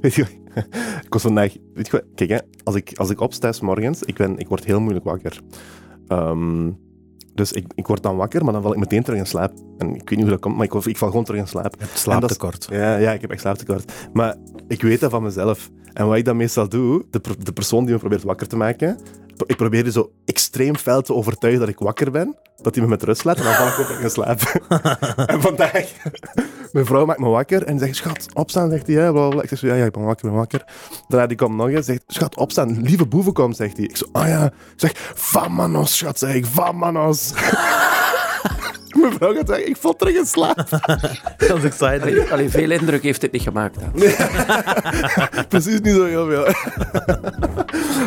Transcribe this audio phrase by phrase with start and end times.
[0.00, 0.22] Weet je,
[1.06, 1.56] ik was vandaag...
[1.74, 4.48] Weet je wat, kijk hè, als ik, als ik opsta 's morgens, ik, ben, ik
[4.48, 5.40] word heel moeilijk wakker.
[6.06, 6.70] Ehm,
[7.34, 9.52] dus ik, ik word dan wakker, maar dan val ik meteen terug in slaap.
[9.78, 11.74] En ik weet niet hoe dat komt, maar ik, ik val gewoon terug in slaap.
[11.78, 12.66] Je hebt slaaptekort.
[12.70, 13.92] Ja, ja, ik heb echt slaaptekort.
[14.12, 14.36] Maar
[14.68, 15.70] ik weet dat van mezelf.
[15.92, 18.98] En wat ik dan meestal doe, de, de persoon die me probeert wakker te maken,
[19.46, 22.90] ik probeer die zo extreem fel te overtuigen dat ik wakker ben, dat hij me
[22.90, 24.40] met rust laat, en dan val ik terug in slaap.
[25.32, 25.92] en vandaag,
[26.72, 29.08] mijn vrouw maakt me wakker en zegt, schat, opstaan, zegt hij.
[29.42, 30.64] Ik zeg ja, ja, ik ben wakker, ben wakker.
[31.08, 33.86] Daarna die komt nog eens, zegt, schat, opstaan, lieve boeven komt, zegt hij.
[33.86, 34.46] Ik zo, ah ja.
[34.46, 37.32] Ik zeg, vamanos, schat, zeg ik, vamanos.
[39.02, 40.56] mijn vrouw gaat zeggen, ik val terug in slaap.
[41.48, 42.02] Dat is exciting.
[42.02, 43.78] Allee, allee, veel indruk heeft het niet gemaakt.
[43.80, 43.92] Dan.
[45.48, 46.44] Precies niet zo heel veel.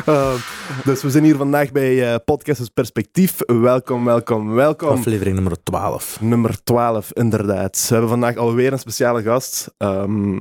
[0.06, 0.38] Ehm,
[0.84, 3.38] dus we zijn hier vandaag bij eh Podcasters Perspectief.
[3.46, 4.90] Welkom, welkom, welkom.
[4.90, 6.22] Aflevering nummer 12.
[6.22, 7.80] Nummer 12, inderdaad.
[7.82, 9.74] We hebben vandaag alweer een speciale gast.
[9.78, 10.40] Ehm,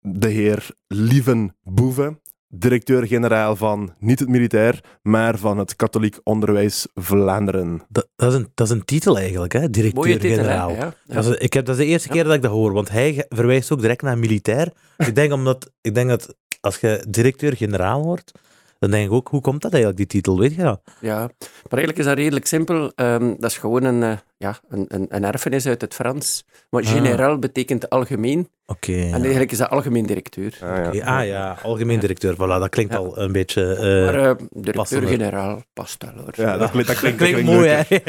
[0.00, 2.20] de heer Lieven Boeven,
[2.54, 7.82] directeur-generaal van niet het militair, maar van het Katholiek Onderwijs Vlaanderen.
[7.88, 9.58] Dat, dat, is een, dat is een titel eigenlijk, hè?
[9.60, 10.00] Mooie titel, hè?
[10.04, 10.70] Directeur-generaal.
[10.70, 11.14] Ja, ja.
[11.14, 13.24] Dat is- ik heb, dat is de eerste keer dat ik dat hoor, want hij
[13.28, 14.72] verwijst ook direct naar militair.
[15.06, 18.32] ik, denk omdat, ik denk dat als je directeur-generaal wordt,
[18.78, 20.38] dan denk ik ook, hoe komt dat eigenlijk, die titel?
[20.38, 20.80] Weet je dat?
[21.00, 21.30] Ja, maar
[21.78, 22.92] eigenlijk is dat redelijk simpel.
[22.94, 26.44] Ehm, dat is gewoon een, eh, ja, een, een, een erfenis uit het Frans.
[26.70, 26.88] Maar Ah.
[26.88, 28.48] generaal betekent algemeen.
[28.66, 28.92] Oké.
[28.92, 29.12] En ja.
[29.12, 30.58] eigenlijk is dat algemeen directeur.
[30.60, 30.86] Ah, ja.
[30.88, 32.34] Oké, Ah ja, algemeen directeur.
[32.34, 32.98] Voilà, dat klinkt Ja.
[32.98, 33.74] al een beetje...
[33.74, 36.32] eh, maar eh, directeur-generaal past wel hoor.
[36.36, 37.82] Ja, dat klinkt, dat klinkt, klinkt dat mooi, hè?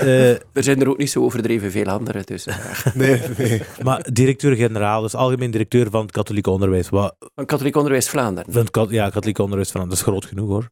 [0.00, 2.22] Eh, Er zijn er ook niet zo overdreven veel andere.
[2.24, 2.56] Dus, eh,
[2.94, 3.62] Nee, nee.
[3.82, 6.88] maar directeur-generaal, dus algemeen directeur van het katholiek onderwijs.
[6.88, 8.52] Wat, van Katholiek Onderwijs Vlaanderen.
[8.52, 10.68] van het ja, katholiek onderwijs van, dat is groot genoeg hoor.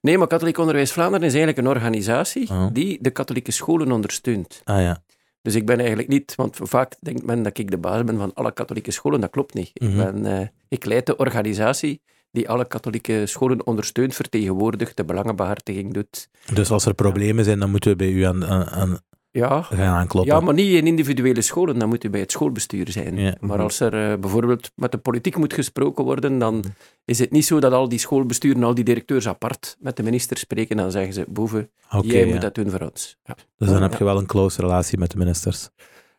[0.00, 2.66] Nee, maar Katholiek Onderwijs Vlaanderen is eigenlijk een organisatie Oh.
[2.72, 4.60] die de katholieke scholen ondersteunt.
[4.64, 5.02] Ah ja.
[5.42, 8.34] Dus ik ben eigenlijk niet, want vaak denkt men dat ik de baas ben van
[8.34, 9.20] alle katholieke scholen.
[9.20, 9.70] Dat klopt niet.
[9.74, 9.90] Mhm.
[9.90, 15.92] ik, ben, eh, ik leid de organisatie die alle katholieke scholen ondersteunt, vertegenwoordigt, de belangenbehartiging
[15.92, 16.28] doet.
[16.54, 18.98] Dus als er problemen zijn, dan moeten we bij u aan, aan, aan
[19.36, 20.34] Ja, gaan aankloppen.
[20.34, 23.16] ja, maar niet in individuele scholen, dan moet u bij het schoolbestuur zijn.
[23.16, 23.34] Ja.
[23.40, 26.64] Maar als er eh, bijvoorbeeld met de politiek moet gesproken worden, dan
[27.04, 30.36] is het niet zo dat al die schoolbesturen, al die directeurs apart met de minister
[30.36, 30.76] spreken.
[30.76, 31.70] Dan zeggen ze, boven,
[32.02, 32.32] jij ja.
[32.32, 33.16] moet dat doen voor ons.
[33.24, 33.36] Ja.
[33.58, 33.98] Dus dan heb Ja.
[33.98, 35.68] je wel een close relatie met de ministers.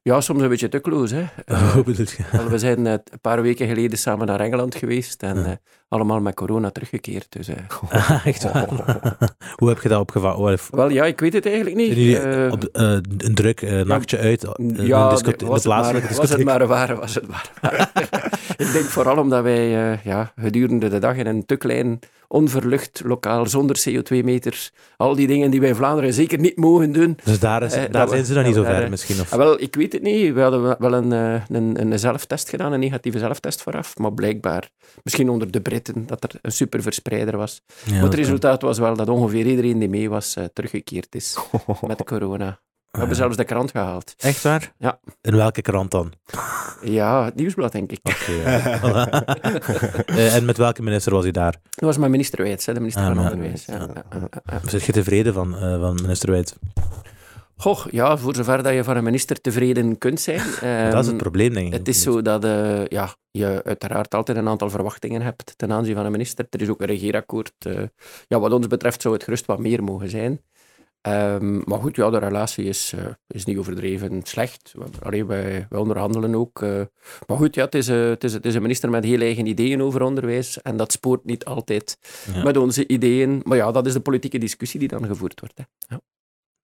[0.05, 1.15] Ja, soms een beetje te close.
[1.15, 1.23] Hè.
[1.45, 2.37] Eh, Hoe bedoel je?
[2.37, 5.43] Wel, we zijn eh, een paar weken geleden samen naar Engeland geweest en Ja.
[5.45, 5.51] eh,
[5.87, 7.25] allemaal met corona teruggekeerd.
[7.29, 7.55] Dus, eh.
[7.89, 8.67] Ah, Echt waar?
[9.59, 10.57] Hoe heb je dat opgevangen?
[10.71, 11.87] Wel ja, ik weet het eigenlijk niet.
[11.87, 12.81] Jullie Eh, op, eh,
[13.17, 14.43] een druk eh, nachtje uit?
[14.43, 14.51] eh,
[14.87, 15.53] ja, de- was, de het maar,
[16.17, 17.91] was het maar waar, was het maar waar.
[18.57, 23.01] ik denk vooral omdat wij eh, ja, gedurende de dag in een te klein, onverlucht
[23.05, 27.17] lokaal, zonder CO2-meters, al die dingen die wij in Vlaanderen zeker niet mogen doen.
[27.23, 29.19] Dus daar, is, Eh, daar zijn we- ze nog niet zo ver misschien?
[29.21, 29.31] Of?
[29.33, 30.33] Ah, wel, ik weet het niet.
[30.33, 33.97] We hadden wel een, eh, een, een zelftest gedaan, een negatieve zelftest vooraf.
[33.97, 34.69] Maar blijkbaar,
[35.03, 37.61] misschien onder de Britten, dat er een superverspreider was.
[37.85, 41.37] Ja, maar het resultaat was wel dat ongeveer iedereen die mee was, eh, teruggekeerd is
[41.87, 42.59] met corona.
[42.91, 44.13] We hebben zelfs de krant gehaald.
[44.17, 44.73] Echt waar?
[44.77, 44.99] Ja.
[45.21, 46.13] In welke krant dan?
[46.83, 47.99] Ja, het nieuwsblad, denk ik.
[48.27, 48.63] Ja.
[50.05, 51.51] Eh, en met welke minister was hij daar?
[51.51, 53.65] Dat was mijn minister hè, de minister Ah, van Onderwijs.
[53.65, 53.87] Ja,
[54.45, 54.59] ja.
[54.65, 56.53] Zit je tevreden van, van minister Wijts?
[57.57, 60.37] Goh, ja, voor zover dat je van een minister tevreden kunt zijn.
[60.47, 61.73] dat is Ehm, het probleem, denk ik.
[61.73, 65.95] Het is zo dat eh, ja, je uiteraard altijd een aantal verwachtingen hebt ten aanzien
[65.95, 66.45] van een minister.
[66.49, 67.53] Er is ook een regeerakkoord.
[67.59, 67.81] eh,
[68.27, 70.41] ja, wat ons betreft zou het gerust wat meer mogen zijn.
[71.01, 74.73] Ehm, maar goed, ja, de relatie is, eh, is niet overdreven slecht.
[75.01, 76.61] Allee, wij, wij onderhandelen ook.
[77.27, 79.81] maar goed, ja, het, is, het, is, het is een minister met heel eigen ideeën
[79.81, 80.61] over onderwijs.
[80.61, 81.97] En dat spoort niet altijd
[82.33, 82.43] Ja.
[82.43, 83.41] met onze ideeën.
[83.43, 85.57] Maar ja, dat is de politieke discussie die dan gevoerd wordt.
[85.57, 85.63] Hè.
[85.95, 86.01] Ja.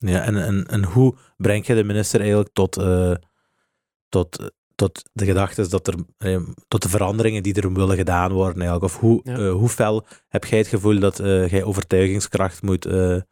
[0.10, 3.14] Ja, en, en, en hoe breng je de minister eigenlijk tot, eh,
[4.10, 5.96] tot, tot de gedachte dat er,
[6.68, 8.94] tot de veranderingen die er willen gedaan worden eigenlijk?
[8.94, 9.38] Of hoe, Ja.
[9.38, 13.24] eh, hoe fel heb jij het gevoel dat eh, jij overtuigingskracht moet, moet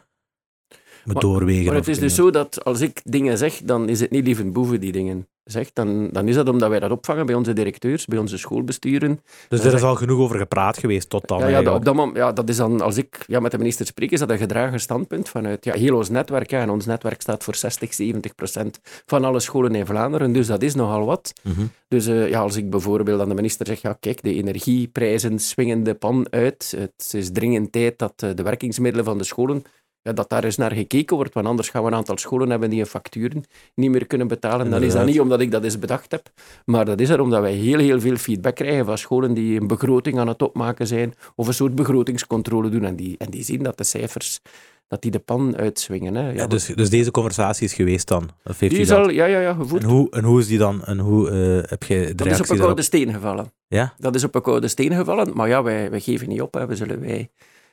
[1.06, 1.66] Maar- doorwegen?
[1.66, 4.46] Maar het is dus zo dat als ik dingen zeg, dan is het niet lieve
[4.46, 5.76] boeven die dingen zegt.
[5.76, 9.20] Dan, dan is dat omdat wij dat opvangen bij onze directeurs, bij onze schoolbesturen.
[9.48, 11.96] Dus er is al genoeg over gepraat geweest tot dan Ja, ja, dat, op dat
[11.96, 14.38] moment, ja, dat is dan, als ik ja, met de minister spreek, is dat een
[14.38, 16.50] gedragen standpunt vanuit ja, heel ons netwerk.
[16.50, 20.48] Ja, en ons netwerk staat voor 60, 70 procent van alle scholen in Vlaanderen, dus
[20.48, 21.34] dat is nogal wat.
[21.42, 21.66] Mhm.
[21.88, 25.84] Dus eh, ja, als ik bijvoorbeeld aan de minister zeg, ja, kijk, de energieprijzen swingen
[25.84, 26.74] de pan uit.
[26.78, 29.64] Het is dringend tijd dat eh, de werkingsmiddelen van de scholen,
[30.02, 32.70] ja, dat daar eens naar gekeken wordt, want anders gaan we een aantal scholen hebben
[32.70, 33.44] die hun facturen
[33.76, 34.70] niet meer kunnen betalen.
[34.70, 36.30] Dan is dat niet omdat ik dat eens bedacht heb,
[36.66, 39.68] maar dat is er omdat wij heel, heel veel feedback krijgen van scholen die een
[39.68, 43.64] begroting aan het opmaken zijn, of een soort begrotingscontrole doen, en die, en die zien
[43.64, 44.40] dat de cijfers,
[44.88, 46.16] dat die de pan uitswingen.
[46.16, 46.30] Hè.
[46.30, 48.30] Ja, Ja, dus, dus deze conversatie is geweest dan?
[48.44, 49.84] Of heeft die is al, ja, ja, ja, gevoerd.
[49.84, 50.84] En hoe, en hoe is die dan?
[50.84, 53.52] En hoe eh, heb je de Dat is op een koude steen gevallen.
[53.68, 53.94] Ja?
[53.98, 56.54] Dat is op een koude steen gevallen, maar ja, wij, wij geven niet op.
[56.54, 56.66] Hè.
[56.66, 57.30] We zullen wij,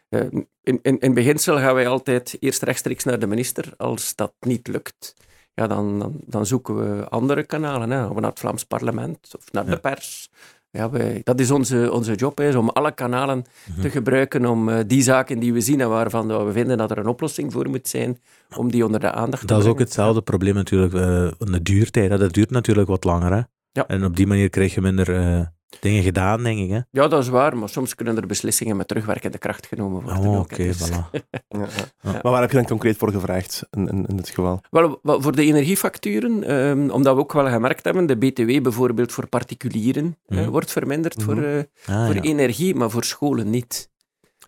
[0.09, 0.49] in,
[0.83, 3.73] in, in beginsel gaan wij altijd eerst rechtstreeks naar de minister.
[3.77, 5.15] Als dat niet lukt,
[5.55, 7.91] ja, dan, dan, dan zoeken we andere kanalen.
[7.91, 8.09] Hè.
[8.15, 9.71] We naar het Vlaams parlement of naar Ja.
[9.71, 10.31] de pers.
[10.71, 13.81] Ja, wij, dat is onze, onze job, is om alle kanalen Mhm.
[13.81, 16.99] te gebruiken om eh, die zaken die we zien en waarvan we vinden dat er
[16.99, 18.21] een oplossing voor moet zijn,
[18.57, 19.89] om die onder de aandacht te Dat is ook brengen.
[19.89, 21.01] hetzelfde probleem natuurlijk eh,
[21.39, 22.11] de duurtijd.
[22.11, 22.19] Hè.
[22.19, 23.33] Dat duurt natuurlijk wat langer.
[23.33, 23.41] Hè?
[23.73, 23.87] Ja.
[23.87, 25.41] En op die manier krijg je minder eh,
[25.81, 26.71] dingen gedaan, denk ik.
[26.71, 26.81] Hè?
[26.91, 30.23] Ja, dat is waar, maar soms kunnen er beslissingen met terugwerkende kracht genomen worden.
[30.23, 30.57] Oh, ook, oké.
[30.63, 31.11] Dus- voilà.
[31.49, 31.67] Ja, ja.
[32.01, 32.11] Ja.
[32.23, 34.61] Maar waar heb je dan concreet voor gevraagd in, in, in dit geval?
[34.71, 39.27] Wel, voor de energiefacturen, ehm, omdat we ook wel gemerkt hebben, de BTW bijvoorbeeld voor
[39.27, 40.51] particulieren eh, Mhm.
[40.51, 41.25] wordt verminderd Mhm.
[41.25, 42.21] voor, eh, Ah, voor ja.
[42.21, 43.91] energie, maar voor scholen niet.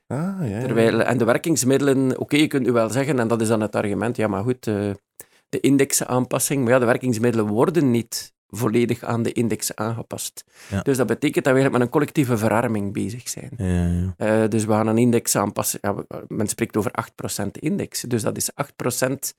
[0.07, 0.61] Ah, ja, ja.
[0.61, 3.77] Terwijl, en de werkingsmiddelen, oké, je kunt u wel zeggen, en dat is dan het
[3.77, 4.91] argument, ja, maar goed, eh,
[5.49, 10.45] de indexaanpassing, maar ja, de werkingsmiddelen worden niet volledig aan de index aangepast.
[10.71, 10.83] Ja.
[10.83, 13.51] Dus dat betekent dat we eigenlijk met een collectieve verarming bezig zijn.
[13.57, 14.43] Ja, ja.
[14.43, 15.81] Eh, dus we gaan een index aanpassen.
[16.29, 18.01] Men spreekt over 8% index.
[18.01, 19.35] Dus dat is 8%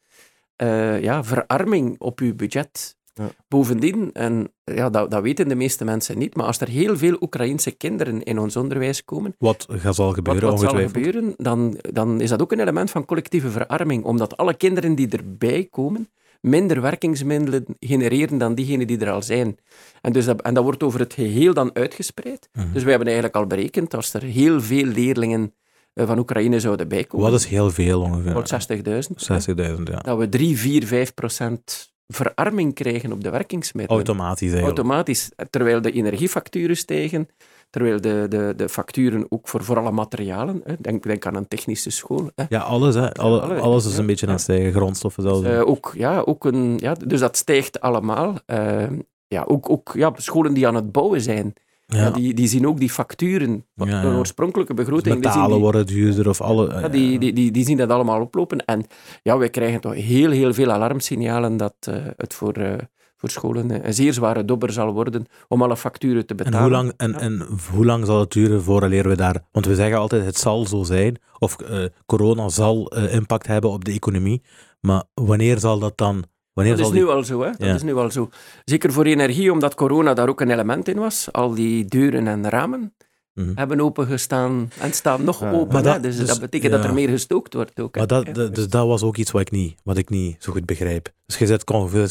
[0.55, 2.97] eh, ja, verarming op uw budget.
[3.13, 3.29] Ja.
[3.47, 7.17] Bovendien, en ja, dat, dat weten de meeste mensen niet, maar als er heel veel
[7.21, 12.21] Oekraïnse kinderen in ons onderwijs komen, Wat gaat zal gebeuren, wat zal gebeuren, dan, dan
[12.21, 14.03] is dat ook een element van collectieve verarming.
[14.03, 16.09] Omdat alle kinderen die erbij komen,
[16.41, 19.57] minder werkingsmiddelen genereren dan diegenen die er al zijn.
[20.01, 22.49] En, dus dat, en dat wordt over het geheel dan uitgespreid.
[22.53, 22.73] Mhm.
[22.73, 25.53] Dus wij hebben eigenlijk al berekend, als er heel veel leerlingen
[25.93, 28.31] eh, van Oekraïne zouden bijkomen, Wat is heel veel ongeveer?
[28.31, 29.97] rond 60.000, 60.000, ja.
[29.97, 34.05] dat we 3, 4, 5 procent verarming krijgen op de werkingsmiddelen.
[34.05, 34.77] Automatisch eigenlijk.
[34.77, 35.29] Automatisch.
[35.49, 37.27] Terwijl de energiefacturen stijgen,
[37.69, 41.47] terwijl de, de, de facturen ook voor, voor alle materialen, hè, denk, denk aan een
[41.47, 43.13] technische school, hè, Ja, alles, hè.
[43.13, 44.73] Alle, alle, alles is ja, een beetje aan het stijgen.
[44.73, 45.43] Grondstoffen zelfs.
[45.43, 48.35] Eh, ook, ja, ook een, ja, dus dat stijgt allemaal.
[48.45, 48.83] Eh,
[49.27, 51.53] ja, ook, ook ja, scholen die aan het bouwen zijn,
[51.85, 51.97] ja.
[51.97, 52.11] ja.
[52.11, 53.65] die, die zien ook die facturen.
[53.73, 56.79] Ja, De oorspronkelijke begroting, die, zien Metalen die, worden duurder of alle...
[56.81, 58.65] ja, die, die, die, die zien dat allemaal oplopen.
[58.65, 58.85] En
[59.23, 62.77] ja, wij krijgen toch heel, heel veel alarmsignalen dat eh, het voor,
[63.19, 66.61] voor scholen eh, een zeer zware dobber zal worden om alle facturen te En betalen.
[66.61, 69.43] hoe, lang, en, en hoe lang zal het duren voordat we daar...
[69.51, 73.69] Want we zeggen altijd, het zal zo zijn, of eh, corona zal eh, impact hebben
[73.71, 74.41] op de economie,
[74.81, 76.23] maar wanneer zal dat dan...
[76.53, 77.01] Wanneer Dat is die...
[77.01, 77.49] nu al zo, hè?
[77.49, 77.73] Dat Ja.
[77.73, 78.29] is nu al zo.
[78.65, 81.31] Zeker voor energie, omdat corona daar ook een element in was.
[81.31, 82.93] Al die deuren en ramen
[83.33, 83.51] Mhm.
[83.55, 85.51] hebben opengestaan en staan nog Ja.
[85.51, 85.83] open.
[85.83, 86.77] Dat- dus, dus- dat betekent ja.
[86.77, 87.95] dat er meer gestookt wordt ook.
[87.95, 88.33] Maar dat, Ja.
[88.33, 91.09] dus dat was ook iets wat ik niet, wat ik niet zo goed begrijp.
[91.25, 91.63] Dus je zit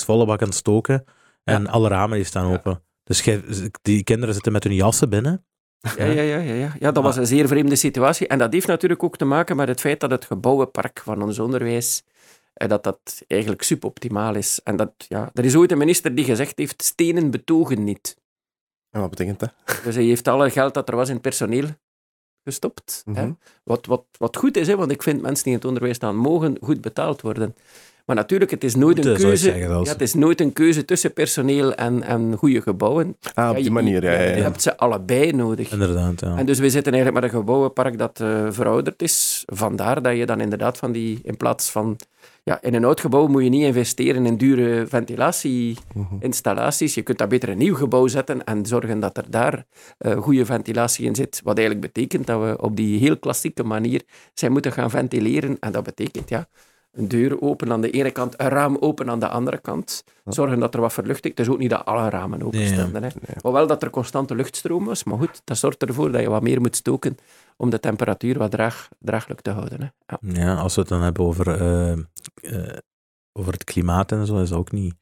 [0.04, 1.04] volle bak aan het stoken
[1.44, 2.82] en alle ramen die staan open.
[3.04, 3.24] Dus
[3.82, 5.44] die kinderen zitten met hun jassen binnen.
[5.96, 6.74] Ja, ja, ja, ja, ja.
[6.78, 8.26] ja, dat was een zeer vreemde situatie.
[8.26, 11.38] En dat heeft natuurlijk ook te maken met het feit dat het gebouwenpark van ons
[11.38, 12.02] onderwijs
[12.54, 14.60] eh, dat dat eigenlijk suboptimaal is.
[14.64, 18.16] En dat, ja, er is ooit een minister die gezegd heeft, stenen betogen niet.
[18.90, 19.52] En wat betekent dat?
[19.84, 21.64] Dus hij heeft alle geld dat er was in personeel
[22.44, 23.02] gestopt.
[23.12, 23.22] hè.
[23.22, 23.32] Mhm.
[23.64, 26.16] Wat, wat, wat goed is, hè, want ik vind mensen die in het onderwijs staan,
[26.16, 27.54] mogen goed betaald worden.
[28.06, 29.56] Maar natuurlijk, het is nooit een keuze.
[29.56, 33.06] Ja, het is nooit een keuze tussen personeel en, en goede gebouwen.
[33.06, 34.12] Ah, op Ja, die je- manier, ja.
[34.12, 34.42] ja, Je ja.
[34.42, 35.70] hebt ze allebei nodig.
[35.72, 36.36] Inderdaad, ja.
[36.36, 39.42] En dus we zitten eigenlijk met een gebouwenpark dat eh, verouderd is.
[39.46, 41.96] Vandaar dat je dan inderdaad van die, in plaats van...
[42.48, 46.94] Ja, in een oud gebouw moet je niet investeren in dure ventilatieinstallaties.
[46.94, 49.66] Je kunt daar beter een nieuw gebouw zetten en zorgen dat er daar
[49.98, 51.40] eh, goede ventilatie in zit.
[51.44, 54.02] Wat eigenlijk betekent dat we op die heel klassieke manier
[54.34, 55.56] zijn moeten gaan ventileren.
[55.60, 56.48] En dat betekent, ja,
[56.92, 60.04] een deur open aan de ene kant, een raam open aan de andere kant.
[60.24, 61.36] Zorgen dat er wat verluchting...
[61.36, 63.08] Het is ook niet dat alle ramen open Nee, stonden, hè.
[63.40, 66.60] Hoewel dat er constante luchtstroom was, maar goed, dat zorgt ervoor dat je wat meer
[66.60, 67.18] moet stoken
[67.56, 69.80] om de temperatuur wat draag, draaglijk te houden.
[69.80, 69.88] Hè.
[70.06, 70.42] Ja.
[70.44, 72.78] Ja, als we het dan hebben over, eh, eh,
[73.32, 74.94] over het klimaat en zo, is dat ook niet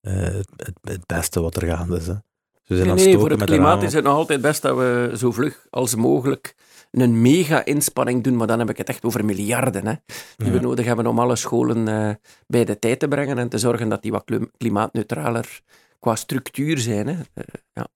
[0.00, 0.40] eh,
[0.82, 2.06] het, beste wat er gaande is.
[2.06, 2.14] Hè.
[2.62, 5.32] Zijn Nee, aan nee, voor het klimaat is het nog altijd best dat we zo
[5.32, 6.54] vlug als mogelijk
[6.90, 9.94] een mega-inspanning doen, maar dan heb ik het echt over miljarden, hè,
[10.36, 10.52] die Ja.
[10.52, 12.14] we nodig hebben om alle scholen eh,
[12.46, 15.60] bij de tijd te brengen en te zorgen dat die wat klim- klimaatneutraler
[15.98, 17.06] qua structuur zijn.
[17.06, 17.14] Hè.
[17.34, 17.88] Eh, ja.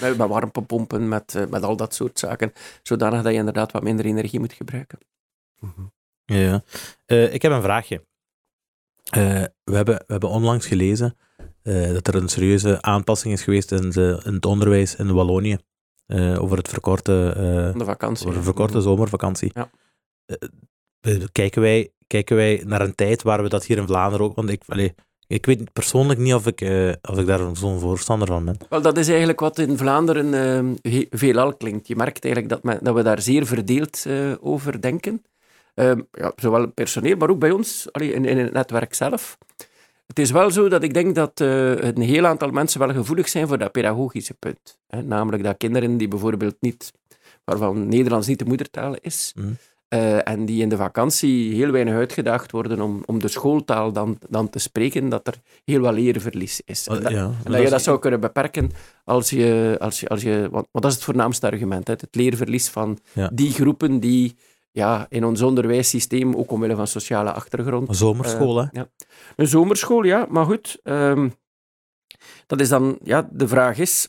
[0.00, 3.82] Met, met warmtepompen, met, eh, met al dat soort zaken, zodanig dat je inderdaad wat
[3.82, 4.98] minder energie moet gebruiken.
[5.58, 5.82] Mhm.
[6.24, 6.62] Ja.
[7.06, 8.04] Ik heb een vraagje.
[9.10, 11.16] We, hebben, we hebben onlangs gelezen
[11.62, 15.58] dat er een serieuze aanpassing is geweest in, de, in het onderwijs in Wallonië.
[16.06, 18.26] Eh, over het verkorte, eh, Van de vakantie.
[18.26, 19.50] over de verkorte zomervakantie.
[19.54, 19.70] Ja.
[21.00, 24.34] Eh, kijken, wij, kijken wij naar een tijd waar we dat hier in Vlaanderen ook...
[24.36, 24.94] Want ik, allee,
[25.26, 26.60] ik weet persoonlijk niet of ik,
[27.10, 28.56] of ik daar zo'n voorstander van ben.
[28.68, 31.88] Wel, dat is eigenlijk wat in Vlaanderen eh, he- veelal klinkt.
[31.88, 34.06] Je merkt eigenlijk dat, men- dat we daar zeer verdeeld
[34.40, 35.22] over denken.
[35.74, 39.38] Ehm, ja, zowel personeel, maar ook bij ons, allee, in, in het netwerk zelf.
[40.12, 43.28] Het is wel zo dat ik denk dat eh, een heel aantal mensen wel gevoelig
[43.28, 44.78] zijn voor dat pedagogische punt.
[44.86, 45.02] Hè?
[45.02, 46.92] Namelijk dat kinderen die bijvoorbeeld niet,
[47.44, 49.46] waarvan Nederlands niet de moedertaal is, Mhm.
[49.88, 54.18] eh, en die in de vakantie heel weinig uitgedaagd worden om, om de schooltaal dan,
[54.28, 56.86] dan te spreken, dat er heel wat leerverlies is.
[56.86, 58.70] En dat, ja, en dat je dat zou kunnen beperken
[59.04, 62.14] als je, als je, als je want, want dat is het voornaamste argument, hè, het
[62.14, 63.30] leerverlies van Ja.
[63.32, 64.36] die groepen die
[64.72, 68.66] ja, in ons onderwijssysteem, ook omwille van sociale achtergrond, Een zomerschool, hè?
[68.72, 68.90] ja.
[69.36, 70.78] Een zomerschool, ja, maar goed.
[70.82, 71.28] ehm,
[72.46, 74.08] dat is dan, ja, de vraag is,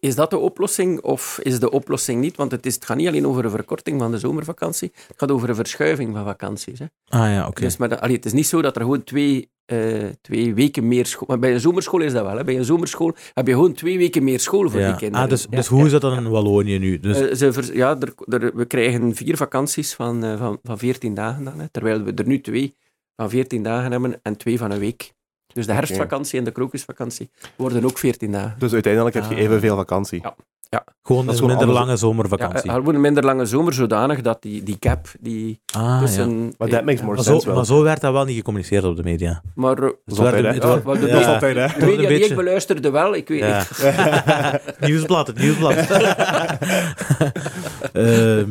[0.00, 2.36] is dat de oplossing of is de oplossing niet?
[2.36, 5.30] Want het, is, het gaat niet alleen over een verkorting van de zomervakantie, het gaat
[5.30, 6.78] over een verschuiving van vakanties.
[6.78, 6.86] Hè.
[7.08, 7.60] Ah ja, oké.
[7.60, 10.88] Dus, maar dat- allee, het is niet zo dat er gewoon twee, eh, twee weken
[10.88, 11.26] meer school...
[11.28, 12.36] Maar bij een zomerschool is dat wel.
[12.36, 12.44] Hè.
[12.44, 14.86] Bij een zomerschool heb je gewoon twee weken meer school voor Ja.
[14.88, 15.24] die kinderen.
[15.24, 16.18] Ah, dus, Ja, dus hoe is dat dan ja.
[16.18, 17.00] in Wallonië nu?
[17.00, 21.14] Dus, Eh, ze ja, er, er- we krijgen vier vakanties van, eh, van, van 14
[21.14, 21.58] dagen dan.
[21.60, 22.76] Hè, terwijl we er nu twee
[23.16, 25.12] van 14 dagen hebben en twee van een week.
[25.54, 28.58] Dus de herfstvakantie en de krokusvakantie worden ook 14 dagen.
[28.58, 29.40] Dus uiteindelijk heb je Ah.
[29.40, 30.20] evenveel vakantie.
[30.22, 30.36] Ja.
[31.02, 32.70] Gewoon dat is een gewoon minder anders- lange Ja, zomervakantie.
[32.70, 36.00] er wordt een minder lange zomer zodanig dat die, die gap die ah, ja.
[36.00, 36.54] tussen...
[36.58, 39.42] Maar makes more sense zo, maar zo werd dat wel niet gecommuniceerd op de media.
[39.54, 40.68] Maar Het is altijd, werd- hè?
[40.68, 41.10] Ja, de- ja.
[41.12, 41.66] Dat is altijd, hè?
[41.66, 43.58] de een media die ik beluisterde wel, ik weet Ja.
[43.58, 44.80] niet.
[44.88, 45.74] nieuwsblad, het nieuwsblad.
[47.92, 48.50] Ehm,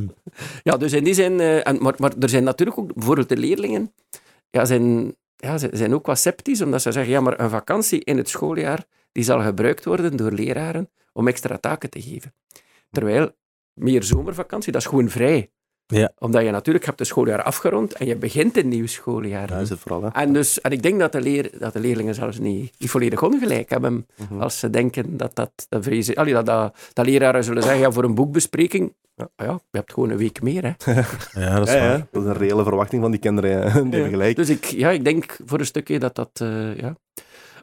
[0.64, 1.40] Ja, dus in die zin...
[1.40, 3.94] eh, en, maar, maar er zijn natuurlijk ook bijvoorbeeld de leerlingen...
[4.50, 8.04] Ja, zijn, ja, ze zijn ook wat sceptisch, omdat ze zeggen, ja, maar een vakantie
[8.04, 12.34] in het schooljaar, die zal gebruikt worden door leraren om extra taken te geven.
[12.92, 13.32] Terwijl,
[13.74, 15.52] meer zomervakantie, dat is gewoon vrij.
[15.86, 16.12] Ja.
[16.18, 19.50] Omdat je natuurlijk hebt het schooljaar afgerond en je begint een nieuw schooljaar.
[19.50, 20.10] Ja, is het vooral, hè?
[20.10, 23.24] En, dus, en ik denk dat de, leer, dat de leerlingen zelfs niet, niet volledig
[23.24, 24.42] ongelijk hebben Mhm.
[24.42, 26.16] als ze denken dat dat, dat vrezen.
[26.16, 29.94] Allee, dat, dat, dat leraren zullen zeggen, ja, voor een boekbespreking, ja, ja, je hebt
[29.94, 30.64] gewoon een week meer.
[30.64, 30.94] Hè.
[31.42, 31.98] ja, dat is Ja, waar.
[31.98, 33.90] ja, dat is een reële verwachting van die kinderen.
[33.90, 34.36] Die gelijk.
[34.36, 36.30] Dus ik, ja, ik denk voor een stukje dat dat...
[36.34, 36.96] eh, ja.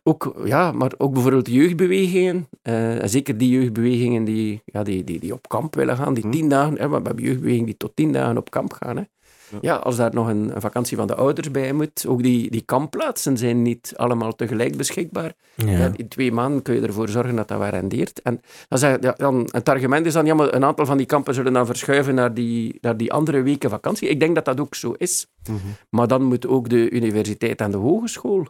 [0.08, 5.20] Ook, ja, maar ook bijvoorbeeld jeugdbewegingen, eh, en zeker die jeugdbewegingen die, ja, die, die,
[5.20, 6.30] die op kamp willen gaan, die Hm.
[6.30, 8.96] tien dagen, hè, maar we hebben jeugdbewegingen die tot tien dagen op kamp gaan.
[8.96, 9.02] Hè.
[9.50, 9.58] Ja.
[9.60, 12.60] Ja, als daar nog een, een vakantie van de ouders bij moet, ook die, die
[12.60, 15.32] kampplaatsen zijn niet allemaal tegelijk beschikbaar.
[15.54, 15.70] Ja.
[15.70, 18.22] Ja, in twee maanden kun je ervoor zorgen dat dat wel rendeert.
[18.22, 21.34] En dan zeg, dan, het argument is dan, ja, maar een aantal van die kampen
[21.34, 24.08] zullen dan verschuiven naar die, naar die andere weken vakantie.
[24.08, 25.26] Ik denk dat dat ook zo is.
[25.48, 25.58] Mhm.
[25.90, 28.46] Maar dan moet ook de universiteit en de hogeschool.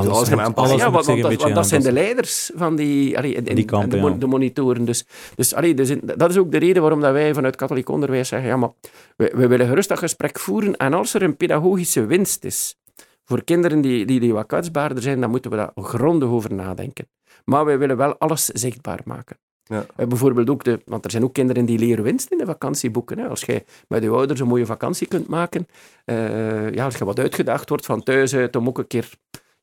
[0.00, 0.76] Alles Alles, gaan moet, aanpassen.
[0.78, 3.64] ja, want, dat, beetje want dat zijn de leiders van die, allee, en, en- Die
[3.64, 4.18] kampen, en de, mon- ja.
[4.18, 4.84] de monitoren.
[4.84, 7.88] Dus, dus, allee, dus in- dat is ook de reden waarom dat wij vanuit katholiek
[7.88, 8.70] onderwijs zeggen, ja, maar
[9.16, 10.76] we, we willen gerust dat gesprek voeren.
[10.76, 12.78] En als er een pedagogische winst is
[13.24, 17.08] voor kinderen die, die, die wat kwetsbaarder zijn, dan moeten we daar grondig over nadenken.
[17.44, 19.36] Maar wij willen wel alles zichtbaar maken.
[19.64, 19.86] Ja.
[19.96, 23.18] Eh, bijvoorbeeld ook de, want er zijn ook kinderen die leren winst in de vakantieboeken.
[23.18, 23.28] Hè.
[23.28, 25.66] Als jij met je ouders een mooie vakantie kunt maken,
[26.04, 29.10] eh, ja, als je wat uitgedaagd wordt van thuis uit om ook een keer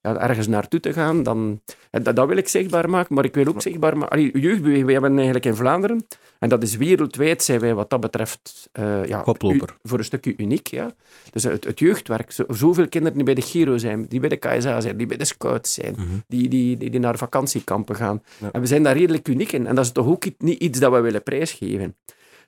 [0.04, 3.48] ja, ergens naartoe te gaan, dan, dat, dat wil ik zichtbaar maken, maar ik wil
[3.48, 4.10] ook zichtbaar maken...
[4.18, 6.06] Allee, jeugdbeweging, wij hebben eigenlijk in Vlaanderen,
[6.40, 10.34] en dat is wereldwijd, zijn wij wat dat betreft eh, ja, u- voor een stukje
[10.38, 10.68] uniek.
[10.68, 10.92] Ja.
[11.32, 14.36] Dus het, het jeugdwerk, zo, zoveel kinderen die bij de Giro zijn, die bij de
[14.38, 16.06] KSA zijn, die bij de Scouts zijn, Mhm.
[16.28, 18.22] die, die, die, die naar vakantiekampen gaan.
[18.38, 18.52] Ja.
[18.52, 19.68] En we zijn daar redelijk uniek in.
[19.68, 21.96] En dat is toch ook niet iets dat we willen prijsgeven.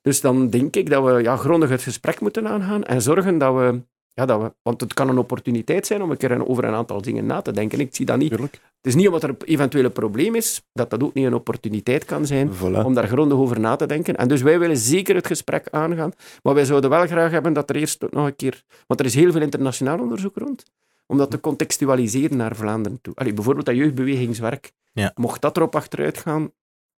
[0.01, 3.53] Dus dan denk ik dat we ja, grondig het gesprek moeten aangaan en zorgen dat
[3.55, 3.81] we,
[4.15, 4.53] ja, dat we...
[4.61, 7.51] Want het kan een opportuniteit zijn om een keer over een aantal dingen na te
[7.51, 7.79] denken.
[7.79, 8.29] Ik zie dat niet...
[8.29, 8.53] Tuurlijk.
[8.53, 12.05] Het is niet omdat er eventueel een probleem is, dat dat ook niet een opportuniteit
[12.05, 12.85] kan zijn Voilà.
[12.85, 14.15] om daar grondig over na te denken.
[14.15, 16.11] En dus wij willen zeker het gesprek aangaan,
[16.43, 18.63] maar wij zouden wel graag hebben dat er eerst nog een keer...
[18.87, 20.63] Want er is heel veel internationaal onderzoek rond,
[21.05, 23.15] om dat te contextualiseren naar Vlaanderen toe.
[23.15, 24.71] Allee, bijvoorbeeld dat jeugdbewegingswerk.
[24.91, 25.11] Ja.
[25.15, 26.51] Mocht dat erop achteruit gaan,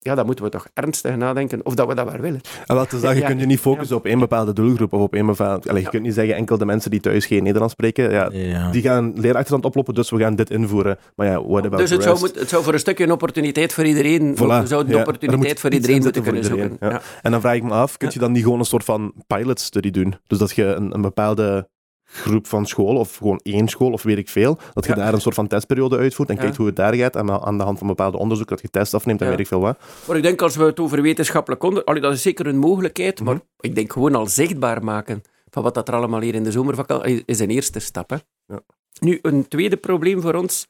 [0.06, 2.42] ja, dan moeten we toch ernstig nadenken of dat we dat wel willen.
[2.66, 5.02] En wat te zeggen, je Ja, kunt je niet focussen op één bepaalde doelgroep of
[5.02, 5.62] op één bepaalde...
[5.70, 5.90] Allee, je Ja.
[5.90, 8.12] kunt niet zeggen enkel de mensen die thuis geen Nederlands spreken.
[8.12, 8.72] Ja, Ja.
[8.72, 10.98] Die gaan leerachterstand oplopen, dus we gaan dit invoeren.
[11.16, 13.74] Maar ja, what about Dus het zou, moet- het zou voor een stukje een opportuniteit
[13.74, 14.36] voor iedereen...
[14.36, 14.38] Voilà.
[14.38, 16.78] We zouden Ja, een opportuniteit moet voor iedereen moeten kunnen zoeken.
[17.22, 19.92] En dan vraag ik me af, kun je dan niet gewoon een soort van pilot-study
[19.92, 20.16] doen?
[20.28, 21.70] Dus dat je een, een bepaalde
[22.16, 24.96] groep van school, of gewoon één school, of weet ik veel, dat je Ja.
[24.98, 26.42] daar een soort van testperiode uitvoert en Ja.
[26.42, 28.94] kijkt hoe het daar gaat, en aan de hand van bepaalde onderzoek dat je test
[28.94, 29.78] afneemt en weet ik veel wat.
[30.08, 32.02] Maar ik denk als we het over wetenschappelijk onderzoek...
[32.02, 33.44] Dat is zeker een mogelijkheid, maar Mhm.
[33.60, 37.24] ik denk gewoon al zichtbaar maken van wat dat er allemaal hier in de zomervakantie
[37.26, 38.10] is een eerste stap.
[38.10, 38.16] Hè.
[38.48, 38.60] Ja.
[39.00, 40.68] Nu, een tweede probleem voor ons,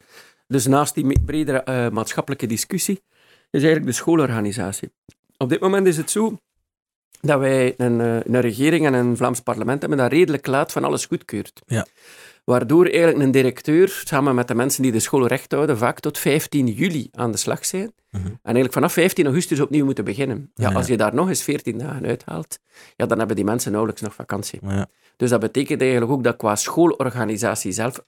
[0.48, 3.02] dus naast die bredere eh, maatschappelijke discussie,
[3.52, 4.92] is eigenlijk de schoolorganisatie.
[5.38, 6.38] Op dit moment is het zo
[7.26, 10.84] dat wij een, eh, een regering en een Vlaams parlement hebben dat redelijk laat van
[10.84, 11.62] alles goedkeurt.
[11.66, 11.86] Ja.
[12.44, 16.18] Waardoor eigenlijk een directeur, samen met de mensen die de school recht houden, vaak tot
[16.18, 17.94] 15 juli aan de slag zijn.
[18.10, 18.26] Mhm.
[18.26, 20.52] En eigenlijk vanaf 15 augustus opnieuw moeten beginnen.
[20.54, 20.76] Ja, Ja.
[20.76, 22.60] Als je daar nog eens 14 dagen uithaalt,
[22.96, 24.60] ja, dan hebben die mensen nauwelijks nog vakantie.
[24.64, 24.88] Ja.
[25.18, 28.00] Dus dat betekent eigenlijk ook dat qua schoolorganisatie zelf...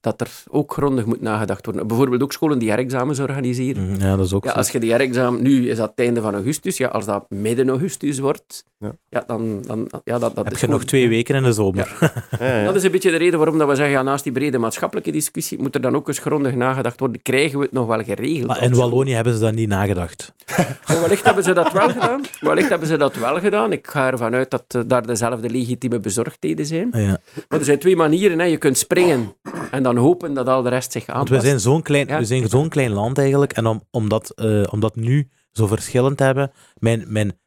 [0.00, 1.86] dat er ook grondig moet nagedacht worden.
[1.86, 3.90] Bijvoorbeeld ook scholen die herexamens organiseren.
[3.90, 4.56] Mhm, Ja, dat is ook Ja, zo.
[4.56, 7.68] als je die herexamen, nu is dat het einde van augustus, ja, als dat midden
[7.68, 8.92] augustus wordt, Ja.
[9.08, 9.24] ja.
[9.26, 11.92] dan, dan ja, dat, dat Heb is je nog twee weken in de zomer.
[12.40, 12.64] Ja.
[12.64, 15.10] Dat is een beetje de reden waarom dat we zeggen, ja, naast die brede maatschappelijke
[15.10, 18.46] discussie, moet er dan ook eens grondig nagedacht worden, krijgen we het nog wel geregeld?
[18.46, 18.74] Maar in?
[18.74, 20.32] Wallonië hebben ze dat niet nagedacht.
[20.88, 22.20] Maar wellicht hebben ze dat wel gedaan.
[22.40, 23.72] Wellicht hebben ze dat wel gedaan.
[23.72, 26.88] Ik ga ervan uit dat eh, daar dezelfde legitieme bezorgdheden zijn.
[26.92, 27.18] Ja.
[27.48, 28.38] Maar er zijn twee manieren.
[28.38, 28.44] Hè.
[28.44, 29.32] Je kunt springen
[29.74, 31.40] en dan hopen dat al de rest zich Want aanpast.
[31.42, 32.18] we zijn zo'n klein, Ja.
[32.18, 33.52] we zijn zo'n klein land eigenlijk.
[33.52, 36.52] En om, om, dat, eh, om dat nu zo verschillend te hebben.
[36.78, 37.38] Mijn, mijn,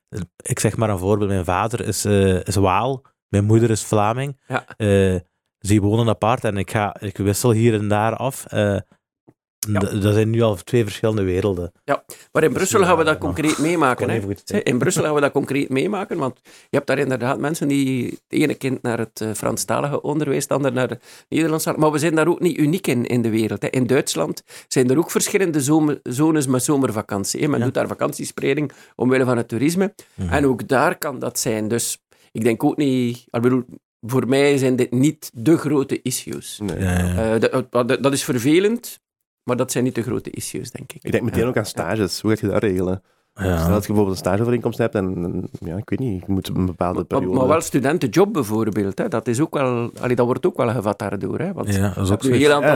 [0.43, 1.29] ik zeg maar een voorbeeld.
[1.29, 3.01] Mijn vader is, eh, is Waal.
[3.27, 4.39] Mijn moeder is Vlaming.
[4.48, 4.65] Ja.
[4.77, 5.15] Eh,
[5.60, 8.46] ze wonen apart en ik, ga, ik wissel hier en daar af.
[9.60, 9.80] Eh, Ja.
[9.80, 11.72] Dat zijn nu al twee verschillende werelden.
[12.32, 14.10] Maar in Brussel gaan we dat ja, concreet meemaken.
[14.10, 14.64] Hè.
[14.64, 18.22] In Brussel gaan we dat concreet meemaken, want je hebt daar inderdaad mensen die het
[18.28, 21.82] ene kind naar het eh, Franstalige onderwijs, het andere naar het Nederlandstalige.
[21.84, 23.62] Maar we zijn daar ook niet uniek in in de wereld.
[23.62, 23.68] Hè.
[23.70, 27.42] In Duitsland zijn er ook verschillende zomer, zones met zomervakantie.
[27.42, 27.48] Hè.
[27.48, 27.66] Men Ja.
[27.66, 29.94] doet daar vakantiespreiding omwille van het toerisme.
[30.14, 30.34] Mhm.
[30.34, 31.68] En ook daar kan dat zijn.
[31.68, 31.98] Dus
[32.32, 33.18] ik denk ook niet...
[33.32, 33.64] Ik bedoel,
[34.02, 36.60] voor mij zijn dit niet de grote issues.
[36.64, 36.80] Nee.
[36.80, 37.34] Ja, ja.
[37.36, 39.00] Eh, dat- dat is vervelend,
[39.48, 41.04] maar dat zijn niet de grote issues, denk ik.
[41.04, 42.22] Ik denk meteen ook aan stages.
[42.22, 43.04] Hoe ga je dat regelen?
[43.38, 43.56] Stel Ja.
[43.67, 46.96] dat je bijvoorbeeld een stageovereenkomst hebt en, ja, ik weet niet, je moet een bepaalde
[46.98, 47.38] Maar, periode...
[47.38, 49.08] maar wel studentenjob bijvoorbeeld, hè.
[49.08, 51.39] Dat, is ook wel, allee, dat wordt ook wel gevat daardoor.
[51.39, 51.53] Hè.
[51.53, 52.29] Want Ja, dat is je ook zo.
[52.29, 52.70] een heel aantal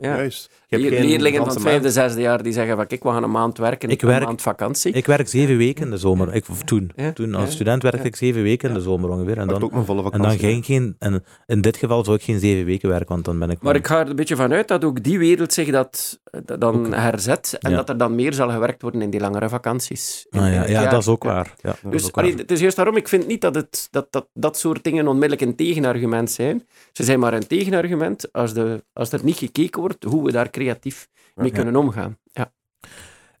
[0.00, 0.16] Ja.
[0.16, 0.50] Juist.
[0.66, 3.22] Je hebt geen Leerlingen van het vijfde, zesde jaar die zeggen van kijk, we gaan
[3.22, 4.92] een maand werken, Ik een werk- maand vakantie.
[4.92, 6.34] Ik werk zeven weken in de zomer.
[6.34, 6.90] Ik, toen.
[6.96, 8.06] Ja, toen als student werkte ja.
[8.08, 9.38] ik zeven weken in de zomer ongeveer.
[9.38, 10.96] En dan, ook mijn volle en dan ging geen...
[10.98, 13.62] En in dit geval zou ik geen zeven weken werken, want dan ben ik...
[13.62, 16.86] Maar ik ga er een beetje vanuit dat ook die wereld zich dat, dat dan
[16.86, 16.94] Ook.
[16.94, 17.76] herzet en Ja.
[17.76, 20.26] dat er dan meer zal gewerkt worden in die langere vakanties.
[20.30, 21.28] In- Ah, ja, ja, dat is ook Ja.
[21.32, 21.54] waar.
[21.62, 22.24] Ja, Dus ook waar.
[22.24, 25.06] allee, het is juist daarom, ik vind niet dat, het, dat, dat dat soort dingen
[25.08, 26.66] onmiddellijk een tegenargument zijn.
[26.92, 30.50] Ze zijn maar een tegenargument als, de, als er niet gekeken wordt hoe we daar
[30.50, 31.54] creatief mee Ja.
[31.54, 32.18] kunnen omgaan.
[32.32, 32.52] Ja.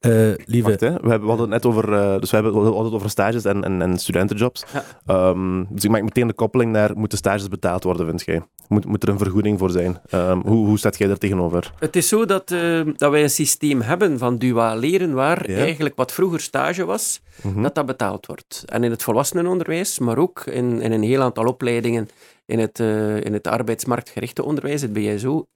[0.02, 0.90] Eh, lieve, Wacht, hè.
[0.92, 3.10] We, hebben, we hadden het net over, eh, dus we hebben we hadden het over
[3.10, 4.64] stages en, en, en studentenjobs.
[4.72, 4.84] Ja.
[5.06, 8.42] Ehm, dus ik maak meteen de koppeling naar, moeten stages betaald worden, vind jij?
[8.68, 10.00] Moet, moet er een vergoeding voor zijn?
[10.08, 11.72] Ehm, hoe, hoe staat jij daar tegenover?
[11.78, 15.56] Het is zo dat, eh, dat wij een systeem hebben van duaal leren, waar Ja.
[15.58, 17.62] eigenlijk wat vroeger stage was, Mhm.
[17.62, 18.62] dat dat betaald wordt.
[18.66, 22.08] En in het volwassenenonderwijs, maar ook in, in een heel aantal opleidingen
[22.46, 25.46] in het, eh, in het arbeidsmarktgerichte onderwijs, het BSO,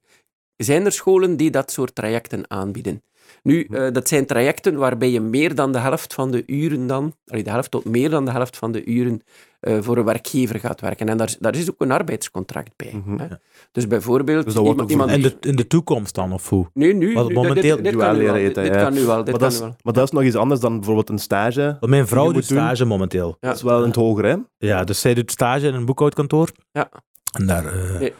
[0.55, 3.01] zijn er scholen die dat soort trajecten aanbieden.
[3.47, 7.13] Nu, eh, dat zijn trajecten waarbij je meer dan de helft van de uren dan,
[7.27, 9.21] allee, de helft tot meer dan de helft van de uren
[9.59, 11.09] eh, voor een werkgever gaat werken.
[11.09, 13.01] En daar, daar is ook een arbeidscontract bij.
[13.05, 13.19] Mhm.
[13.19, 13.27] hè.
[13.71, 16.49] Dus bijvoorbeeld, Dus dat wordt iemand, ook iemand in, de, in de toekomst dan, of
[16.49, 16.65] hoe?
[16.73, 18.33] Nee, nu, Wat nu momenteel dit, dit duaal kan nu wel.
[18.33, 18.81] leren Dit, dit ja.
[18.83, 19.23] kan nu wel.
[19.23, 19.75] Dit Maar kan dat, is, nu wel.
[19.83, 21.77] maar dat is nog iets anders dan bijvoorbeeld een stage.
[21.79, 23.37] Want mijn vrouw doet doen- stage momenteel.
[23.39, 23.47] Ja.
[23.47, 24.35] Dat is wel in het hoger, hè?
[24.57, 26.49] Ja, dus zij doet stage in een boekhoudkantoor.
[26.71, 26.89] Ja.
[27.37, 27.65] En daar...
[27.65, 28.13] eh, Nee.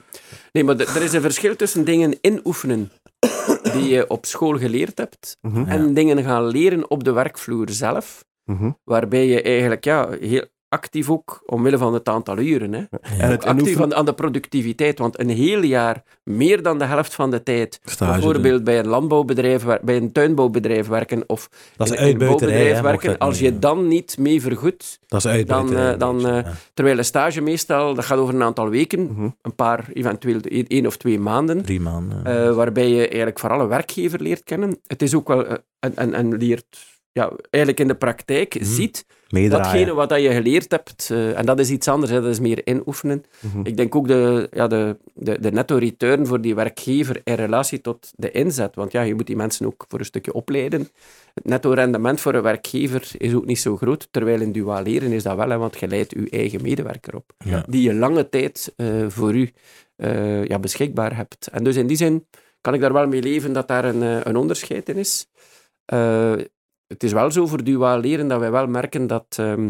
[0.52, 2.92] Nee, maar er is een verschil tussen dingen inoefenen
[3.78, 5.66] die je op school geleerd hebt Mhm.
[5.68, 8.72] en dingen gaan leren op de werkvloer zelf, Mhm.
[8.84, 12.84] waarbij je eigenlijk ja, heel actief ook, omwille van het aantal uren, hè,
[13.20, 17.14] En het actief aan, aan de productiviteit, want een heel jaar, meer dan de helft
[17.16, 22.00] van de tijd, Stage bijvoorbeeld bij een landbouwbedrijf, bij een tuinbouwbedrijf werken of Dat is
[22.00, 25.98] een bouwbedrijf werken, als je dan niet mee vergoedt, Dat is uitbuiterij.
[25.98, 26.54] dan, een dan, eh, ja.
[26.74, 29.30] terwijl een stage meestal, dat gaat over een aantal weken, Mhm.
[29.42, 32.26] een paar, eventueel één één of twee maanden, Drie maanden.
[32.26, 34.80] eh, waarbij je eigenlijk vooral een werkgever leert kennen.
[34.88, 35.46] Het is ook wel,
[35.80, 36.66] en, en, en leert,
[37.12, 38.64] ja, eigenlijk in de praktijk Mhm.
[38.66, 39.64] ziet Meedraaien.
[39.64, 42.40] datgene wat dat je geleerd hebt, eh, en dat is iets anders, hè, dat is
[42.40, 43.24] meer inoefenen.
[43.40, 43.66] Mhm.
[43.66, 47.82] Ik denk ook de, ja, de, de, de netto return voor die werkgever in relatie
[47.82, 50.90] tot de inzet, want ja, je moet die mensen ook voor een stukje opleiden.
[51.34, 55.12] Het netto rendement voor een werkgever is ook niet zo groot, terwijl in duaal leren
[55.12, 57.66] is dat wel, hè, want je leidt je eigen medewerker op Ja.
[57.70, 59.52] die je lange tijd eh, voor u
[59.96, 61.48] eh, ja, beschikbaar hebt.
[61.48, 62.28] En dus in die zin
[62.62, 65.28] kan ik daar wel mee leven dat daar een, een onderscheid in is.
[66.88, 69.26] Het is wel zo voor duaal leren dat wij wel merken dat...
[69.40, 69.70] ehm,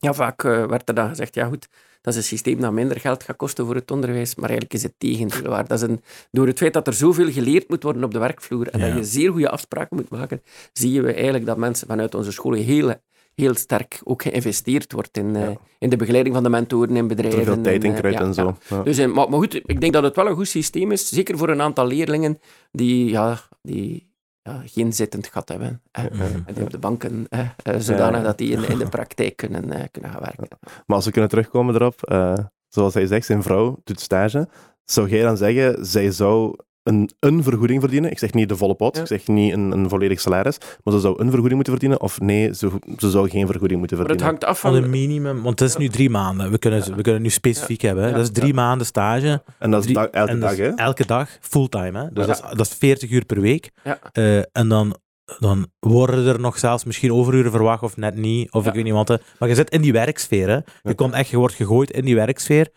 [0.00, 1.68] ja, vaak eh, werd er dan gezegd, ja goed,
[2.00, 4.82] dat is een systeem dat minder geld gaat kosten voor het onderwijs, maar eigenlijk is
[4.82, 5.66] het tegendeel waar.
[5.66, 8.68] Dat is een, door het feit dat er zoveel geleerd moet worden op de werkvloer
[8.68, 8.86] en Ja.
[8.86, 12.62] dat je zeer goede afspraken moet maken, zie je eigenlijk dat mensen vanuit onze scholen
[12.62, 12.94] heel,
[13.34, 17.44] heel sterk ook geïnvesteerd wordt in, eh, in de begeleiding van de mentoren in bedrijven.
[17.44, 18.56] Veel tijd in eh, kruid ja, en zo.
[18.84, 21.48] Dus, maar, maar goed, ik denk dat het wel een goed systeem is, zeker voor
[21.48, 22.40] een aantal leerlingen
[22.72, 24.07] die, ja, die
[24.48, 25.82] ja, geen zittend gat hebben.
[25.92, 26.08] hè.
[26.46, 29.72] En die op de banken, hè, eh, zodanig dat die in, in de praktijk kunnen,
[29.72, 30.48] eh, kunnen gaan werken.
[30.86, 34.48] Maar als we kunnen terugkomen erop, eh, zoals hij zegt, zijn vrouw doet stage.
[34.84, 36.56] Zou jij dan zeggen, zij zou
[36.88, 38.10] een, een vergoeding verdienen.
[38.10, 39.00] Ik zeg niet de volle pot, Ja.
[39.02, 42.20] ik zeg niet een, een volledig salaris, maar ze zou een vergoeding moeten verdienen, of
[42.20, 44.24] nee, ze, ze zou geen vergoeding moeten Maar het verdienen.
[44.26, 44.82] hangt af Van van...
[44.82, 46.50] een minimum, want het is nu drie maanden.
[46.50, 46.94] We kunnen, Ja.
[46.94, 48.04] we kunnen nu specifiek hebben.
[48.04, 48.10] hè.
[48.12, 49.42] Dat is drie maanden stage.
[49.58, 50.68] en dat is drie- dag- elke en dag, hè?
[50.68, 51.98] Elke dag, fulltime.
[51.98, 52.08] Hè?
[52.12, 52.32] Dus Ja.
[52.32, 53.70] dat, is, dat is 40 uur per week.
[53.84, 53.98] Ja.
[54.12, 54.96] Eh, en dan,
[55.38, 58.52] dan worden er nog zelfs misschien overuren verwacht of net niet.
[58.52, 58.68] Of Ja.
[58.68, 59.20] ik weet niet wat.
[59.38, 60.48] Maar je zit in die werksfeer.
[60.48, 60.54] Hè?
[60.54, 60.92] Je, Ja.
[60.92, 62.68] komt echt, je wordt gegooid in die werksfeer.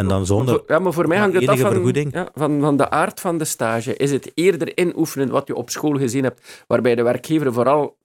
[0.00, 0.62] En dan zonder...
[0.66, 3.44] ja, maar voor mij hangt het af van, ja, van, van de aard van de
[3.44, 3.96] stage.
[3.96, 7.96] Is het eerder inoefenen wat je op school gezien hebt, waarbij de werkgever vooral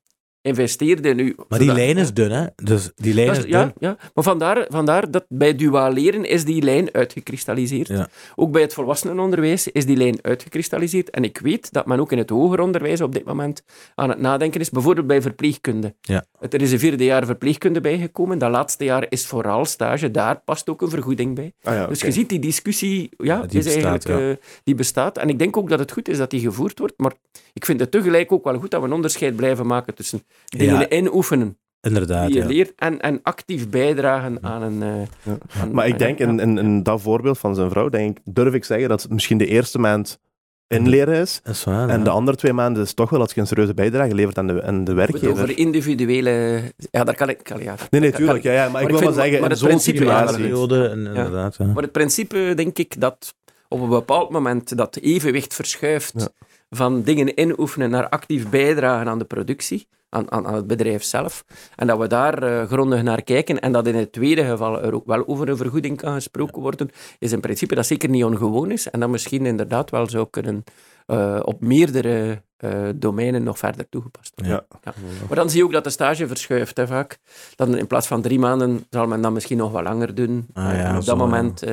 [0.45, 1.35] investeerde in u.
[1.47, 2.45] Maar die lijn is dun, hè?
[2.55, 3.73] Dus die lijn is is- ja, dun.
[3.79, 7.87] ja, maar vandaar, vandaar dat bij dualeren is die lijn uitgekristalliseerd.
[7.87, 8.07] Ja.
[8.35, 11.09] Ook bij het volwassenenonderwijs is die lijn uitgekristalliseerd.
[11.09, 13.63] En ik weet dat men ook in het hoger onderwijs op dit moment
[13.95, 15.95] aan het nadenken is, bijvoorbeeld bij verpleegkunde.
[16.01, 16.25] Ja.
[16.49, 18.37] Er is een vierde jaar verpleegkunde bijgekomen.
[18.37, 20.11] Dat laatste jaar is vooral stage.
[20.11, 21.53] Daar past ook een vergoeding bij.
[21.63, 25.17] Ah, ja, Dus je ziet, die discussie ja, die is bestaat, eigenlijk, eh, die bestaat.
[25.17, 26.93] En ik denk ook dat het goed is dat die gevoerd wordt.
[26.97, 27.13] Maar
[27.53, 30.79] ik vind het tegelijk ook wel goed dat we een onderscheid blijven maken tussen dingen
[30.79, 30.89] Ja.
[30.89, 32.47] inoefenen Inderdaad, die je ja.
[32.47, 34.83] leert en, en actief bijdragen aan een...
[34.83, 35.37] eh, Ja.
[35.61, 36.27] aan- Maar ik denk, ja.
[36.27, 39.11] in, in, in dat voorbeeld van zijn vrouw, denk ik, durf ik zeggen dat het
[39.11, 40.19] misschien de eerste maand
[40.67, 41.41] inleren is.
[41.43, 42.03] Is waar, En ja.
[42.03, 44.63] de andere twee maanden is toch wel dat je een serieuze bijdrage levert aan de,
[44.63, 45.29] aan de werkgever.
[45.31, 46.61] over individuele...
[46.91, 47.39] Ja, daar kan ik...
[47.43, 48.43] Kan, ja, Nee, nee, tuurlijk.
[48.43, 50.43] Ja, ja, maar, ik ik wil maar vind- zeggen, maar in het zo'n situatie...
[50.91, 51.55] inderdaad.
[51.57, 51.65] Ja.
[51.65, 53.35] Maar het principe, denk ik, dat
[53.67, 56.27] op een bepaald moment dat evenwicht verschuift Ja.
[56.69, 61.45] van dingen inoefenen naar actief bijdragen aan de productie, aan, aan, aan het bedrijf zelf,
[61.75, 64.93] en dat we daar eh, grondig naar kijken, en dat in het tweede geval er
[64.93, 66.89] ook wel over een vergoeding kan gesproken worden,
[67.19, 70.63] is in principe dat zeker niet ongewoon is, en dat misschien inderdaad wel zou kunnen
[71.05, 74.65] eh, op meerdere eh, domeinen nog verder toegepast worden.
[74.83, 74.91] Ja.
[75.27, 77.17] Maar dan zie je ook dat de stage verschuift, hè, vaak.
[77.55, 80.47] Dan in plaats van drie maanden zal men dat misschien nog wat langer doen.
[80.53, 81.63] Ah, ja, en op dat moment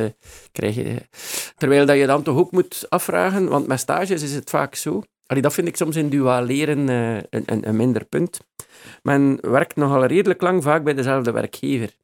[0.52, 0.96] krijg je...
[1.56, 5.02] Terwijl dat je dan toch ook moet afvragen, want met stages is het vaak zo...
[5.32, 8.40] Allee, dat vind ik soms in duaal leren eh, een, een, een minder punt.
[9.02, 11.96] Men werkt nogal redelijk lang vaak bij dezelfde werkgever.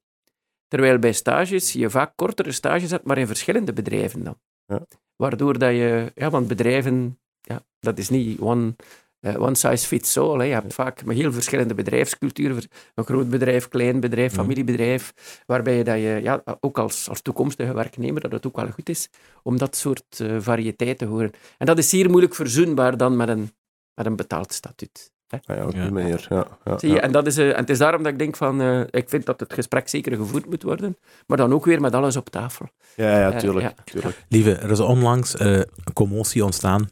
[0.68, 4.38] Terwijl bij stages je vaak kortere stages hebt, maar in verschillende bedrijven dan.
[4.66, 4.86] Ja.
[5.16, 6.12] Waardoor dat je...
[6.14, 7.18] Ja, want bedrijven...
[7.40, 8.74] Ja, dat is niet one,
[9.22, 10.38] one size fits all.
[10.38, 10.44] Hè.
[10.44, 12.62] Je hebt vaak met heel verschillende bedrijfsculturen.
[12.94, 14.40] Een groot bedrijf, klein bedrijf, Mhm.
[14.40, 15.12] familiebedrijf.
[15.46, 18.88] Waarbij je, dat je ja, ook als, als toekomstige werknemer, dat het ook wel goed
[18.88, 19.08] is
[19.42, 21.30] om dat soort eh, variëteit te horen.
[21.58, 23.50] En dat is zeer moeilijk verzoenbaar dan met een,
[23.94, 25.10] met een betaald statuut.
[25.26, 25.38] Hè.
[25.44, 25.90] Ah ja, op die Ja.
[25.90, 26.26] manier.
[26.28, 27.00] Ja, ja, Zie je?
[27.00, 29.26] En, dat is, eh, en het is daarom dat ik denk van, eh, ik vind
[29.26, 32.66] dat het gesprek zeker gevoerd moet worden, maar dan ook weer met alles op tafel.
[32.96, 33.66] Ja, ja, Eh, tuurlijk.
[33.66, 33.74] ja.
[33.84, 34.24] tuurlijk.
[34.28, 36.88] Lieve, er is onlangs eh, een commotie ontstaan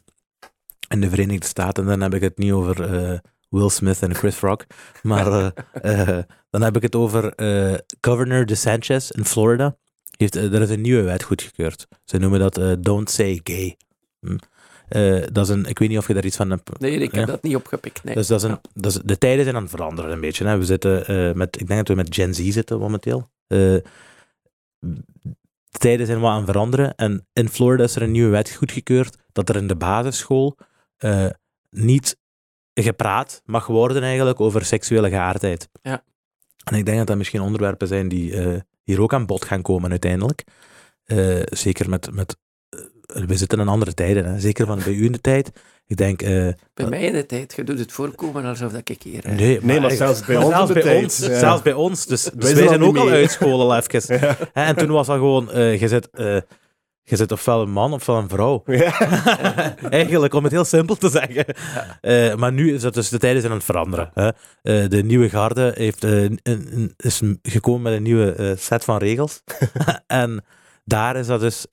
[0.87, 1.83] in de Verenigde Staten.
[1.83, 3.17] En dan heb ik het niet over eh,
[3.49, 4.65] Will Smith en Chris Rock,
[5.03, 5.49] maar eh,
[6.17, 7.33] eh, dan heb ik het over
[8.01, 9.77] Governor DeSantis in Florida.
[10.17, 11.87] Heeft, er is een nieuwe wet goedgekeurd.
[12.03, 13.77] Ze noemen dat Don't Say Gay.
[14.19, 14.37] Hm.
[15.31, 16.79] Dat is een, ik weet niet of je daar iets van hebt.
[16.79, 17.25] Nee, ik heb Ja.
[17.25, 18.03] dat niet opgepikt.
[18.03, 18.15] Nee.
[18.15, 20.45] Dus dat is een, dat is, de tijden zijn aan het veranderen een beetje.
[20.45, 20.57] Hè.
[20.57, 23.29] We zitten met, ik denk dat we met Gen Z zitten momenteel.
[23.47, 23.83] De
[25.77, 26.95] tijden zijn wat aan het veranderen.
[26.95, 30.57] En in Florida is er een nieuwe wet goedgekeurd dat er in de basisschool
[30.97, 31.29] eh,
[31.69, 32.17] niet
[32.73, 35.69] gepraat mag worden eigenlijk over seksuele geaardheid.
[35.81, 36.03] Ja.
[36.63, 39.61] En ik denk dat dat misschien onderwerpen zijn die eh, hier ook aan bod gaan
[39.61, 40.43] komen uiteindelijk.
[41.05, 42.37] Eh, zeker met, met
[43.07, 44.39] we zitten in andere tijden, hè.
[44.39, 45.51] zeker van bij u in de tijd.
[45.87, 49.03] Ik denk, eh, Bij mij in de tijd, je doet het voorkomen alsof dat ik
[49.03, 49.23] hier...
[49.27, 51.39] Nee, Nee, maar zelfs bij ons zelfs bij tijd, ons, ja.
[51.39, 52.05] zelfs bij ons.
[52.05, 53.13] Dus, dus wij, zijn ook al mee.
[53.13, 54.19] uit school al even.
[54.19, 54.37] Ja.
[54.53, 56.37] En toen was dat gewoon, eh, je, zit, eh,
[57.09, 58.63] je zit ofwel een man ofwel een vrouw.
[58.65, 58.99] Ja.
[59.89, 61.45] Eigenlijk, om het heel simpel te zeggen.
[62.01, 64.11] Eh, maar nu is dat dus, de tijden zijn aan het veranderen.
[64.13, 64.27] Hè.
[64.27, 68.97] Eh, de nieuwe garde heeft, eh, een, een- is gekomen met een nieuwe set van
[68.97, 69.41] regels.
[70.07, 70.43] en
[70.85, 71.65] daar is dat dus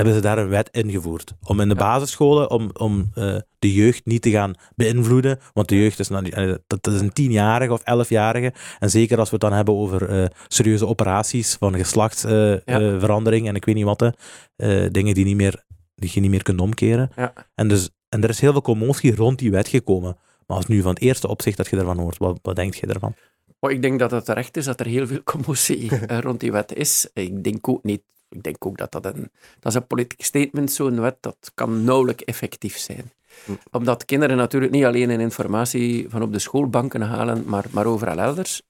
[0.00, 1.34] hebben ze daar een wet ingevoerd.
[1.42, 1.80] Om in de Ja.
[1.80, 5.38] basisscholen, om, om eh, de jeugd niet te gaan beïnvloeden.
[5.52, 8.52] Want de jeugd is, nou, eh, dat, is een tienjarige of elfjarige.
[8.78, 13.64] En zeker als we het dan hebben over eh, serieuze operaties van geslachtsverandering en ik
[13.64, 14.02] weet niet wat.
[14.02, 17.10] Eh, dingen die, niet meer, die je niet meer kunt omkeren.
[17.16, 17.32] Ja.
[17.54, 20.16] En, dus, en er is heel veel commotie rond die wet gekomen.
[20.46, 22.86] Maar als nu van het eerste opzicht dat je ervan hoort, wat, wat denk je
[22.86, 23.14] ervan?
[23.60, 26.74] Ik denk dat het terecht is dat er heel veel commotie eh, rond die wet
[26.74, 27.08] is.
[27.12, 28.02] Ik denk ook niet.
[28.30, 31.84] Ik denk ook dat dat een, dat is een politiek statement, zo'n wet, dat kan
[31.84, 33.12] nauwelijks effectief zijn.
[33.44, 33.52] Hm.
[33.70, 38.18] Omdat kinderen natuurlijk niet alleen hun informatie van op de schoolbanken halen, maar, maar overal
[38.18, 38.62] elders.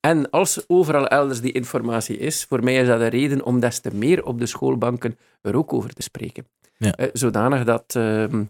[0.00, 3.80] En als overal elders die informatie is, voor mij is dat een reden om des
[3.80, 6.46] te meer op de schoolbanken er ook over te spreken.
[6.76, 6.92] Ja.
[6.92, 7.94] Eh, zodanig dat...
[7.96, 8.44] ehm,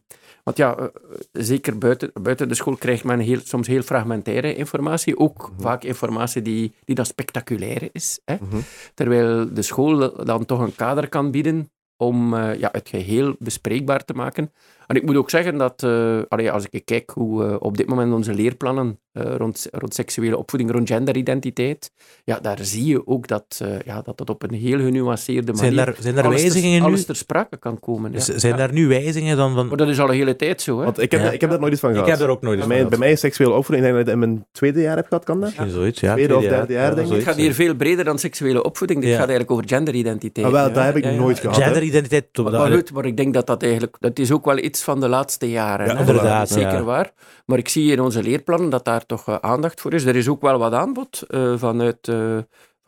[0.49, 0.87] want ja, eh,
[1.33, 5.19] zeker buiten, buiten de school krijgt men heel, soms heel fragmentaire informatie.
[5.19, 5.61] Ook Mhm.
[5.63, 8.21] vaak informatie die, die dan spectaculair is.
[8.25, 8.35] Hè?
[8.35, 8.61] Mhm.
[8.95, 14.05] Terwijl de school dan toch een kader kan bieden om eh, ja, het geheel bespreekbaar
[14.05, 14.53] te maken.
[14.89, 17.89] En ik moet ook zeggen dat, eh, allee, als ik kijk hoe eh, op dit
[17.89, 21.91] moment onze leerplannen eh, rond, rond seksuele opvoeding, rond genderidentiteit,
[22.25, 25.75] ja, daar zie je ook dat, eh, ja, dat het op een heel genuanceerde Zijn
[25.75, 26.93] manier daar, zijn daar alles, wijzigingen ter, nu?
[26.93, 28.13] alles ter sprake kan komen.
[28.13, 28.19] Ja.
[28.21, 28.57] Zijn Ja.
[28.59, 29.67] daar nu wijzigingen dan van...
[29.69, 30.79] Maar dat is al een hele tijd zo.
[30.79, 30.85] Hè?
[30.85, 31.31] Want ik heb, Ja.
[31.31, 32.11] ik heb daar nooit iets van Ik gehad.
[32.11, 32.99] heb er ook nooit eens bij, van mij, bij gehad.
[32.99, 35.25] mij is seksuele opvoeding, ik denk dat ik dat in mijn tweede jaar heb gehad,
[35.25, 35.49] kan dat?
[35.49, 36.13] Misschien zoiets, ja.
[36.15, 37.15] Tweede of derde jaar, denk ik.
[37.15, 39.01] Het gaat hier veel breder dan seksuele opvoeding.
[39.01, 39.17] Dit Ja.
[39.17, 40.47] gaat eigenlijk over genderidentiteit.
[40.47, 41.17] Ah, wel, Ja, dat heb ik ja, ja.
[41.19, 41.57] nooit gehad.
[41.57, 42.27] Genderidentiteit.
[42.37, 43.97] Maar, maar goed, maar ik denk dat dat eigenlijk...
[44.01, 45.87] Dat is ook wel iets van de laatste jaren.
[45.87, 46.83] Ja, inderdaad, Zeker ja.
[46.83, 47.13] waar.
[47.47, 50.05] Maar ik zie in onze leerplannen dat daar toch eh, aandacht voor is.
[50.05, 52.39] Er is ook wel wat aanbod eh, vanuit, eh,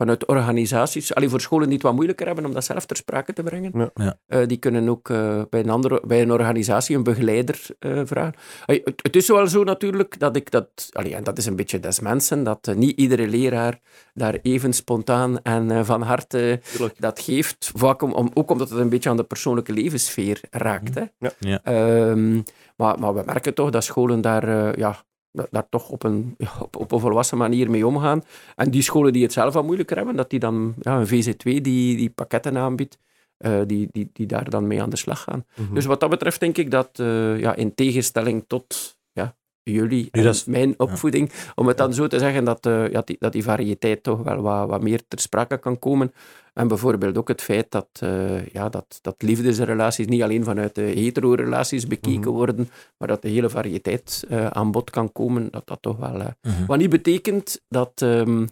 [0.01, 1.13] vanuit organisaties.
[1.13, 3.71] Allee, voor scholen die het wat moeilijker hebben om dat zelf ter sprake te brengen.
[3.73, 3.89] Ja.
[3.93, 4.17] Ja.
[4.27, 8.33] Eh, die kunnen ook eh, bij, een andere, bij een organisatie een begeleider eh, vragen.
[8.65, 10.67] Het, het is wel zo natuurlijk dat ik dat...
[10.91, 13.79] Allee, en dat is een beetje des mensen, dat niet iedere leraar
[14.13, 16.95] daar even spontaan en eh, van harte Tuurlijk.
[17.01, 17.71] dat geeft.
[17.75, 20.95] Vaak om, om- ook omdat het een beetje aan de persoonlijke levenssfeer raakt.
[20.95, 21.03] Hè.
[21.19, 21.31] Ja.
[21.39, 21.59] Ja.
[21.63, 22.35] Ehm,
[22.75, 26.75] maar, maar we merken toch dat scholen daar, eh, ja, daar toch op een, op,
[26.75, 28.23] op een volwassen manier mee omgaan.
[28.55, 31.41] En die scholen die het zelf wat moeilijker hebben, dat die dan ja, een VZ2
[31.43, 31.61] die,
[31.97, 32.97] die pakketten aanbiedt,
[33.37, 35.45] eh, die, die, die daar dan mee aan de slag gaan.
[35.55, 35.73] Mhm.
[35.73, 38.99] Dus wat dat betreft denk ik dat, eh, ja, in tegenstelling tot
[39.63, 43.01] jullie Nu, dat is- mijn opvoeding, om het dan zo te zeggen, dat, eh, ja,
[43.05, 46.13] die, dat die variëteit toch wel wat, wat meer ter sprake kan komen.
[46.53, 50.81] En bijvoorbeeld ook het feit dat, eh, ja, dat, dat liefdesrelaties niet alleen vanuit de
[50.81, 52.29] hetero-relaties bekeken Mhm.
[52.29, 56.11] worden, maar dat de hele variëteit eh, aan bod kan komen, dat dat toch wel...
[56.41, 56.65] Mhm.
[56.67, 57.91] Wat niet betekent dat...
[58.01, 58.45] ehm,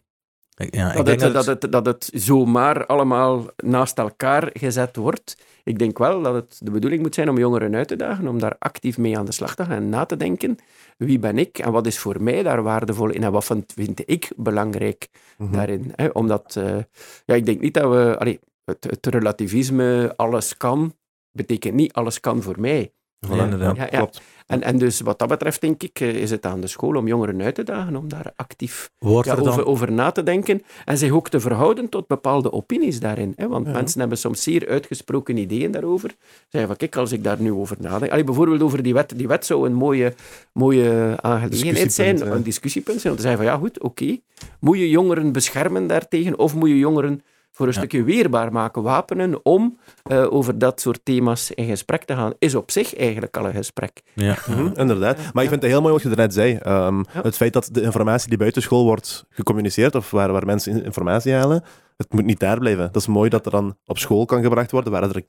[0.70, 1.34] Ja, dat, het, dat...
[1.34, 5.38] dat, het, dat het zomaar allemaal naast elkaar gezet wordt.
[5.64, 8.40] Ik denk wel dat het de bedoeling moet zijn om jongeren uit te dagen, om
[8.40, 10.58] daar actief mee aan de slag te gaan en na te denken.
[10.98, 14.32] Wie ben ik en wat is voor mij daar waardevol in en wat vind, ik
[14.36, 15.52] belangrijk Mhm.
[15.54, 15.92] daarin?
[15.96, 16.08] Hè?
[16.08, 16.78] Omdat, eh,
[17.26, 18.16] ja, ik denk niet dat we...
[18.20, 20.94] Allee, het, het relativisme, alles kan,
[21.32, 22.92] betekent niet alles kan voor mij.
[23.28, 23.36] Voilà.
[23.36, 23.76] Ja, inderdaad.
[23.76, 23.98] Ja, ja.
[23.98, 24.22] Klopt.
[24.50, 27.08] En, en dus wat dat betreft, denk ik, eh, is het aan de school om
[27.08, 29.52] jongeren uit te dagen om daar actief Wordt ja, er dan...
[29.52, 33.34] over, over na te denken en zich ook te verhouden tot bepaalde opinies daarin.
[33.36, 33.48] Hè?
[33.48, 33.72] Want Ja.
[33.72, 36.16] mensen hebben soms zeer uitgesproken ideeën daarover.
[36.50, 38.12] Zeggen van, kijk, als ik daar nu over nadenk...
[38.12, 39.14] Allee, bijvoorbeeld over die wet.
[39.16, 40.14] Die wet zou een mooie,
[40.54, 42.32] mooie aangelegenheid zijn, hè.
[42.32, 44.18] een discussiepunt zijn, om te zeggen van, ja goed, oké,
[44.60, 47.22] moet je jongeren beschermen daartegen of moet je jongeren
[47.60, 47.80] voor een Ja.
[47.80, 52.56] stukje weerbaar maken, wapenen, om eh, over dat soort thema's in gesprek te gaan, is
[52.56, 54.02] op zich eigenlijk al een gesprek.
[54.14, 54.38] Ja.
[54.48, 55.18] Mhm, inderdaad.
[55.34, 56.56] Maar ik vind het heel mooi wat je net zei.
[56.56, 57.22] Ehm, Ja.
[57.22, 60.84] Het feit dat de informatie die buiten school wordt gecommuniceerd, of waar, waar mensen in-
[60.84, 61.64] informatie halen,
[61.98, 62.86] het moet niet daar blijven.
[62.92, 65.24] Dat is mooi dat er dan op school kan gebracht worden, waar er,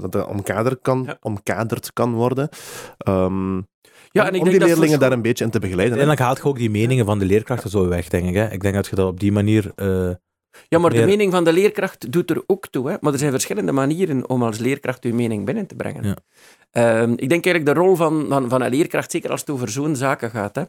[0.00, 1.16] dat er omkaderd, kan, Ja.
[1.20, 2.48] omkaderd kan worden.
[2.98, 3.56] Ehm,
[4.12, 5.96] Ja, om- en ik om denk die leerlingen school- daar een beetje in te begeleiden.
[5.98, 6.00] hè.
[6.04, 8.34] Uiteindelijk haalt je ook die meningen van de leerkrachten zo weg, denk ik.
[8.34, 8.50] Hè?
[8.50, 9.72] Ik denk dat je dat op die manier...
[9.74, 10.10] eh,
[10.68, 12.90] Ja, maar de mening van de leerkracht doet er ook toe.
[12.90, 12.96] Hè?
[13.00, 16.04] Maar er zijn verschillende manieren om als leerkracht uw mening binnen te brengen.
[16.04, 16.16] Ja.
[16.70, 19.68] Ehm, ik denk eigenlijk de rol van, van, van een leerkracht, zeker als het over
[19.68, 20.54] zo'n zaken gaat.
[20.54, 20.62] Hè?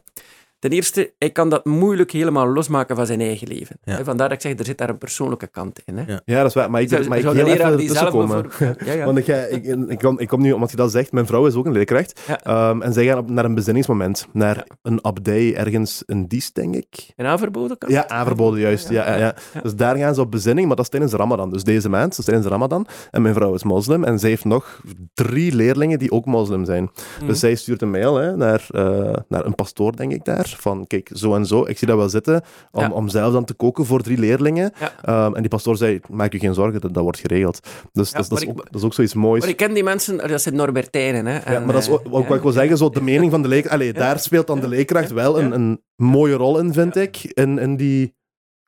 [0.62, 3.78] Ten eerste, hij kan dat moeilijk helemaal losmaken van zijn eigen leven.
[3.84, 4.04] Ja.
[4.04, 5.96] Vandaar dat ik zeg, er zit daar een persoonlijke kant in.
[5.96, 6.12] Hè?
[6.12, 6.20] Ja.
[6.24, 6.70] Ja, dat is waar.
[6.70, 9.04] Maar ik, Zou- maar ik leraar even Ja, ja.
[9.12, 11.54] Want ik, ik, ik, kom, ik kom nu, omdat je dat zegt, mijn vrouw is
[11.54, 12.20] ook een leerkracht.
[12.42, 16.74] Ehm, en zij gaan op, naar een bezinningsmoment, naar een abdij ergens in Diest, denk
[16.74, 17.12] ik.
[17.16, 17.92] Een aanverboden kant?
[17.92, 18.88] Ja, aanverboden, juist.
[18.88, 19.34] Ja, ja.
[19.62, 21.50] Dus daar gaan ze op bezinning, maar dat is tijdens de Ramadan.
[21.50, 22.86] Dus deze maand, dat is tijdens de Ramadan.
[23.10, 24.80] En mijn vrouw is moslim en zij heeft nog
[25.14, 26.90] drie leerlingen die ook moslim zijn.
[27.18, 27.26] Mhm.
[27.26, 30.51] Dus zij stuurt een mail hè, naar, eh, naar een pastoor, denk ik daar.
[30.56, 32.42] Van kijk, zo en zo, ik zie dat wel zitten.
[32.70, 32.90] Om, Ja.
[32.90, 34.72] om zelf dan te koken voor drie leerlingen.
[34.80, 34.92] Ja.
[35.02, 37.60] Ehm, en die pastoor zei: Maak je geen zorgen, dat, dat wordt geregeld.
[37.92, 39.40] Dus Ja, dat, is- dat, is ik- ook, dat is ook zoiets moois.
[39.40, 41.26] Maar ik ken die mensen, dat zijn Norbertijnen.
[41.26, 41.52] Hè?
[41.52, 43.42] Ja, maar dat is ook, eh, ook wat ik wil zeggen, zo de mening van
[43.42, 43.74] de leerkracht.
[43.74, 47.16] Allee, daar speelt dan de leerkracht wel een, een mooie rol in, vind ik.
[47.24, 48.14] In, in die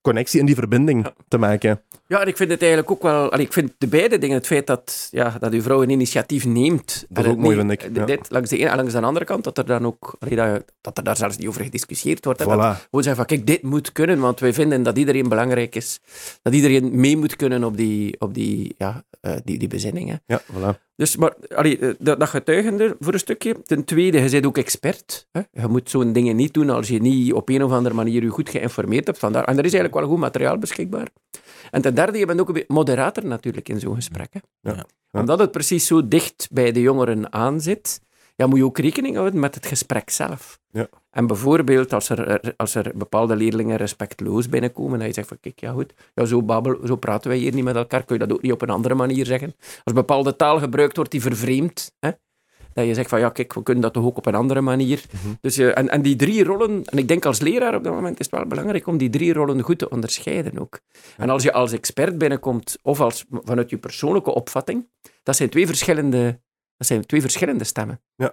[0.04, 1.12] connectie, in die verbinding Ja.
[1.28, 1.82] te maken.
[2.06, 3.32] Ja, en ik vind het eigenlijk ook wel...
[3.32, 6.44] allee, ik vind de beide dingen, het feit dat, ja, dat uw vrouw een initiatief
[6.44, 7.04] neemt...
[7.08, 8.04] Dat is en ook mooi, vind ik, ja.
[8.04, 10.16] Dit, langs de ene en langs de andere kant, dat er dan ook...
[10.18, 12.40] allee, dat, dat er daar zelfs niet over gediscussieerd wordt.
[12.40, 12.80] hè, dat Voilà.
[12.84, 16.00] gewoon zeggen van, kijk, dit moet kunnen, want wij vinden dat iedereen belangrijk is.
[16.42, 20.22] Dat iedereen mee moet kunnen op die, op die, ja, eh, die, die bezinningen.
[20.26, 20.83] Ja, voilà.
[20.96, 23.62] Dus, maar, allee, eh, dat, dat getuigende voor een stukje.
[23.62, 25.28] Ten tweede, je bent ook expert.
[25.32, 25.40] Hè?
[25.52, 28.28] Je moet zo'n dingen niet doen als je niet op een of andere manier je
[28.28, 29.18] goed geïnformeerd hebt.
[29.18, 31.08] Vandaar, en er is eigenlijk wel goed materiaal beschikbaar.
[31.70, 34.32] En ten derde, je bent ook een beetje moderator natuurlijk in zo'n gesprek.
[34.32, 34.70] Hè?
[34.70, 34.86] Ja.
[35.10, 38.00] Omdat het precies zo dicht bij de jongeren aanzit,
[38.36, 40.58] ja, moet je ook rekening houden met het gesprek zelf.
[40.70, 40.88] Ja.
[41.10, 45.60] En bijvoorbeeld als er, als er bepaalde leerlingen respectloos binnenkomen, en je zegt van, kijk,
[45.60, 48.36] ja goed, ja, zo, babbel, zo praten wij hier niet met elkaar, kun je dat
[48.36, 49.54] ook niet op een andere manier zeggen.
[49.84, 52.10] Als bepaalde taal gebruikt wordt die vervreemdt, hè,
[52.74, 55.04] dat je zegt van, ja, kijk, we kunnen dat toch ook op een andere manier.
[55.10, 55.34] Mhm.
[55.40, 58.20] Dus, eh, en, en die drie rollen, en ik denk als leraar op dat moment
[58.20, 60.80] is het wel belangrijk om die drie rollen goed te onderscheiden ook.
[61.16, 64.88] En als je als expert binnenkomt, of als, vanuit je persoonlijke opvatting,
[65.22, 66.40] dat zijn twee verschillende,
[66.76, 68.00] dat zijn twee verschillende stemmen.
[68.16, 68.32] Ja.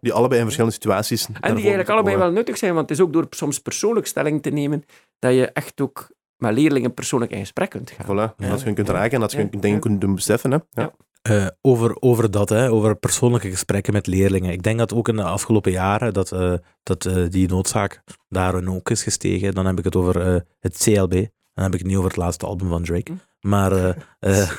[0.00, 1.26] Die allebei in verschillende situaties.
[1.26, 4.42] En die eigenlijk allebei wel nuttig zijn, want het is ook door soms persoonlijk stelling
[4.42, 4.84] te nemen,
[5.18, 8.04] dat je echt ook met leerlingen persoonlijk in gesprek kunt gaan.
[8.04, 8.50] Voilà, Ja.
[8.50, 9.46] als je hun kunt raken en dat je Ja.
[9.50, 10.50] hun dingen kunt doen beseffen.
[10.50, 10.58] Hè.
[10.70, 10.82] Ja.
[10.82, 10.92] Ja.
[11.22, 14.52] Eh, over, over dat, hè, over persoonlijke gesprekken met leerlingen.
[14.52, 18.70] Ik denk dat ook in de afgelopen jaren dat, eh, dat eh, die noodzaak daarin
[18.70, 19.54] ook is gestegen.
[19.54, 21.10] Dan heb ik het over eh, het CLB.
[21.54, 23.12] Dan heb ik het niet over het laatste album van Drake.
[23.12, 23.18] Hm.
[23.46, 23.88] Maar eh,
[24.42, 24.50] eh,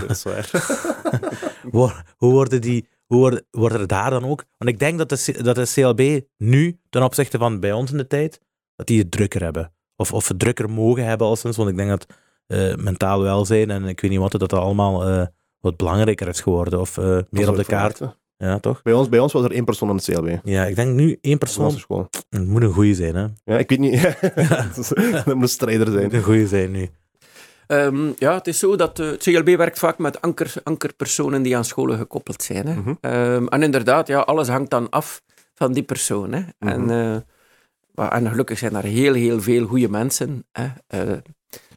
[0.00, 0.50] dat is waar.
[1.70, 4.44] Wo- hoe worden die, hoe worden, worden er daar dan ook?
[4.58, 7.96] Want ik denk dat de, dat de CLB nu, ten opzichte van bij ons in
[7.96, 8.40] de tijd,
[8.76, 9.72] dat die het drukker hebben.
[9.96, 11.56] Of, of het drukker mogen hebben al sinds.
[11.56, 12.06] Want ik denk dat
[12.46, 15.26] eh, mentaal welzijn en ik weet niet wat, dat dat allemaal eh,
[15.60, 16.80] wat belangrijker is geworden.
[16.80, 18.00] Of eh, meer op de kaart.
[18.36, 18.82] Ja, toch?
[18.82, 20.38] Bij ons, bij ons was er één persoon in het CLB.
[20.44, 21.74] Ja, ik denk nu één persoon.
[22.30, 23.26] Het moet een goeie zijn, hè?
[23.44, 24.02] Ja, ik weet niet.
[25.24, 26.02] dat moet een strijder zijn.
[26.02, 26.88] moet een goeie zijn nu.
[27.66, 31.56] Ehm, ja, het is zo dat eh, het CLB werkt vaak met anker, ankerpersonen die
[31.56, 32.66] aan scholen gekoppeld zijn.
[32.66, 32.74] Hè.
[32.74, 32.94] Mhm.
[33.00, 35.22] Ehm, en inderdaad, ja, alles hangt dan af
[35.54, 36.32] van die persoon.
[36.32, 36.42] Hè.
[36.58, 36.90] Mhm.
[36.90, 37.16] eh,
[37.94, 40.46] en gelukkig zijn er heel, heel veel goede mensen.
[40.52, 40.68] Hè.
[40.86, 41.18] Eh,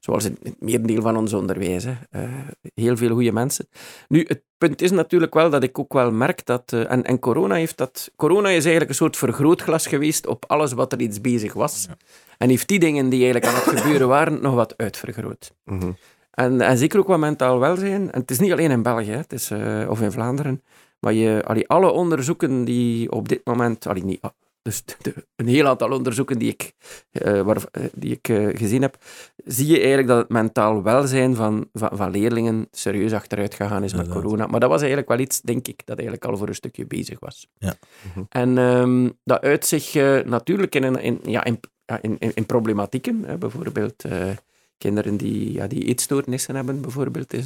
[0.08, 1.84] zoals in het merendeel van ons onderwijs.
[1.84, 1.94] Hè.
[2.10, 2.30] Eh,
[2.74, 3.68] heel veel goede mensen.
[4.08, 6.74] Nu, het punt is natuurlijk wel dat ik ook wel merk dat...
[6.74, 8.12] eh, en, en corona heeft dat...
[8.16, 11.86] Corona is eigenlijk een soort vergrootglas geweest op alles wat er iets bezig was.
[11.88, 11.98] Ja.
[12.38, 15.54] En heeft die dingen die eigenlijk aan het gebeuren waren, nog wat uitvergroot.
[15.64, 15.92] Mhm.
[16.32, 18.12] En, en zeker ook wat mentaal welzijn.
[18.12, 20.64] En het is niet alleen in België, hè, het is, eh, of in Vlaanderen.
[21.00, 23.88] Maar je, allee, alle onderzoeken die op dit moment...
[23.88, 24.20] Allee, niet,
[24.68, 26.72] dus de- een heel aantal onderzoeken die ik,
[27.12, 28.98] eh, waar, eh, die ik eh, gezien heb,
[29.46, 33.94] zie je eigenlijk dat het mentaal welzijn van, van, van leerlingen serieus achteruit gegaan is
[33.94, 34.48] met corona.
[34.48, 37.20] Maar dat was eigenlijk wel iets, denk ik, dat eigenlijk al voor een stukje bezig
[37.20, 37.48] was.
[37.58, 37.76] Ja.
[38.14, 38.26] Mhm.
[38.30, 39.94] En ehm, dat uit zich
[40.26, 41.60] natuurlijk in, een- in, ja, in,
[42.02, 43.24] in, in, in problematieken.
[43.26, 44.30] Hè, bijvoorbeeld eh,
[44.78, 47.34] kinderen die, ja, die eetstoornissen hebben, bijvoorbeeld.
[47.34, 47.46] Is,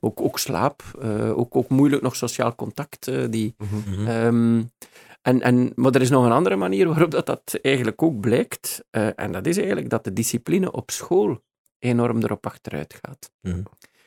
[0.00, 3.10] ook, ook slaap, eh, ook, ook moeilijk nog sociaal contact.
[3.30, 4.00] die, Mhm.
[4.00, 4.08] Mhm.
[4.08, 4.62] Ehm,
[5.24, 8.84] en, en, maar er is nog een andere manier waarop dat, dat eigenlijk ook blijkt.
[8.90, 11.42] eh, en dat is eigenlijk dat de discipline op school
[11.78, 13.30] enorm erop achteruit gaat.
[13.40, 13.62] Mhm.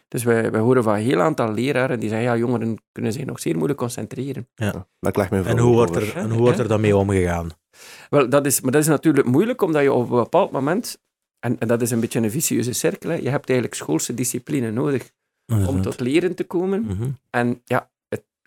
[0.08, 3.26] Dus wij, wij horen van een heel aantal leraren die zeggen, ja, jongeren kunnen zich
[3.26, 4.48] nog zeer moeilijk concentreren.
[4.56, 6.10] Ja, daar klaagt mijn vrouw En hoe wordt over.
[6.10, 7.50] er, en hoe wordt er dan mee omgegaan?
[8.10, 11.02] Wel, dat is, maar dat is natuurlijk moeilijk, omdat je op een bepaald moment,
[11.40, 14.72] en, en dat is een beetje een vicieuze cirkel, hè, je hebt eigenlijk schoolse discipline
[14.72, 15.12] nodig
[15.68, 16.82] om tot leren te komen.
[16.82, 17.10] Mhm.
[17.30, 17.90] En ja,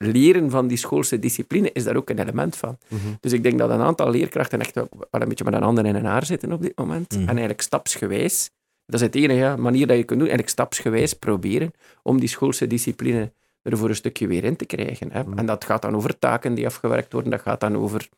[0.03, 2.79] leren van die schoolse discipline is daar ook een element van.
[2.89, 3.01] Mhm.
[3.21, 5.95] Dus ik denk dat een aantal leerkrachten echt wel een beetje met een handen in
[5.95, 7.11] een haar zitten op dit moment.
[7.11, 7.21] Mhm.
[7.21, 8.51] En eigenlijk stapsgewijs,
[8.87, 12.67] dat is het enige manier dat je kunt doen, eigenlijk stapsgewijs proberen om die schoolse
[12.67, 15.13] discipline er voor een stukje weer in te krijgen.
[15.13, 15.23] Hè.
[15.23, 15.39] Mhm.
[15.39, 18.09] En dat gaat dan over taken die afgewerkt worden, dat gaat dan over,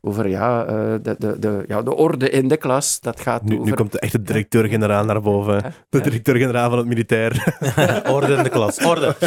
[0.00, 3.54] over ja, eh, de, de, de, ja, de orde in de klas, dat gaat Nu,
[3.54, 3.66] over...
[3.66, 5.74] nu komt de echte directeur-generaal naar boven.
[5.88, 7.56] De directeur-generaal van het militair.
[8.12, 8.84] Orde in de klas.
[8.84, 9.14] Orde.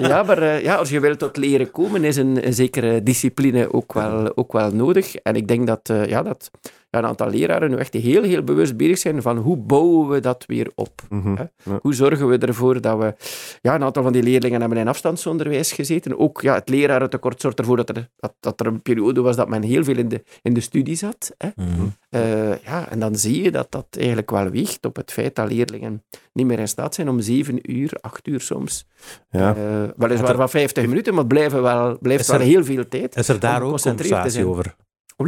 [0.00, 3.72] Ja, maar eh, ja, als je wil tot leren komen, is een, een zekere discipline
[3.72, 5.16] ook wel, ook wel nodig.
[5.16, 6.50] En ik denk dat, eh, ja, dat
[6.90, 10.44] een aantal leraren nu echt heel, heel bewust bezig zijn van hoe bouwen we dat
[10.46, 11.02] weer op.
[11.08, 11.34] Mhm.
[11.36, 11.50] Ja.
[11.80, 13.14] Hoe zorgen we ervoor dat we...
[13.62, 16.18] Ja, een aantal van die leerlingen hebben in afstandsonderwijs gezeten.
[16.18, 19.48] Ook ja, het lerarentekort zorgt ervoor dat er, dat, dat er een periode was dat
[19.48, 21.34] men heel veel in de, in de studie zat.
[21.38, 21.48] Hè?
[21.56, 21.68] Mhm.
[22.10, 25.50] Eh, ja, en dan zie je dat dat eigenlijk wel weegt op het feit dat
[25.52, 28.86] leerlingen niet meer in staat zijn om zeven uur, acht uur soms.
[29.30, 29.54] Ja.
[29.56, 33.16] Eh, weliswaar van 50 minuten, maar blijven wel, blijft Is wel er- heel veel tijd.
[33.16, 34.46] Is er daar ook zijn.
[34.46, 34.74] over?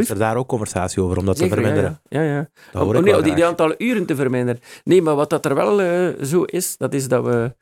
[0.00, 2.00] Is er daar ook conversatie over om dat te Zeker, verminderen?
[2.08, 2.48] Ja, ja.
[2.72, 4.60] hoor Oh, nee, wel die, aantal uren te verminderen.
[4.84, 7.54] Nee, maar wat dat er wel eh, zo is, dat is dat we...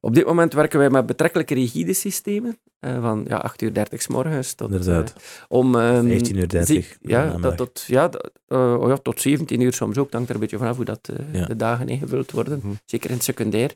[0.00, 2.58] Op dit moment werken wij met betrekkelijk rigide systemen.
[2.80, 4.70] eh, van ja, 8 uur 30 s morgens tot...
[4.70, 5.12] Inderdaad.
[5.16, 5.74] eh, om...
[5.74, 6.66] ehm, 15 uur 30.
[6.68, 10.04] zie- ja, dat tot, ja, dat, oh ja, tot 17 uur soms ook.
[10.04, 11.10] Het hangt er een beetje vanaf hoe dat,
[11.46, 12.60] de dagen ingevuld worden.
[12.62, 12.72] Mhm.
[12.84, 13.70] Zeker in het secundair.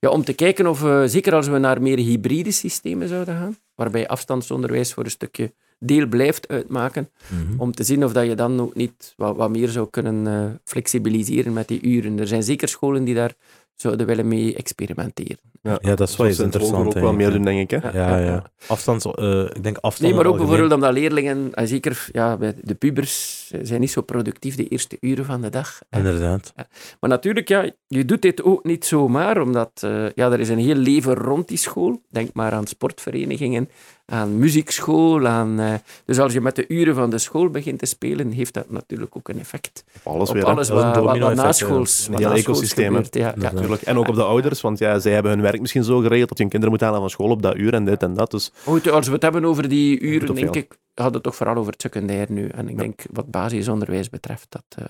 [0.00, 4.08] Ja, om te kijken of, zeker als we naar meer hybride systemen zouden gaan, waarbij
[4.08, 7.60] afstandsonderwijs voor een stukje deel blijft uitmaken, Mhm.
[7.60, 10.44] om te zien of dat je dan ook niet wat, wat meer zou kunnen eh,
[10.64, 12.18] flexibiliseren met die uren.
[12.18, 13.34] Er zijn zeker scholen die daar
[13.74, 15.38] zouden willen mee experimenteren.
[15.62, 16.86] Ja, dat is wel interessant.
[16.86, 17.82] ook wel meer doen, denk ik.
[17.82, 17.88] Hè?
[17.90, 18.44] Ja, Ja, ja.
[18.66, 20.00] Afstands, eh, ik denk afstand.
[20.10, 20.38] Nee, maar ook algemeen.
[20.58, 24.68] bijvoorbeeld omdat leerlingen, en zeker ja, bij de pubers, eh, zijn niet zo productief de
[24.68, 25.80] eerste uren van de dag.
[25.90, 26.52] Inderdaad.
[27.00, 30.58] Maar natuurlijk, ja, je doet dit ook niet zomaar, omdat eh, ja, er is een
[30.58, 32.02] heel leven rond die school.
[32.10, 33.68] Denk maar aan sportverenigingen,
[34.04, 35.26] aan muziekschool.
[35.26, 35.74] Aan, eh,
[36.04, 39.16] dus als je met de uren van de school begint te spelen, heeft dat natuurlijk
[39.16, 40.44] ook een effect Op alles op weer.
[40.44, 43.14] alles Dat wat, wat, heel naschools ecosysteem, gebeurt.
[43.14, 43.34] Ja.
[43.36, 43.82] Natuurlijk.
[43.82, 46.36] En ook op de ouders, want ja, zij hebben hun werk misschien zo geregeld dat
[46.38, 48.30] je hun kinderen moet halen van school op dat uur en dit en dat.
[48.30, 50.62] Dus Goed, als we het hebben over die uren, denk veel.
[50.62, 52.48] ik, gaat het toch vooral over het secundair nu.
[52.48, 54.84] En ik denk wat basisonderwijs betreft, dat, eh,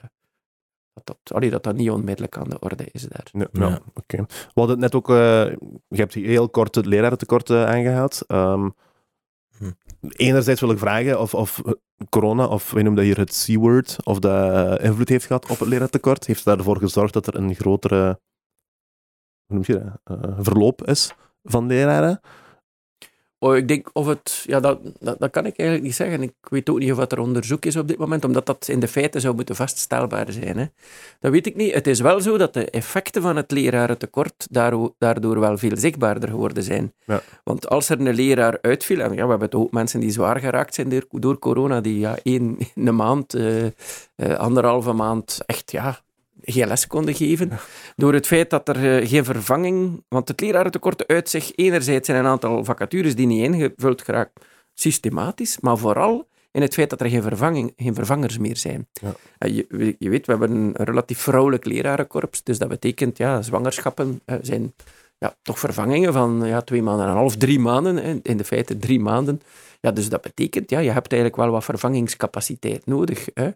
[1.04, 3.26] dat, allee, dat dat niet onmiddellijk aan de orde is daar.
[3.32, 3.80] Ja, ja, Ja.
[3.94, 4.16] oké.
[4.26, 5.16] We hadden het net ook, eh,
[5.88, 8.22] je hebt heel kort het lerarentekort eh, aangehaald.
[8.26, 8.68] Ehm, Hm.
[10.08, 11.34] Enerzijds wil ik vragen of,
[11.64, 11.72] eh,
[12.08, 15.68] corona, of wij noemen dat hier het C-word, of dat invloed heeft gehad op het
[15.68, 16.26] lerarentekort.
[16.26, 18.20] Heeft het ervoor gezorgd dat er een grotere
[19.46, 22.20] noem eh, verloop is van leraren?
[23.42, 24.44] Oh, ik denk of het...
[24.46, 26.22] Ja, dat, dat, dat kan ik eigenlijk niet zeggen.
[26.22, 28.88] Ik weet ook niet of er onderzoek is op dit moment, omdat dat in de
[28.88, 30.58] feiten zou moeten vaststelbaar zijn.
[30.58, 30.66] Hè.
[31.20, 31.74] Dat weet ik niet.
[31.74, 36.28] Het is wel zo dat de effecten van het lerarentekort daardoor, daardoor wel veel zichtbaarder
[36.28, 36.92] geworden zijn.
[37.04, 37.22] Ja.
[37.44, 40.74] Want als er een leraar uitviel, en ja, we hebben ook mensen die zwaar geraakt
[40.74, 43.72] zijn door, door corona, die ja, één een maand, eh, eh,
[44.38, 46.00] anderhalve maand echt ja,
[46.44, 47.50] geen les konden geven.
[47.96, 50.04] Door het feit dat er eh, geen vervanging...
[50.08, 55.60] Want het lerarentekort uit zich enerzijds in een aantal vacatures die niet ingevuld geraakt, systematisch,
[55.60, 58.88] maar vooral in het feit dat er geen, vervanging, geen vervangers meer zijn.
[58.92, 59.14] Ja.
[59.38, 63.42] Eh, Je, we- je weet, we hebben een relatief vrouwelijk lerarenkorps, dus dat betekent, ja,
[63.42, 64.72] zwangerschappen eh, zijn
[65.18, 68.76] ja, toch vervangingen van ja, twee maanden en een half, drie maanden, in de feite
[68.76, 69.40] drie maanden.
[69.80, 73.26] Ja, dus dat betekent, ja, je hebt eigenlijk wel wat vervangingscapaciteit nodig.
[73.34, 73.50] Hè.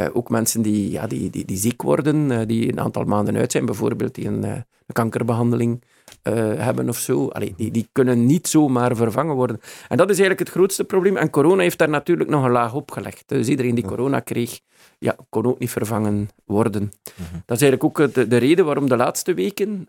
[0.00, 3.36] Eh, ook mensen die, ja, die, die, die ziek worden, eh, die een aantal maanden
[3.36, 5.82] uit zijn, bijvoorbeeld die een, eh, een kankerbehandeling
[6.22, 9.60] eh, hebben of zo, Allee, die, die kunnen niet zomaar vervangen worden.
[9.88, 11.16] En dat is eigenlijk het grootste probleem.
[11.16, 13.22] En corona heeft daar natuurlijk nog een laag op gelegd.
[13.26, 14.60] Dus iedereen die corona kreeg,
[14.98, 16.82] ja, kon ook niet vervangen worden.
[16.82, 17.34] Mhm.
[17.46, 19.88] Dat is eigenlijk ook de, de reden waarom de laatste weken,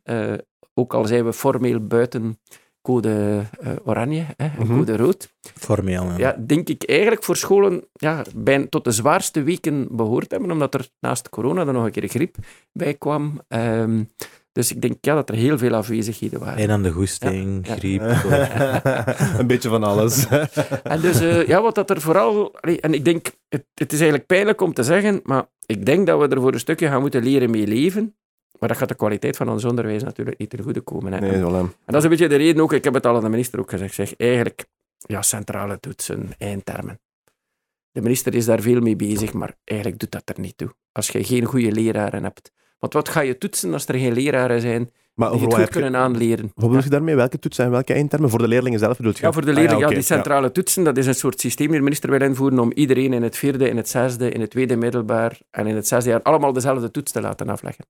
[0.74, 2.40] ook al zijn we formeel buiten
[2.82, 4.78] code eh, oranje hè, en Mhm.
[4.78, 6.04] code rood, Formeel.
[6.06, 6.18] ja.
[6.18, 10.74] ja, denk ik eigenlijk voor scholen ja, bijna tot de zwaarste weken behoord hebben, omdat
[10.74, 12.36] er naast corona er nog een keer griep
[12.74, 13.42] bij kwam.
[13.48, 14.04] Ehm,
[14.52, 16.58] dus ik denk ja, dat er heel veel afwezigheden waren.
[16.58, 17.80] En aan de goesting, Ja, ja.
[17.80, 18.02] griep.
[19.40, 20.28] een beetje van alles.
[20.84, 22.52] En dus, eh, ja, wat dat er vooral...
[22.80, 26.20] En ik denk, het, het is eigenlijk pijnlijk om te zeggen, maar ik denk dat
[26.20, 28.16] we er voor een stukje gaan moeten leren mee leven.
[28.62, 31.14] Maar dat gaat de kwaliteit van ons onderwijs natuurlijk niet ten goede komen.
[31.14, 31.20] Hè.
[31.20, 33.30] nee, En- dat is een beetje de reden ook, ik heb het al aan de
[33.30, 34.66] minister ook gezegd, zeg, eigenlijk,
[34.98, 37.00] ja, centrale toetsen, eindtermen.
[37.92, 40.74] De minister is daar veel mee bezig, maar eigenlijk doet dat er niet toe.
[40.92, 42.52] Als je geen goede leraren hebt.
[42.80, 45.96] Want wat ga je toetsen als er geen leraren zijn Maar die het goed kunnen
[45.96, 46.52] aanleren?
[46.56, 47.16] Wat bedoel je daarmee?
[47.16, 48.30] Welke toetsen en welke eindtermen?
[48.30, 49.22] Voor de leerlingen zelf bedoel je?
[49.22, 51.76] Ja, voor de Ah, leerling, ja, die centrale toetsen, dat is een soort systeem die
[51.78, 54.76] de minister wil invoeren om iedereen in het vierde, in het zesde, in het tweede
[54.76, 57.86] middelbaar en in het zesde jaar allemaal dezelfde toets te laten afleggen.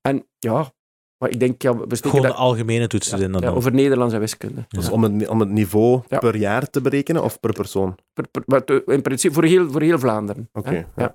[0.00, 0.72] En ja,
[1.18, 3.40] maar ik denk, ja, we Gewoon de dat algemene toetsen in dan.
[3.42, 4.64] ja, over Nederlands en wiskunde.
[4.68, 4.92] Dus Ja.
[4.92, 6.18] om, het, om het niveau Ja.
[6.18, 7.94] per jaar te berekenen of per persoon?
[8.12, 10.48] Per- per- maar te- in principe voor heel, voor heel Vlaanderen.
[10.52, 10.86] Oké, ja.
[10.96, 11.12] ja.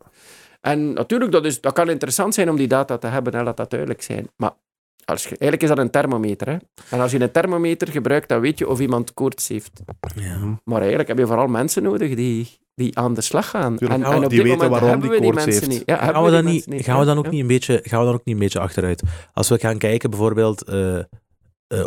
[0.61, 3.57] En natuurlijk, dat, is, dat kan interessant zijn om die data te hebben, hè, laat
[3.57, 4.27] dat duidelijk zijn.
[4.38, 4.51] Maar
[5.05, 6.47] als je, eigenlijk is dat een thermometer.
[6.49, 6.57] Hè.
[6.89, 9.82] En als je een thermometer gebruikt, dan weet je of iemand koorts heeft.
[10.15, 10.59] Ja.
[10.63, 13.75] Maar eigenlijk heb je vooral mensen nodig die, die aan de slag gaan.
[13.77, 14.01] Tuurlijk.
[14.03, 15.69] En, Ja, en op die dit weten moment waarom hebben die we die koorts mensen
[15.69, 15.79] heeft.
[15.79, 15.89] niet.
[15.89, 16.84] Ja, Gaan we, dan niet, mensen niet.
[16.84, 17.32] gaan, we dan ook Ja.
[17.32, 19.03] niet een beetje, gaan we dan ook niet een beetje achteruit?
[19.34, 21.03] Als we gaan kijken, bijvoorbeeld, eh eh,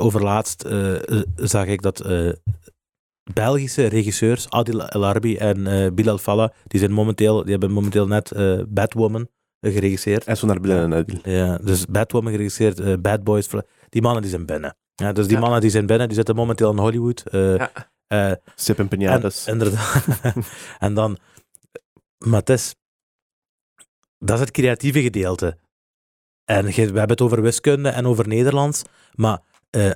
[0.05, 2.29] overlaatst eh, eh, zag ik dat eh,
[3.33, 8.07] Belgische regisseurs, Adil El Arbi en eh Bilal Fallah, die, zijn momenteel, die hebben momenteel
[8.07, 9.29] net eh, Batwoman
[9.61, 10.25] geregisseerd.
[10.25, 11.19] En zo naar en uit.
[11.23, 13.49] Ja, dus Batwoman geregisseerd, eh, Bad Boys,
[13.89, 14.77] die mannen die zijn binnen.
[14.95, 15.41] Ja, dus die Ja.
[15.41, 17.23] mannen die zijn binnen, die zitten momenteel in Hollywood.
[17.31, 17.71] eh, Ja.
[18.31, 19.47] Eh, Sip en en, pinatas.
[19.47, 20.05] inderdaad.
[20.79, 21.19] en dan,
[22.19, 22.75] maar het is,
[24.19, 25.59] dat is het creatieve gedeelte.
[26.45, 28.83] En we hebben het over wiskunde en over Nederlands,
[29.15, 29.41] maar
[29.71, 29.91] eh,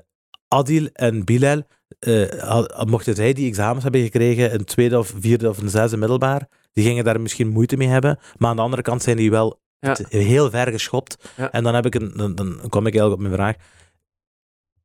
[0.49, 1.62] Adil en Bilal,
[1.99, 6.49] eh, mochten zij die examens hebben gekregen in tweede of vierde of een zesde middelbaar,
[6.73, 9.61] die gingen daar misschien moeite mee hebben, maar aan de andere kant zijn die wel
[9.81, 9.97] Ja.
[10.09, 11.33] heel ver geschopt.
[11.37, 11.51] Ja.
[11.53, 13.57] En dan, heb ik een, dan, dan kom ik eigenlijk op mijn vraag.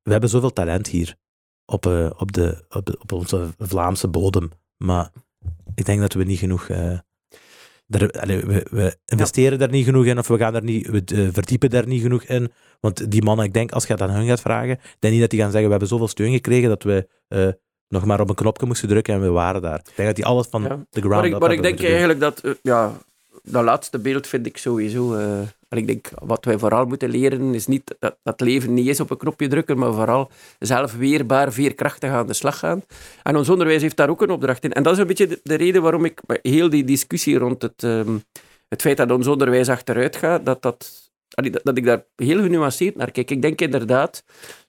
[0.02, 1.16] We hebben zoveel talent hier
[1.66, 5.10] op, eh, op, de, op, de- op onze Vlaamse bodem, maar
[5.76, 6.70] ik denk dat we niet genoeg.
[6.70, 7.04] er,
[8.12, 11.28] allee, we, we investeren daar niet genoeg in, of we, gaan er niet, we eh,
[11.32, 12.52] verdiepen daar niet genoeg in.
[12.80, 15.22] Want die mannen, ik denk, als je dat aan hun gaat vragen, ik denk niet
[15.22, 17.08] dat die gaan zeggen: We hebben zoveel steun gekregen dat we
[17.88, 19.80] nog maar op een knopje moesten drukken en we waren daar.
[19.80, 20.86] Ik denk dat die alles van Ja.
[20.90, 22.92] de ground Maar ik, maar ik denk eigenlijk dat, ja,
[23.44, 25.16] dat laatste beeld vind ik sowieso.
[25.78, 29.10] Ik denk, wat wij vooral moeten leren is niet dat, dat leven niet is op
[29.10, 32.84] een knopje drukken, maar vooral zelf weerbaar, veerkrachtig aan de slag gaan.
[33.24, 34.74] En ons onderwijs heeft daar ook een opdracht in.
[34.74, 37.84] En dat is een beetje de, de reden waarom ik heel die discussie rond het,
[37.84, 38.18] ehm,
[38.68, 42.96] het feit dat ons onderwijs achteruit gaat, dat, dat, dat, dat ik daar heel genuanceerd
[42.96, 43.32] naar kijk.
[43.32, 44.24] Ik denk inderdaad,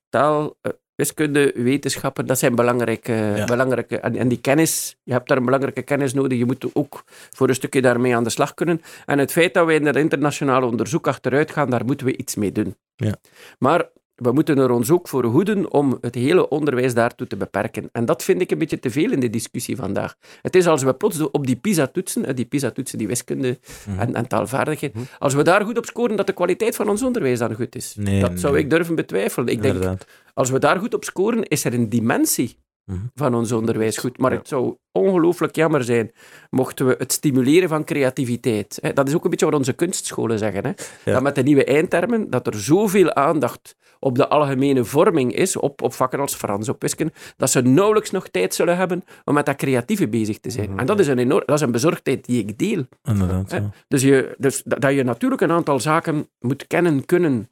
[0.08, 3.12] taal, eh, wiskunde, wetenschappen, dat zijn belangrijke...
[3.12, 3.44] Ja.
[3.44, 6.38] belangrijke en, en die kennis, je hebt daar een belangrijke kennis nodig.
[6.38, 8.82] Je moet ook voor een stukje daarmee aan de slag kunnen.
[9.06, 12.34] En het feit dat wij in het internationale onderzoek achteruit gaan, daar moeten we iets
[12.34, 12.76] mee doen.
[12.96, 13.14] Ja.
[13.58, 17.88] Maar we moeten er ons ook voor hoeden om het hele onderwijs daartoe te beperken.
[17.92, 20.14] En dat vind ik een beetje te veel in de discussie vandaag.
[20.42, 23.58] Het is als we plots op die PISA-toetsen, die PISA-toetsen, die wiskunde
[23.88, 23.98] Mhm.
[23.98, 25.04] en, en taalvaardigheid, Mhm.
[25.18, 27.94] als we daar goed op scoren, dat de kwaliteit van ons onderwijs dan goed is.
[27.98, 29.48] Nee, dat zou ik durven betwijfelen.
[29.48, 30.06] Ik denk, Inderdaad.
[30.34, 32.98] als we daar goed op scoren, is er een dimensie Mhm.
[33.14, 34.18] van ons onderwijs goed.
[34.18, 34.38] Maar Ja.
[34.38, 36.10] het zou ongelooflijk jammer zijn
[36.50, 38.78] mochten we het stimuleren van creativiteit.
[38.80, 40.62] Hè, Dat is ook een beetje wat onze kunstscholen zeggen.
[40.64, 40.68] Hè.
[41.04, 41.12] Ja.
[41.12, 45.82] Dat met de nieuwe eindtermen, dat er zoveel aandacht op de algemene vorming is, op,
[45.82, 49.46] op vakken als Frans, op wiskunde, dat ze nauwelijks nog tijd zullen hebben om met
[49.46, 50.70] dat creatieve bezig te zijn.
[50.70, 50.78] Mhm.
[50.78, 52.84] En dat is, een enorm, dat is een bezorgdheid die ik deel.
[53.02, 53.56] Inderdaad, Hè?
[53.56, 53.70] ja.
[53.88, 57.48] Dus, je, dus dat dat je natuurlijk een aantal zaken moet kennen, kunnen.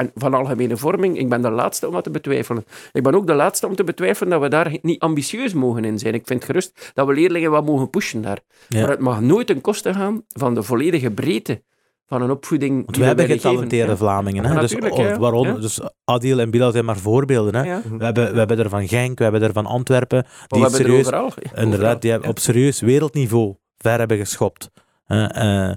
[0.00, 2.64] En van algemene vorming, ik ben de laatste om dat te betwijfelen.
[2.92, 5.98] Ik ben ook de laatste om te betwijfelen dat we daar niet ambitieus mogen in
[5.98, 6.14] zijn.
[6.14, 8.38] Ik vind gerust dat we leerlingen wat mogen pushen daar.
[8.68, 8.80] Ja.
[8.80, 11.62] Maar het mag nooit ten koste gaan van de volledige breedte
[12.06, 14.44] van een opvoeding Want we hebben getalenteerde Vlamingen.
[14.44, 14.52] Hè?
[14.54, 15.18] Ja, dus, of ja.
[15.18, 15.60] waaronder, Ja.
[15.60, 17.54] dus Adil en Bilal zijn maar voorbeelden.
[17.54, 17.62] Hè?
[17.62, 17.82] Ja.
[17.98, 20.26] We, hebben, we hebben er van Genk, we hebben er van Antwerpen.
[20.46, 21.32] Die er serieus, overal.
[21.54, 22.16] inderdaad, die Ja.
[22.16, 24.70] hebben op serieus wereldniveau ver hebben geschopt.
[25.06, 25.70] Eh,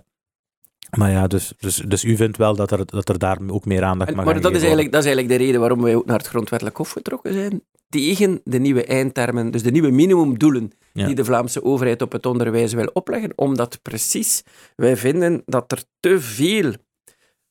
[0.98, 3.84] maar ja, dus, dus, dus u vindt wel dat er, dat er daar ook meer
[3.84, 5.96] aandacht En- mag maar aan dat is, eigenlijk, dat is eigenlijk de reden waarom wij
[5.96, 7.62] ook naar het grondwettelijk hof getrokken zijn.
[7.90, 11.06] Tegen de nieuwe eindtermen, dus de nieuwe minimumdoelen Ja.
[11.06, 13.32] die de Vlaamse overheid op het onderwijs wil opleggen.
[13.36, 14.44] Omdat precies
[14.76, 16.74] wij vinden dat er te veel,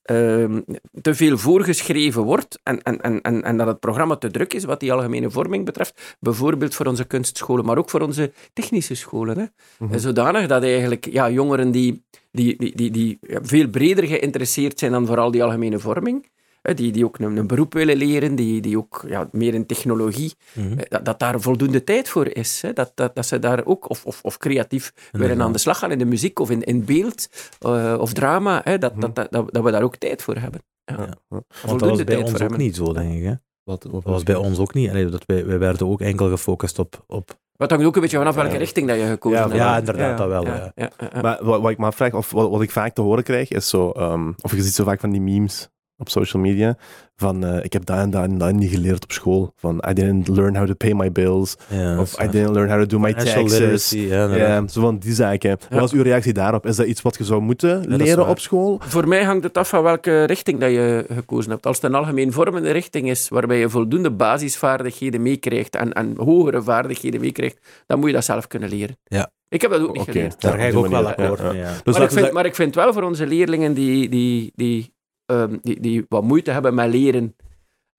[0.03, 0.61] ehm,
[1.01, 4.65] te veel voorgeschreven wordt en, en, en, en, en dat het programma te druk is
[4.65, 6.17] wat die algemene vorming betreft.
[6.21, 9.39] Bijvoorbeeld voor onze kunstscholen, maar ook voor onze technische scholen.
[9.39, 9.45] Hè.
[9.91, 15.07] En Zodanig dat eigenlijk ja, jongeren die, die, die, die, veel breder geïnteresseerd zijn dan
[15.07, 16.27] vooral die algemene vorming,
[16.63, 20.33] die, die ook een, een beroep willen leren, die, die ook ja, meer in technologie,
[20.55, 20.79] Mhm.
[20.79, 22.63] eh, dat, dat daar voldoende tijd voor is.
[22.63, 25.79] Hè, dat, dat, dat ze daar ook, of, of, of creatief willen aan de slag
[25.79, 29.27] gaan in de muziek of in, in beeld eh, of drama, hè, dat, dat, dat,
[29.33, 30.61] dat, dat we daar ook tijd voor hebben.
[30.85, 30.95] Ja.
[30.99, 31.03] Ja.
[31.03, 31.07] Ja.
[31.29, 32.67] Want dat Voldoende was bij tijd ons voor ook hebben.
[32.67, 33.23] niet zo, denk ik.
[33.25, 33.33] Hè?
[33.63, 34.91] Wat, wat Dat was bij ons ook niet.
[34.91, 37.05] Allee, dat wij, wij werden ook enkel gefocust op...
[37.07, 38.59] op Wat hangt ook een beetje vanaf welke Ja.
[38.59, 39.57] richting dat je gekozen Ja, hebt.
[39.57, 40.45] ja, inderdaad, dat wel.
[40.47, 40.55] Ja.
[40.55, 41.21] Ja, ja, ja, ja.
[41.21, 43.69] Maar wat, wat ik me afvraag, of wat, wat ik vaak te horen krijg, is
[43.69, 43.91] zo...
[43.91, 45.69] ehm, of je ziet zo vaak van die memes
[46.03, 46.77] op social media,
[47.17, 49.53] van eh, ik heb dat en dat en dat niet geleerd op school.
[49.57, 51.57] Van I didn't learn how to pay my bills.
[51.69, 53.59] Ja, of I didn't learn how to do my Financial taxes.
[53.59, 55.59] literacy, ja, zo van die zaken.
[55.71, 56.67] Wat is uw reactie daarop?
[56.67, 58.81] Is dat iets wat je zou moeten leren op school?
[58.83, 61.67] Voor mij hangt het af van welke richting dat je gekozen hebt.
[61.67, 66.63] Als het een algemeen vormende richting is, waarbij je voldoende basisvaardigheden meekrijgt en, en hogere
[66.63, 68.97] vaardigheden meekrijgt, dan moet je dat zelf kunnen leren.
[69.05, 69.31] Ja.
[69.53, 70.41] Ik heb dat ook niet geleerd.
[70.41, 71.53] Daar ga ik ook wel akkoord ja, ja.
[71.53, 71.73] mee, ja.
[71.85, 74.95] Dus maar, ik vind, maar ik vind wel voor onze leerlingen die, die, die,
[75.27, 77.37] ehm, die, die wat moeite hebben met leren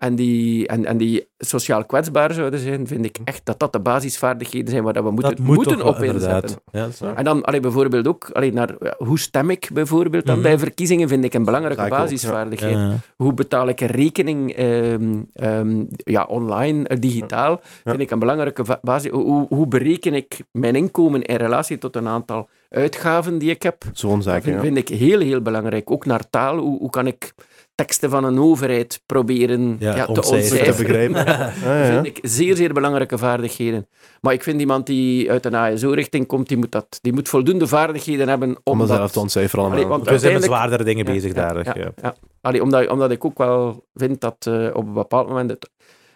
[0.04, 3.80] en die, en, en die sociaal kwetsbaar zouden zijn, vind ik echt dat dat de
[3.80, 6.58] basisvaardigheden zijn waar dat we moeten, dat moet moeten op inzetten.
[6.72, 6.88] Ja.
[7.16, 10.44] En dan allee, bijvoorbeeld ook, allee, naar, ja, hoe stem ik bijvoorbeeld dan Mhm.
[10.44, 12.74] bij verkiezingen, vind ik een belangrijke basisvaardigheid.
[12.76, 12.96] Ja.
[13.16, 18.64] Hoe betaal ik een rekening ehm, ehm, ja, online, eh, digitaal, vind ik een belangrijke
[18.82, 19.12] basis.
[19.12, 23.84] Hoe, hoe bereken ik mijn inkomen in relatie tot een aantal uitgaven die ik heb?
[23.94, 24.62] Zo'n Dat zaken, vind, ja.
[24.62, 25.92] vind ik heel, heel belangrijk.
[25.92, 26.58] Ook naar taal.
[26.58, 27.34] Hoe, hoe kan ik
[27.76, 30.76] teksten van een overheid proberen Ja, ja, te ontcijferen.
[30.76, 31.26] Te begrijpen.
[31.64, 31.86] Ah, ja.
[31.86, 33.88] vind ik zeer, zeer belangrijke vaardigheden.
[34.22, 37.68] Maar ik vind iemand die uit een ASO-richting komt, die moet, dat, die moet voldoende
[37.68, 39.14] vaardigheden hebben om, Om mezelf dat...
[39.14, 39.80] te ontcijferen allemaal.
[39.80, 41.66] Allee, want We zijn met zwaardere dingen Ja, bezig ja, daar.
[41.66, 42.16] ja, Ja, ja.
[42.42, 45.50] Allee, omdat, omdat ik ook wel vind dat eh, op een bepaald moment...
[45.50, 45.70] Het,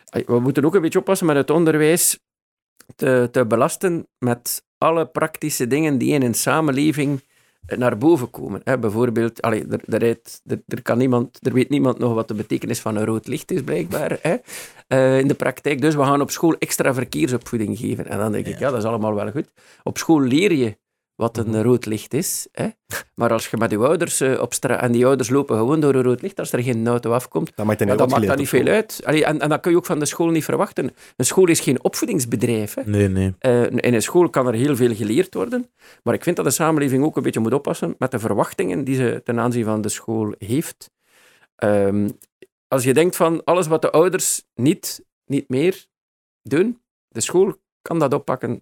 [0.10, 2.20] Allee, we moeten ook een beetje oppassen met het onderwijs
[2.95, 7.22] te, te belasten met alle praktische dingen die in een samenleving
[7.76, 8.61] naar boven komen.
[8.63, 12.28] Hè, bijvoorbeeld, allee, er, er, rijdt- er, er, kan niemand, er weet niemand nog wat
[12.28, 14.36] de betekenis van een rood licht is, blijkbaar, hè,
[14.88, 15.82] eh, in de praktijk.
[15.82, 18.07] Dus we gaan op school extra verkeersopvoeding geven.
[18.07, 18.59] En dan denk ik, Ja.
[18.59, 19.51] ja, dat is allemaal wel goed.
[19.84, 20.78] Op school leer je
[21.18, 21.61] wat een Mhm.
[21.61, 22.47] rood licht is.
[22.51, 22.68] Hè.
[23.15, 24.82] Maar als je met je ouders eh, op straat...
[24.82, 27.51] En die ouders lopen gewoon door een rood licht als er geen auto afkomt.
[27.55, 29.01] Dat maakt, dat maakt dat niet veel uit.
[29.03, 30.91] Allee, en, en dat kun je ook van de school niet verwachten.
[31.15, 32.74] Een school is geen opvoedingsbedrijf.
[32.74, 32.82] Hè.
[32.86, 33.34] Nee, nee.
[33.39, 35.70] Eh, in een school kan er heel veel geleerd worden.
[36.03, 38.95] Maar ik vind dat de samenleving ook een beetje moet oppassen met de verwachtingen die
[38.95, 40.89] ze ten aanzien van de school heeft.
[41.55, 42.09] Ehm,
[42.68, 45.86] als je denkt van alles wat de ouders niet, niet meer
[46.41, 48.59] doen, de school kan dat oppakken.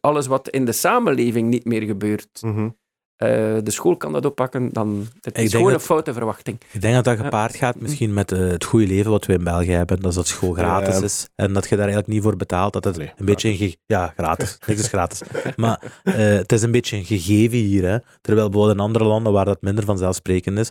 [0.00, 2.42] Alles wat in de samenleving niet meer gebeurt.
[2.42, 2.68] Mhm.
[3.16, 3.28] eh,
[3.62, 6.60] de school kan dat oppakken, dan het is gewoon dat- een foute verwachting.
[6.72, 9.44] Ik denk dat dat gepaard gaat misschien met eh, het goede leven wat we in
[9.44, 10.00] België hebben.
[10.00, 11.02] Dat is dat school gratis Ja.
[11.04, 11.28] is.
[11.34, 12.72] En dat je daar eigenlijk niet voor betaalt.
[12.72, 13.76] Dat het een beetje een...
[13.86, 14.58] Ja, gratis.
[14.66, 15.22] Niks is gratis.
[15.56, 17.82] Maar eh, het is een beetje een gegeven hier.
[17.88, 17.98] Hè.
[18.20, 20.70] Terwijl bijvoorbeeld in andere landen waar dat minder vanzelfsprekend is,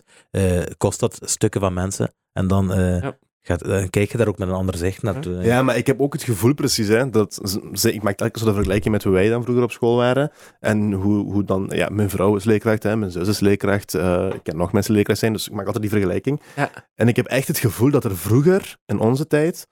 [0.76, 2.14] kost dat stukken van mensen.
[2.32, 2.66] En dan...
[2.74, 3.18] Ja.
[3.42, 5.02] Gaat, dan kijk je daar ook met een ander zicht.
[5.44, 7.40] Ja, maar ik heb ook het gevoel precies, hè, dat,
[7.72, 10.30] ze- ik maak telkens zo de vergelijking met hoe wij dan vroeger op school waren.
[10.60, 14.30] En hoe, hoe dan, ja, mijn vrouw is leerkracht, hè, mijn zus is leerkracht, eh,
[14.34, 16.40] ik ken nog mensen leerkracht zijn, dus ik maak altijd die vergelijking.
[16.56, 16.70] Ja.
[16.94, 19.66] En ik heb echt het gevoel dat er vroeger, in onze tijd,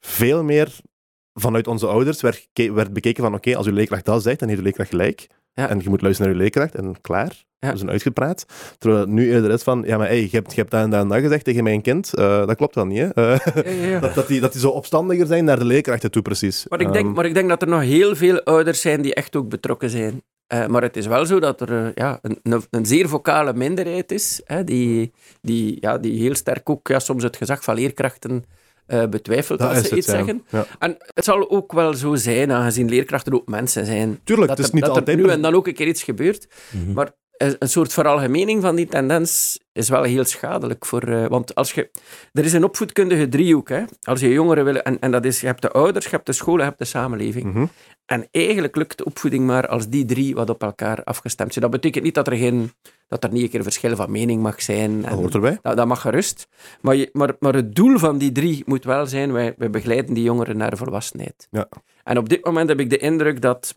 [0.00, 0.78] veel meer
[1.32, 4.60] vanuit onze ouders werd, werd bekeken van, oké, als uw leerkracht dat zegt, dan heeft
[4.60, 5.26] uw leerkracht gelijk.
[5.60, 5.68] Ja.
[5.68, 7.44] En je moet luisteren naar uw leerkracht en klaar.
[7.58, 7.70] Ja.
[7.70, 8.46] We zijn uitgepraat.
[8.78, 10.90] Terwijl het nu eerder is van, ja, maar hey, je, hebt, je hebt dat en
[10.90, 12.14] dat en dat gezegd tegen mijn kind.
[12.14, 13.12] Eh, dat klopt wel niet, hè.
[13.12, 14.00] Eh, Ja, ja, ja.
[14.04, 16.66] dat, dat, die, dat die zo opstandiger zijn naar de leerkrachten toe, precies.
[16.68, 19.14] Maar ik, denk, Ehm, maar ik denk dat er nog heel veel ouders zijn die
[19.14, 20.22] echt ook betrokken zijn.
[20.46, 24.12] Eh, maar het is wel zo dat er ja, een, een, een zeer vocale minderheid
[24.12, 28.44] is, hè, die, die, ja, die heel sterk ook ja, soms het gezag van leerkrachten
[28.90, 30.44] eh, betwijfelt dat als ze iets zeggen.
[30.48, 30.66] Ja.
[30.78, 34.66] En het zal ook wel zo zijn, aangezien leerkrachten ook mensen zijn, Tuurlijk, dat, het
[34.66, 35.18] is er, niet dat er altijd...
[35.18, 36.48] nu en dan ook een keer iets gebeurt.
[36.70, 36.92] Mhm.
[36.92, 37.10] Maar
[37.40, 40.86] een soort veralgemening van die tendens is wel heel schadelijk.
[40.86, 41.90] Voor, eh, want als je,
[42.32, 43.68] er is een opvoedkundige driehoek.
[43.68, 43.82] Hè?
[44.02, 46.32] Als je jongeren willen, en, en dat is, je hebt de ouders, je hebt de
[46.32, 47.44] school, je hebt de samenleving.
[47.52, 47.66] Mhm.
[48.06, 51.64] En eigenlijk lukt de opvoeding maar als die drie wat op elkaar afgestemd zijn.
[51.64, 52.72] Dat betekent niet dat er, geen,
[53.08, 55.00] dat er niet een keer verschil van mening mag zijn.
[55.00, 55.58] Dat En hoort erbij.
[55.62, 56.48] dat, dat mag gerust.
[56.80, 60.14] Maar, je, maar, maar het doel van die drie moet wel zijn, wij, wij begeleiden
[60.14, 61.48] die jongeren naar volwassenheid.
[61.50, 61.68] Ja.
[62.04, 63.74] En op dit moment heb ik de indruk dat,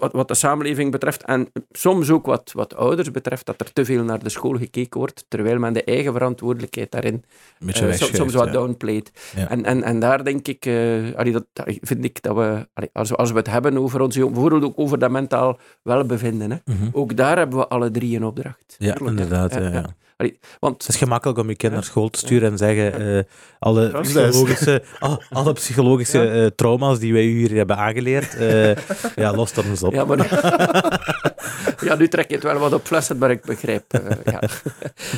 [0.00, 3.84] wat, wat de samenleving betreft, en soms ook wat, wat ouders betreft, dat er te
[3.84, 7.24] veel naar de school gekeken wordt, terwijl men de eigen verantwoordelijkheid daarin
[7.66, 8.52] eh, soms wat ja.
[8.52, 9.10] downplayt.
[9.36, 9.48] Ja.
[9.48, 11.44] En, en, en daar denk ik, eh, allee, dat,
[11.80, 14.64] vind ik dat we, allee, als, we, als we het hebben over onze jong- bijvoorbeeld
[14.64, 16.88] ook over dat mentaal welbevinden, hè, Mhm.
[16.92, 18.76] ook daar hebben we alle drie een opdracht.
[18.78, 19.54] Ja, inderdaad.
[19.54, 19.94] Ja.
[20.22, 21.78] Allee, want Het is gemakkelijk om je kind Ja.
[21.78, 23.22] naar school te sturen en zeggen eh,
[23.58, 26.32] alle psychologische, al- alle psychologische Ja.
[26.44, 28.74] eh, trauma's die wij u hier hebben aangeleerd, eh,
[29.16, 29.92] ja, los dat eens op.
[29.94, 30.18] Ja, maar...
[31.88, 33.84] ja, nu trek je het wel wat op flessen, maar ik begrijp.
[34.24, 34.40] ja.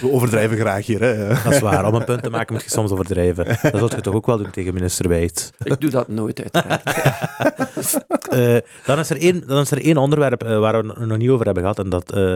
[0.01, 1.29] We overdrijven graag hier, hè.
[1.29, 1.87] Dat is waar.
[1.87, 3.45] Om een punt te maken moet je soms overdrijven.
[3.63, 5.53] Dat zult je toch ook wel doen tegen minister Wijt.
[5.63, 6.83] Ik doe dat nooit, uiteraard.
[8.25, 11.29] Eh, dan, is er één, dan is er één onderwerp waar we het nog niet
[11.31, 12.35] over hebben gehad en dat eh,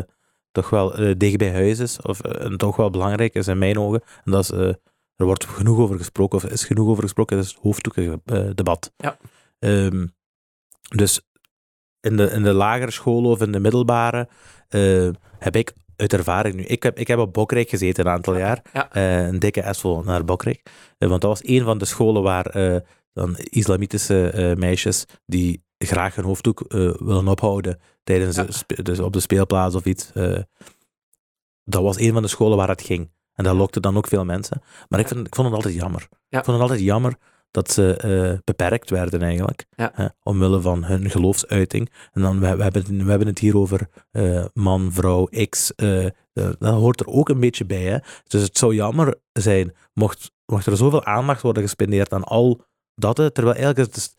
[0.53, 3.59] toch wel eh, dicht bij huis is, of eh, en toch wel belangrijk is in
[3.59, 4.03] mijn ogen.
[4.25, 4.69] En dat is, eh,
[5.17, 8.93] er wordt genoeg over gesproken, of is genoeg over gesproken, dat is het hoofddoekendebat.
[8.97, 9.19] Ja.
[9.59, 10.07] Ehm,
[10.97, 11.21] dus
[12.01, 14.29] in de, in de lagere scholen of in de middelbare
[15.39, 16.63] heb ik uit ervaring nu.
[16.63, 18.63] Ik heb, ik heb op Bokrijk gezeten een aantal jaar.
[18.73, 18.97] Ja.
[19.27, 20.71] Een dikke esvol naar Bokrijk.
[20.99, 22.83] Want dat was een van de scholen waar
[23.13, 28.43] dan islamitische meisjes die graag hun hoofddoek eh, willen ophouden tijdens Ja.
[28.45, 30.11] de spe- dus op de speelplaats of iets.
[30.15, 30.39] eh,
[31.65, 33.11] dat was een van de scholen waar het ging.
[33.35, 34.63] En dat lokte dan ook veel mensen.
[34.89, 36.09] Maar ik, vind, ik vond het altijd jammer.
[36.29, 36.39] Ja.
[36.39, 37.15] Ik vond het altijd jammer
[37.51, 39.67] dat ze eh, beperkt werden eigenlijk.
[39.77, 39.91] Ja.
[39.95, 41.93] hè, omwille van hun geloofsuiting.
[42.13, 43.89] En dan, we, we, hebben, het- we hebben het hier over
[44.55, 45.75] man, vrouw, x.
[45.75, 47.83] eh, dat hoort er ook een beetje bij.
[47.85, 47.99] Hè?
[48.27, 52.61] Dus het zou jammer zijn mocht, mocht er zoveel aandacht worden gespendeerd aan al
[52.95, 53.17] dat.
[53.17, 54.15] Terwijl eigenlijk, is het,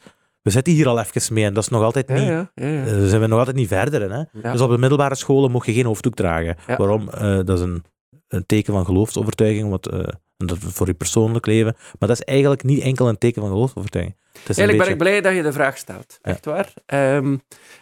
[0.49, 2.17] we zitten hier al even mee en dat is nog altijd niet...
[2.17, 2.85] ja, ja, ja.
[2.85, 4.11] eh, zijn we nog altijd niet verder in.
[4.11, 4.51] Hè?
[4.51, 6.55] Dus op de middelbare scholen mocht je geen hoofddoek dragen.
[6.77, 7.09] Waarom?
[7.09, 7.83] Eh, dat is een,
[8.27, 9.99] een teken van geloofsovertuiging, wat, eh,
[10.37, 11.75] dat voor je persoonlijk leven.
[11.99, 14.15] Maar dat is eigenlijk niet enkel een teken van geloofsovertuiging.
[14.33, 16.19] Eigenlijk ben beetje- ik blij dat je de vraag stelt.
[16.21, 16.73] Echt waar.
[16.85, 17.37] Ehm,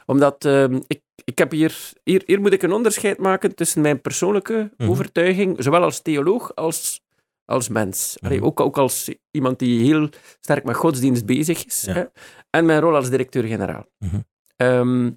[0.06, 2.24] omdat ehm, ik, ik heb hier, hier...
[2.26, 4.90] Hier moet ik een onderscheid maken tussen mijn persoonlijke Mhm.
[4.90, 7.06] overtuiging, zowel als theoloog als
[7.48, 8.18] als mens.
[8.22, 8.46] Allee, Mhm.
[8.48, 10.10] ook, ook als iemand die heel
[10.42, 11.82] sterk met godsdienst bezig is.
[11.82, 11.94] Ja.
[11.94, 12.04] Hè?
[12.50, 13.86] En mijn rol als directeur-generaal.
[13.98, 14.20] Mhm.
[14.56, 15.12] Ehm,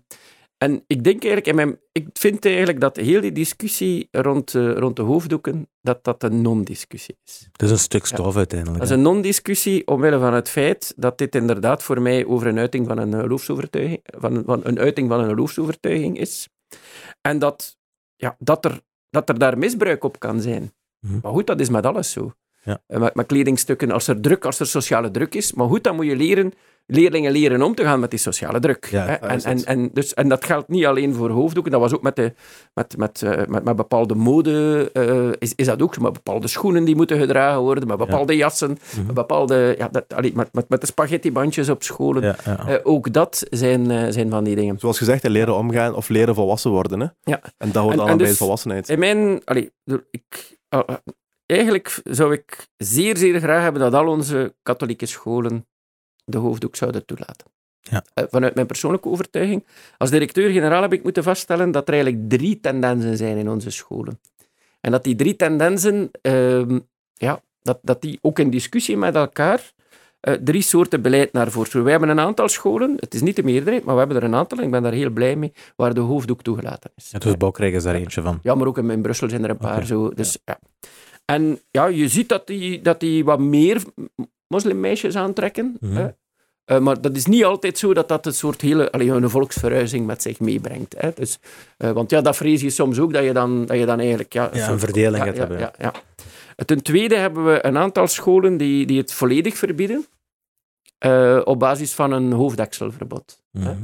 [0.59, 4.73] en ik denk eigenlijk, in mijn, ik vind eigenlijk dat heel die discussie rond, eh,
[4.73, 7.49] rond de hoofddoeken, dat dat een non-discussie is.
[7.53, 8.81] Het is een stuk stof uiteindelijk.
[8.81, 12.59] Dat is een non-discussie omwille van het feit dat dit inderdaad voor mij over een
[12.59, 16.49] uiting van een geloofsovertuiging, van, van een uiting van een geloofsovertuiging is.
[17.21, 17.77] En dat,
[18.17, 20.73] ja, dat, er, dat er daar misbruik op kan zijn.
[21.01, 21.19] Mhm.
[21.23, 22.33] Maar goed, dat is met alles zo.
[22.63, 22.81] Ja.
[22.87, 25.53] Eh, Met, met kledingstukken, als er druk, als er sociale druk is.
[25.53, 26.53] Maar goed, dan moet je leren,
[26.87, 28.89] leerlingen leren om te gaan met die sociale druk.
[28.91, 29.13] Ja, hè.
[29.15, 32.17] En, en, en, dus, en dat geldt niet alleen voor hoofddoeken, dat was ook met,
[32.17, 32.33] de,
[32.75, 36.01] met, met, eh, met, met bepaalde mode, eh, is, is dat ook zo.
[36.03, 39.07] Met bepaalde schoenen die moeten gedragen worden, met bepaalde jassen, Mhm.
[39.07, 42.23] met bepaalde, ja, dat, allee, met, met, met de spaghettibandjes op scholen.
[42.23, 42.67] Ja, ja.
[42.69, 44.79] Eh, ook dat zijn, eh, zijn van die dingen.
[44.79, 47.01] Zoals gezegd, leren omgaan of leren volwassen worden.
[47.01, 47.07] Hè?
[47.23, 47.41] Ja.
[47.59, 48.89] En dat hoort En- allemaal en bij dus- de volwassenheid.
[48.89, 49.41] In mijn...
[49.45, 49.71] Allee,
[50.11, 50.59] ik,
[51.47, 55.67] eigenlijk zou ik zeer, zeer graag hebben dat al onze katholieke scholen
[56.25, 57.47] de hoofddoek zouden toelaten.
[57.81, 58.05] Ja.
[58.15, 59.67] Eh, Vanuit mijn persoonlijke overtuiging.
[59.99, 64.21] Als directeur-generaal heb ik moeten vaststellen dat er eigenlijk drie tendensen zijn in onze scholen.
[64.81, 66.79] En dat die drie tendensen, ehm,
[67.15, 69.73] ja, dat, dat die ook in discussie met elkaar
[70.21, 71.83] eh, drie soorten beleid naar voren.
[71.83, 74.35] Wij hebben een aantal scholen, het is niet de meerderheid, maar we hebben er een
[74.35, 77.11] aantal, en ik ben daar heel blij mee, waar de hoofddoek toegelaten is.
[77.11, 78.39] Ja, dus Bokrijk is daar eentje van.
[78.43, 80.09] Ja, maar ook in, in Brussel zijn er een paar zo.
[80.09, 80.59] Dus, ja.
[81.25, 83.83] En ja, je ziet dat die, dat die wat meer
[84.47, 85.77] moslimmeisjes aantrekken.
[85.81, 86.09] Mhm.
[86.71, 90.07] Eh, maar dat is niet altijd zo dat dat een soort hele allee, een volksverhuizing
[90.07, 90.95] met zich meebrengt.
[90.99, 91.11] Hè.
[91.15, 91.39] Dus,
[91.77, 94.33] eh, want ja, dat vrees je soms ook, dat je dan, dat je dan eigenlijk...
[94.33, 95.59] Ja, een verdeling gaat ja, hebben.
[95.59, 95.93] Ja, ja.
[96.65, 100.07] Ten tweede hebben we een aantal scholen die, die het volledig verbieden.
[100.99, 103.43] eh, op basis van een hoofddekselverbod.
[103.51, 103.77] Mhm.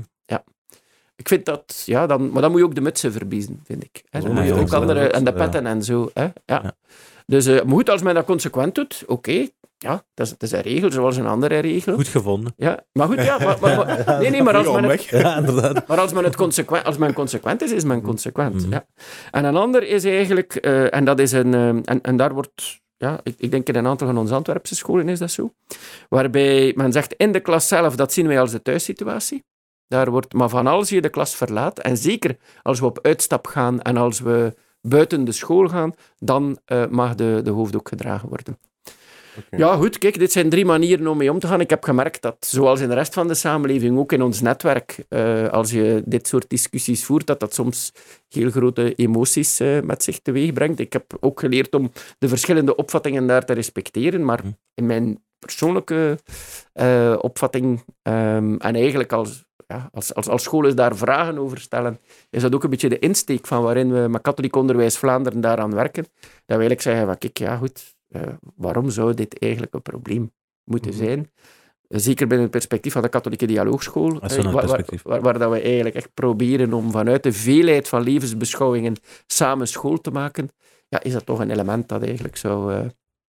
[1.18, 4.02] Ik vind dat, ja, dan, maar dan moet je ook de mutsen verbieden, vind ik.
[4.10, 4.20] Hè.
[4.20, 5.36] Dan Ja, moet je ja, ook andere, en de ja.
[5.36, 6.10] petten en zo.
[6.14, 6.22] Hè.
[6.22, 6.32] Ja.
[6.44, 6.74] Ja.
[7.26, 9.48] Dus, maar goed, als men dat consequent doet, oké,
[9.78, 11.94] ja, dat is, dat is een regel zoals een andere regel.
[11.94, 12.52] Goed gevonden.
[12.56, 15.10] Ja, maar goed, ja, maar, maar- maar- nee, nee, maar als, men het, omweg.
[15.10, 15.86] Ja, inderdaad.
[15.88, 18.54] maar als, men het consequent, als men consequent is, is men consequent.
[18.54, 18.70] Mhm.
[18.72, 18.86] Ja.
[19.30, 22.80] En een ander is eigenlijk, eh, en dat is een, eh, en, en daar wordt,
[22.96, 25.52] ja, ik, ik denk in een aantal van onze Antwerpse scholen is dat zo,
[26.08, 29.44] waarbij men zegt in de klas zelf, dat zien wij als de thuissituatie.
[29.88, 33.46] Daar wordt, maar van als je de klas verlaat, en zeker als we op uitstap
[33.46, 38.28] gaan en als we buiten de school gaan, dan eh, mag de, de hoofddoek gedragen
[38.28, 38.58] worden.
[39.50, 41.60] Ja, goed, kijk, dit zijn drie manieren om mee om te gaan.
[41.60, 45.04] Ik heb gemerkt dat, zoals in de rest van de samenleving, ook in ons netwerk,
[45.08, 47.92] eh, als je dit soort discussies voert, dat dat soms
[48.28, 50.80] heel grote emoties eh, met zich teweeg brengt.
[50.80, 54.50] Ik heb ook geleerd om de verschillende opvattingen daar te respecteren, maar Hm.
[54.74, 56.18] in mijn persoonlijke
[56.72, 61.98] eh, opvatting, ehm, en eigenlijk als, ja, als, als, als scholen daar vragen over stellen,
[62.30, 65.74] is dat ook een beetje de insteek van waarin we met Katholiek Onderwijs Vlaanderen daaraan
[65.74, 66.02] werken.
[66.02, 66.12] Dat
[66.46, 68.22] we eigenlijk zeggen van, kijk, ja goed, eh,
[68.56, 70.32] waarom zou dit eigenlijk een probleem
[70.64, 71.04] moeten Mhm.
[71.04, 71.30] zijn?
[71.88, 75.02] Zeker binnen het perspectief van de katholieke dialoogschool, eh, waar, waar, perspectief.
[75.02, 78.96] waar, waar dat we eigenlijk echt proberen om vanuit de veelheid van levensbeschouwingen
[79.26, 80.48] samen school te maken,
[80.88, 82.84] ja, is dat toch een element dat eigenlijk zou, eh,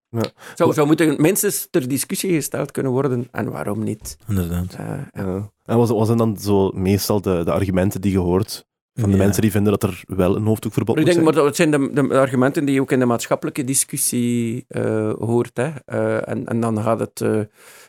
[0.10, 0.24] Ja.
[0.56, 3.28] zou, zou moeten minstens ter discussie gesteld kunnen worden.
[3.32, 4.18] En waarom niet?
[4.28, 4.74] Inderdaad.
[4.74, 5.06] Eh, ja.
[5.14, 5.52] Ja.
[5.64, 9.18] En wat wat zijn dan zo meestal de, de argumenten die je hoort van de
[9.18, 9.24] Ja.
[9.24, 11.26] mensen die vinden dat er wel een hoofddoekverbod ik denk, zijn?
[11.26, 15.58] maar dat zijn de, de argumenten die je ook in de maatschappelijke discussie eh, hoort.
[15.58, 15.72] Hè.
[15.86, 17.40] Eh, en, en dan gaat het eh,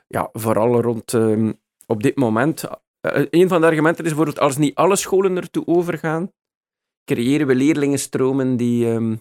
[0.08, 1.52] ja, vooral rond ehm,
[1.86, 2.64] op dit moment.
[3.30, 6.30] een van de argumenten is bijvoorbeeld als niet alle scholen ertoe overgaan,
[7.04, 9.16] creëren we leerlingenstromen die, ehm,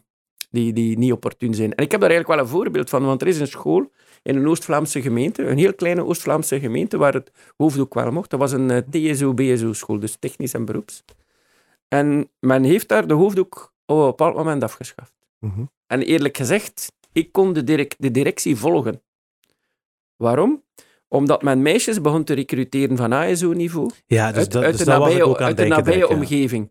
[0.50, 1.74] die, die niet opportun zijn.
[1.76, 4.36] En ik heb daar eigenlijk wel een voorbeeld van, want er is een school in
[4.36, 8.30] een Oost-Vlaamse gemeente, een heel kleine Oost-Vlaamse gemeente, waar het hoofddoek wel mocht.
[8.30, 11.04] Dat was een TSO-BSO-school, dus technisch en beroeps.
[11.94, 15.14] En men heeft daar de hoofddoek op een bepaald moment afgeschaft.
[15.40, 15.64] Mhm.
[15.88, 19.02] En eerlijk gezegd, ik kon de, direc- de directie volgen.
[20.16, 20.64] Waarom?
[21.08, 24.92] Omdat men meisjes begon te recruteren van ASO-niveau Ja, dus, uit, dat, uit dus de
[24.92, 26.12] nabije, ook aan uit het de nabije direct,
[26.52, 26.68] ja.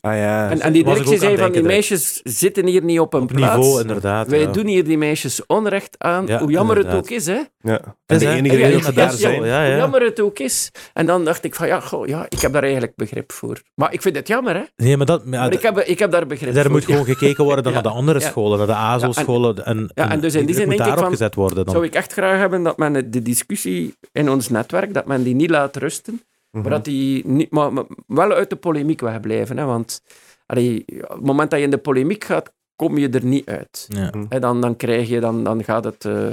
[0.00, 0.50] Ah ja.
[0.50, 3.56] En, en die directie zei van, die meisjes zitten hier niet op een Op plaats.
[3.56, 4.28] niveau, inderdaad.
[4.28, 4.46] Wij ja.
[4.46, 7.26] doen hier die meisjes onrecht aan, Ja, hoe jammer het ook is.
[7.26, 7.40] Hè?
[7.60, 7.80] ja.
[7.80, 9.32] Is, En de enige reden dat daar zijn...
[9.32, 9.76] Ja, Hoe ja.
[9.76, 10.70] jammer het ook is.
[10.92, 13.62] En dan dacht ik van, ja, goh, ja, ik heb daar eigenlijk begrip voor.
[13.74, 14.62] Maar ik vind het jammer, hè.
[14.76, 16.72] Nee, maar, dat, maar ik heb, ik heb daar begrip daar voor.
[16.72, 19.64] moet gewoon gekeken worden naar de andere scholen, naar de ASO-scholen.
[19.64, 21.74] En, Ja, en dus in die zin moet denk ik daarop van, gezet worden dan.
[21.74, 25.34] Zou ik echt graag hebben dat men de discussie in ons netwerk, dat men die
[25.34, 26.22] niet laat rusten,
[26.52, 26.62] Mhm.
[26.62, 29.58] maar dat die niet, maar, maar wel uit de polemiek wegblijven.
[29.58, 30.02] Hè, want
[30.46, 33.86] allee, op het moment dat je in de polemiek gaat, kom je er niet uit.
[33.88, 34.10] Ja.
[34.28, 36.04] Hè, dan, dan krijg je, dan, dan gaat het...
[36.04, 36.26] eh,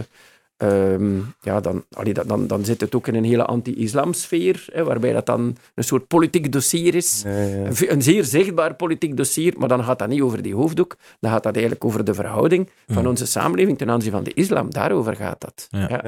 [0.57, 5.13] ehm, ja, dan, allee, dan, dan, dan zit het ook in een hele anti-islam-sfeer, waarbij
[5.13, 7.21] dat dan een soort politiek dossier is.
[7.25, 7.69] Ja, ja.
[7.87, 10.95] Een, zeer zichtbaar politiek dossier, maar dan gaat dat niet over die hoofddoek.
[11.19, 13.07] Dan gaat dat eigenlijk over de verhouding van Hmm.
[13.07, 14.71] onze samenleving ten aanzien van de islam.
[14.71, 15.67] Daarover gaat dat.
[15.69, 16.01] Ja.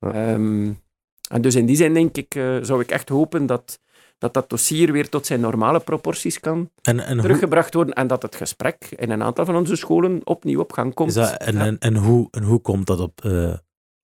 [0.00, 0.89] Ja.
[1.30, 3.80] En dus in die zin denk ik, eh, zou ik echt hopen dat,
[4.18, 8.06] dat dat dossier weer tot zijn normale proporties kan En, en, hoe, teruggebracht worden en
[8.06, 11.08] dat het gesprek in een aantal van onze scholen opnieuw op gang komt.
[11.08, 11.64] is dat, en, Ja.
[11.64, 13.52] en, en, hoe, en hoe komt dat op, eh,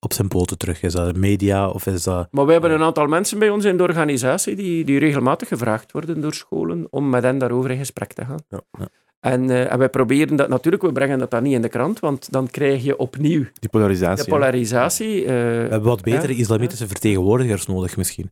[0.00, 0.82] op zijn poten terug?
[0.82, 2.28] Is dat media of is dat...
[2.30, 5.92] Maar we hebben een aantal mensen bij ons in de organisatie die, die regelmatig gevraagd
[5.92, 8.42] worden door scholen om met hen daarover in gesprek te gaan.
[8.48, 8.60] Ja.
[8.78, 8.88] Ja.
[9.20, 12.00] En, eh, en wij proberen dat natuurlijk, we brengen dat dan niet in de krant,
[12.00, 14.24] want dan krijg je opnieuw Die de polarisatie.
[14.24, 14.30] hè.
[14.30, 15.20] polarisatie.
[15.20, 15.32] eh, We
[15.70, 18.30] hebben wat betere islamitische vertegenwoordigers nodig misschien.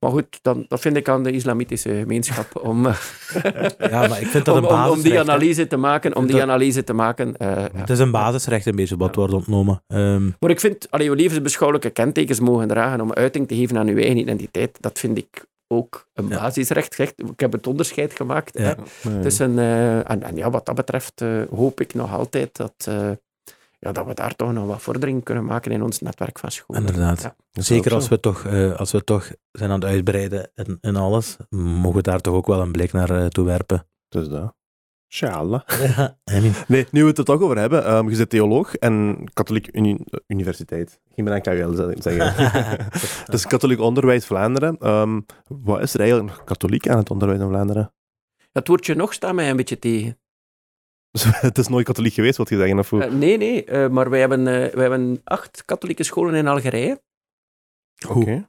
[0.00, 2.86] maar goed, dan, dat vind ik aan de islamitische gemeenschap om,
[3.90, 5.26] Ja, maar ik vind dat om, een om, om die basisrecht.
[5.26, 5.32] hè.
[5.32, 6.16] analyse te maken.
[6.16, 7.36] Om die dat- analyse te maken.
[7.36, 7.68] eh, ja.
[7.74, 9.82] Het is een basisrecht een beetje wat wordt ontnomen.
[9.86, 13.86] Ehm, Maar ik vind, allee, je levensbeschouwelijke kentekens mogen dragen om uiting te geven aan
[13.86, 16.40] je eigen identiteit, dat vind ik ook een Ja.
[16.40, 16.98] basisrecht.
[16.98, 18.58] Ik heb het onderscheid gemaakt.
[18.58, 18.64] Ja.
[19.02, 19.10] Hè.
[19.10, 19.20] Nee.
[19.22, 23.10] Tussen, eh, en, en ja, wat dat betreft eh, hoop ik nog altijd dat, eh,
[23.78, 26.86] ja, dat we daar toch nog wat vordering kunnen maken in ons netwerk van scholen.
[26.86, 27.22] Inderdaad.
[27.22, 27.34] Ja.
[27.52, 31.36] Zeker als we, toch, eh, als we toch zijn aan het uitbreiden en, en alles,
[31.48, 33.86] mogen we daar toch ook wel een blik naar toe werpen.
[34.08, 34.54] Dus dat.
[35.08, 35.60] Inshallah.
[36.68, 37.84] Nee, nu we het er toch over hebben.
[37.84, 41.00] ehm, je bent theoloog en katholiek uni- universiteit.
[41.14, 42.90] Geen meer aan KUL z- zeggen.
[43.32, 44.76] dus katholiek onderwijs Vlaanderen.
[44.78, 47.92] Ehm, wat is er eigenlijk nog katholiek aan het onderwijs in Vlaanderen?
[48.52, 50.18] Dat woordje nog staat mij een beetje tegen.
[51.10, 53.02] Dus het is nooit katholiek geweest, wat je zeggen, of hoe?
[53.04, 57.02] Eh, nee, nee, eh, maar wij hebben, eh, wij hebben acht katholieke scholen in Algerije.
[58.08, 58.48] Oké.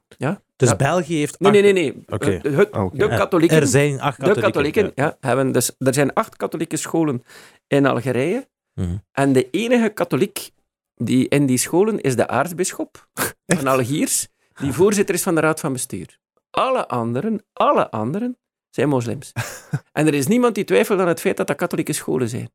[0.58, 0.76] Dus Ja.
[0.76, 1.40] België heeft...
[1.40, 1.94] Nee, acht- nee, nee.
[2.06, 2.18] nee.
[2.42, 2.90] Eh, het- Ah.
[2.92, 4.92] De Ja, katholieken, Er zijn acht de katholieken.
[4.94, 5.16] ja.
[5.20, 7.22] hebben dus, er zijn acht katholieke scholen
[7.66, 8.48] in Algerije.
[8.74, 8.84] Ja.
[8.84, 8.96] Mhm.
[9.12, 10.50] En de enige katholiek
[10.94, 13.08] die in die scholen is de aartsbisschop
[13.46, 14.28] van Algiers,
[14.60, 16.18] die voorzitter is van de raad van bestuur.
[16.50, 18.38] Alle anderen, alle anderen
[18.70, 19.32] zijn moslims.
[19.92, 22.50] en er is niemand die twijfelt aan het feit dat dat katholieke scholen zijn.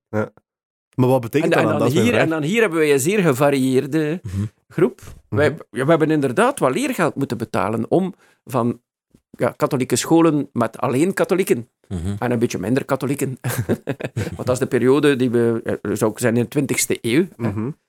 [0.96, 1.80] Maar wat En, betekent en dat dan?
[1.80, 4.44] dan Dat hier, en dan hier hebben wij een zeer gevarieerde Mhm.
[4.68, 5.02] groep.
[5.30, 5.36] Mhm.
[5.36, 8.14] Wij, we hebben inderdaad wat leergeld moeten betalen om
[8.46, 8.82] van
[9.30, 12.16] ja, katholieke scholen met alleen katholieken Mhm.
[12.20, 13.38] en een beetje minder katholieken.
[14.36, 17.28] Want dat is de periode die we, eh, zou ik zeggen, in de 20e eeuw,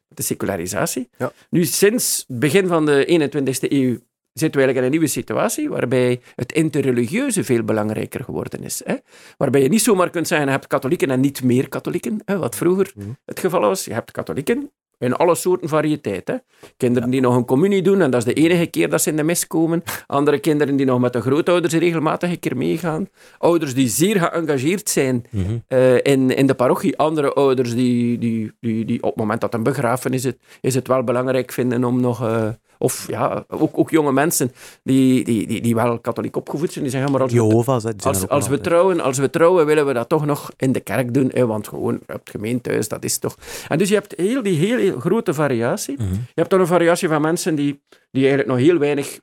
[0.08, 1.08] de secularisatie.
[1.18, 1.32] Ja.
[1.50, 3.98] Nu, sinds het begin van de 21e eeuw
[4.34, 8.80] zitten we eigenlijk in een nieuwe situatie waarbij het interreligieuze veel belangrijker geworden is.
[8.84, 8.94] Hè?
[9.36, 12.38] Waarbij je niet zomaar kunt zeggen, je hebt katholieken en niet meer katholieken, hè?
[12.38, 13.08] wat vroeger Mhm.
[13.24, 13.84] het geval was.
[13.84, 16.28] Je hebt katholieken in alle soorten variëteit.
[16.28, 16.34] Hè?
[16.76, 19.16] Kinderen die nog een communie doen, en dat is de enige keer dat ze in
[19.16, 19.82] de mis komen.
[20.06, 23.08] Andere kinderen die nog met de grootouders regelmatig een keer meegaan.
[23.38, 25.56] Ouders die zeer geëngageerd zijn Mhm.
[25.68, 26.96] eh, in, in de parochie.
[26.98, 30.88] Andere ouders die, die, die, die op het moment dat een begrafenis is, is het
[30.88, 32.22] wel belangrijk vinden om nog...
[32.22, 32.48] eh,
[32.84, 36.92] of ja, ook, ook jonge mensen die, die, die, die wel katholiek opgevoed zijn, die
[36.92, 37.84] zeggen, maar als we, Jehovah's,
[38.28, 41.30] als, we trouwen, als we trouwen, willen we dat toch nog in de kerk doen.
[41.32, 43.36] Hè, want gewoon op het gemeentehuis, dat is toch...
[43.68, 45.96] En dus je hebt heel die hele grote variatie.
[45.98, 46.12] Mhm.
[46.12, 47.80] Je hebt dan een variatie van mensen die,
[48.10, 49.20] die eigenlijk nog heel weinig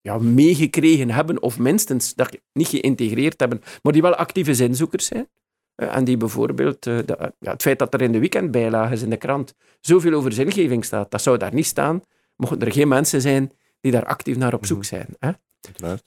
[0.00, 5.28] ja, meegekregen hebben, of minstens dat niet geïntegreerd hebben, maar die wel actieve zinzoekers zijn.
[5.74, 9.10] Eh, En die bijvoorbeeld, eh, de- ja, het feit dat er in de weekendbijlages in
[9.10, 12.02] de krant zoveel over zingeving staat, dat zou daar niet staan,
[12.36, 14.86] mochten er geen mensen zijn die daar actief naar op zoek Mhm.
[14.86, 15.06] zijn.
[15.18, 15.30] Hè?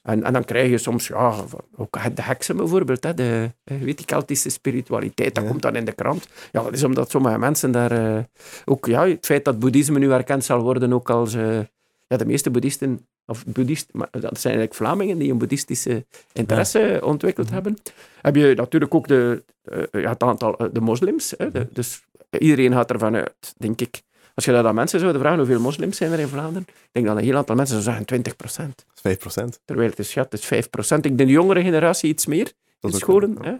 [0.01, 1.35] En, en dan krijg je soms, ja,
[1.75, 5.49] ook de heksen bijvoorbeeld, hè, de, weet die Keltische spiritualiteit, dat Ja.
[5.49, 6.27] komt dan in de krant.
[6.51, 8.23] Ja, dat is omdat sommige mensen daar eh,
[8.65, 11.59] ook, ja, het feit dat boeddhisme nu erkend zal worden ook als, eh,
[12.07, 16.99] ja, de meeste boeddhisten, of boeddhist, maar dat zijn eigenlijk Vlamingen die een boeddhistische interesse
[17.03, 17.55] ontwikkeld Mhm.
[17.55, 17.77] hebben.
[18.21, 22.03] Heb je natuurlijk ook de, eh, ja, het aantal, de moslims, hè, de- dus
[22.39, 24.01] iedereen gaat ervan uit, denk ik,
[24.39, 26.67] als je dat aan mensen zou vragen, hoeveel moslims zijn er in Vlaanderen?
[26.67, 29.65] Ik denk dat een heel aantal mensen zou zeggen 20 Dat is 5%.
[29.65, 30.97] Terwijl het is, ja, het is 5%.
[30.97, 33.37] Ik denk de jongere generatie iets meer in scholen.
[33.41, 33.53] Hè?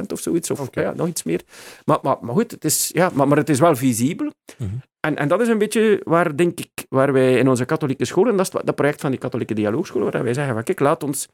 [0.12, 1.42] of zoiets, of ja, nog iets meer.
[1.84, 4.32] Maar, maar, maar goed, het is, ja, maar, maar het is wel visibel.
[4.56, 4.70] Mhm.
[5.00, 8.36] En, en dat is een beetje waar, denk ik, waar wij in onze katholieke scholen,
[8.36, 11.28] dat is dat project van die katholieke dialoogscholen, waar wij zeggen van, kijk, laat ons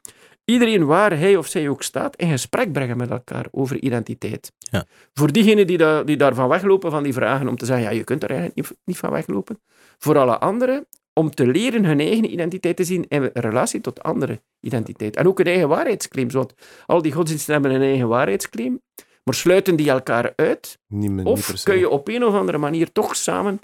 [0.45, 4.51] iedereen waar hij of zij ook staat, in gesprek brengen met elkaar over identiteit.
[4.57, 4.85] Ja.
[5.13, 8.03] Voor diegenen die, da, die daarvan weglopen, van die vragen, om te zeggen, ja, je
[8.03, 9.61] kunt er eigenlijk niet, niet van weglopen.
[9.97, 14.41] Voor alle anderen, om te leren hun eigen identiteit te zien in relatie tot andere
[14.59, 15.15] identiteit.
[15.15, 16.31] En ook een eigen waarheidsclaim.
[16.31, 16.53] Want
[16.85, 18.81] al die godsdiensten hebben een eigen waarheidsclaim,
[19.23, 20.79] maar sluiten die elkaar uit?
[20.87, 23.59] Niet, niet Of kun je op een of andere manier toch samen...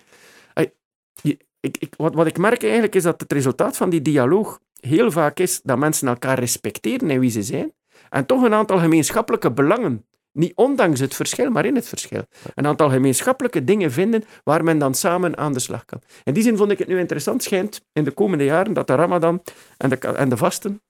[1.22, 4.60] Je- Ik, ik, wat, wat ik merk eigenlijk is dat het resultaat van die dialoog
[4.80, 7.74] heel vaak is dat mensen elkaar respecteren in wie ze zijn
[8.10, 12.24] en toch een aantal gemeenschappelijke belangen, niet ondanks het verschil, maar in het verschil,
[12.56, 16.02] een aantal gemeenschappelijke dingen vinden waar men dan samen aan de slag kan.
[16.24, 18.96] In die zin vond ik het nu interessant, schijnt in de komende jaren dat de
[18.96, 19.42] ramadan
[19.78, 20.82] en de, en de vasten,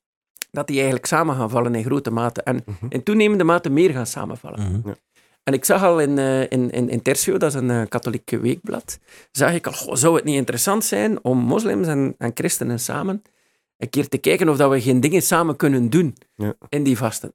[0.51, 2.85] dat die eigenlijk samen gaan vallen in grote mate en Mhm.
[2.89, 4.71] in toenemende mate meer gaan samenvallen.
[4.71, 4.93] Mhm.
[5.43, 8.29] En ik zag al in, eh, in, in, in Tertio, dat is een eh, katholiek
[8.29, 8.99] weekblad,
[9.31, 13.21] zag ik al, goh, zou het niet interessant zijn om moslims en, en christenen samen
[13.77, 16.53] een keer te kijken of dat we geen dingen samen kunnen doen Ja.
[16.69, 17.33] in die vasten.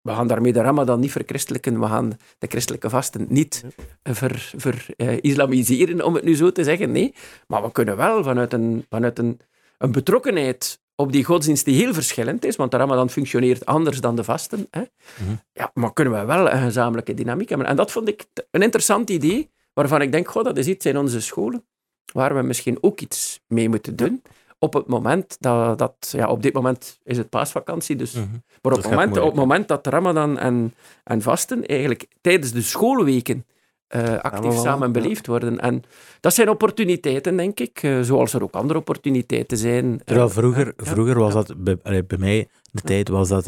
[0.00, 3.64] We gaan daarmee de ramadan niet verchristelijken, we gaan de christelijke vasten niet
[4.02, 7.14] ver, ver, eh, islamiseren, om het nu zo te zeggen, nee.
[7.46, 9.40] Maar we kunnen wel vanuit een, vanuit een,
[9.78, 14.16] een betrokkenheid op die godsdienst die heel verschillend is, want de ramadan functioneert anders dan
[14.16, 14.82] de vasten, hè,
[15.20, 15.34] Mhm.
[15.52, 17.66] ja, maar kunnen we wel een gezamenlijke dynamiek hebben.
[17.66, 20.98] En dat vond ik een interessant idee, waarvan ik denk, goh, dat is iets in
[20.98, 21.64] onze scholen,
[22.12, 24.22] waar we misschien ook iets mee moeten doen.
[24.58, 28.26] Op het moment dat, dat ja, op dit moment is het paasvakantie, dus, Mhm.
[28.62, 30.74] maar op het moment, moment dat Ramadan en,
[31.04, 33.46] en vasten eigenlijk tijdens de schoolweken
[33.94, 35.60] eh, actief samen beleefd worden.
[35.60, 35.82] En
[36.20, 40.00] dat zijn opportuniteiten, denk ik, eh, zoals er ook andere opportuniteiten zijn.
[40.04, 40.84] Terwijl Eh, vroeger, ja.
[40.84, 43.44] vroeger was dat, bij, mij, de tijd was dat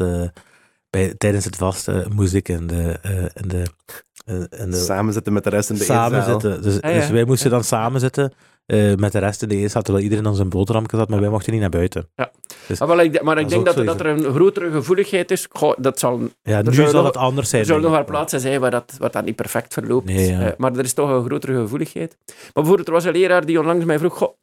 [0.89, 2.99] bij, tijdens het vasten moest ik in de,
[3.33, 3.65] in de,
[4.27, 6.61] in de Samen zitten met de rest in de samen zitten.
[6.61, 6.99] Dus, Ah, ja.
[6.99, 8.33] dus wij moesten dan samen zitten
[8.65, 11.29] eh, met de rest in de eetzaal, terwijl iedereen aan zijn boterhamje zat, maar wij
[11.29, 12.09] mochten niet naar buiten.
[12.67, 15.47] Dus, Ah, wel, ik, maar ik denk dat, dat er een grotere gevoeligheid is.
[15.49, 17.61] Goh, dat zal ja, nu zou zal nog- het anders zijn.
[17.61, 20.05] Er zullen nog wel plaatsen zijn waar dat, waar dat niet perfect verloopt.
[20.05, 20.39] Nee, ja.
[20.41, 22.17] Eh, maar er is toch een grotere gevoeligheid.
[22.25, 24.17] Maar bijvoorbeeld, er was een leraar die onlangs mij vroeg...
[24.17, 24.33] Goh,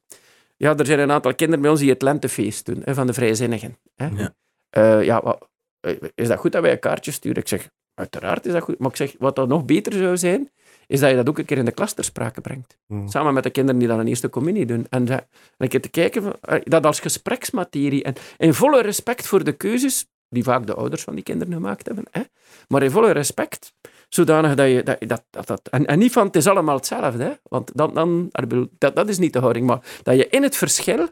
[0.56, 3.12] ja, er zijn een aantal kinderen bij ons die het lentefeest doen, hè, van de
[3.12, 3.78] vrijzinnigen.
[3.94, 4.06] Hè.
[4.16, 4.34] Ja.
[4.70, 5.48] Eh, ja, wat-
[6.14, 7.38] is dat goed dat wij een kaartje sturen?
[7.42, 8.78] Ik zeg, uiteraard is dat goed.
[8.78, 10.50] Maar ik zeg, wat dan nog beter zou zijn,
[10.86, 12.76] is dat je dat ook een keer in de klas ter sprake brengt.
[12.86, 13.08] Hmm.
[13.08, 14.86] Samen met de kinderen die dan een eerste communie doen.
[14.90, 15.26] En, dat- en
[15.58, 18.02] een keer te kijken, eh, dat als gespreksmaterie.
[18.02, 21.86] En in volle respect voor de keuzes die vaak de ouders van die kinderen gemaakt
[21.86, 22.04] hebben.
[22.10, 22.20] Hè?
[22.68, 23.74] Maar in volle respect,
[24.08, 24.82] zodanig dat je...
[24.82, 27.22] Dat, dat, dat, dat- en, en niet van, het is allemaal hetzelfde.
[27.24, 27.32] Hè?
[27.42, 28.30] Want dan, dan,
[28.78, 29.66] dat, dat is niet de houding.
[29.66, 31.08] Maar dat je in het verschil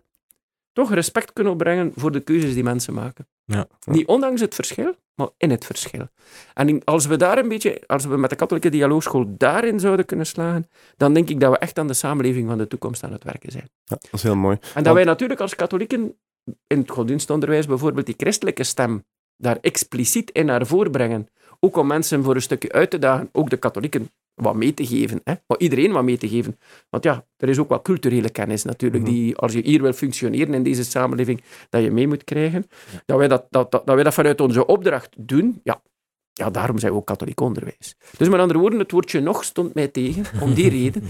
[0.73, 3.27] toch respect kunt opbrengen voor de keuzes die mensen maken.
[3.45, 3.67] Ja.
[3.85, 6.09] Niet ondanks het verschil, maar in het verschil.
[6.55, 10.27] En als we daar een beetje, als we met de katholieke dialoogschool daarin zouden kunnen
[10.27, 13.25] slagen, dan denk ik dat we echt aan de samenleving van de toekomst aan het
[13.25, 13.69] werken zijn.
[13.85, 14.57] Ja, dat is heel mooi.
[14.61, 16.17] En dat Want- wij natuurlijk als katholieken
[16.67, 19.05] in het godsdienstonderwijs bijvoorbeeld die christelijke stem
[19.37, 21.29] daar expliciet in naar voren brengen.
[21.61, 24.87] Ook om mensen voor een stukje uit te dagen, ook de katholieken wat mee te
[24.87, 25.21] geven.
[25.25, 25.35] Hè?
[25.47, 26.59] Maar iedereen wat mee te geven.
[26.91, 29.13] Want ja, er is ook wat culturele kennis natuurlijk, Mhm.
[29.13, 32.67] die als je hier wil functioneren in deze samenleving, dat je mee moet krijgen.
[33.05, 35.83] Dat, wij dat, dat, dat, dat wij dat vanuit onze opdracht doen, ja,
[36.33, 37.97] ja, daarom zijn we ook katholiek onderwijs.
[38.17, 41.03] Dus met andere woorden, het woordje nog stond mij tegen, om die reden.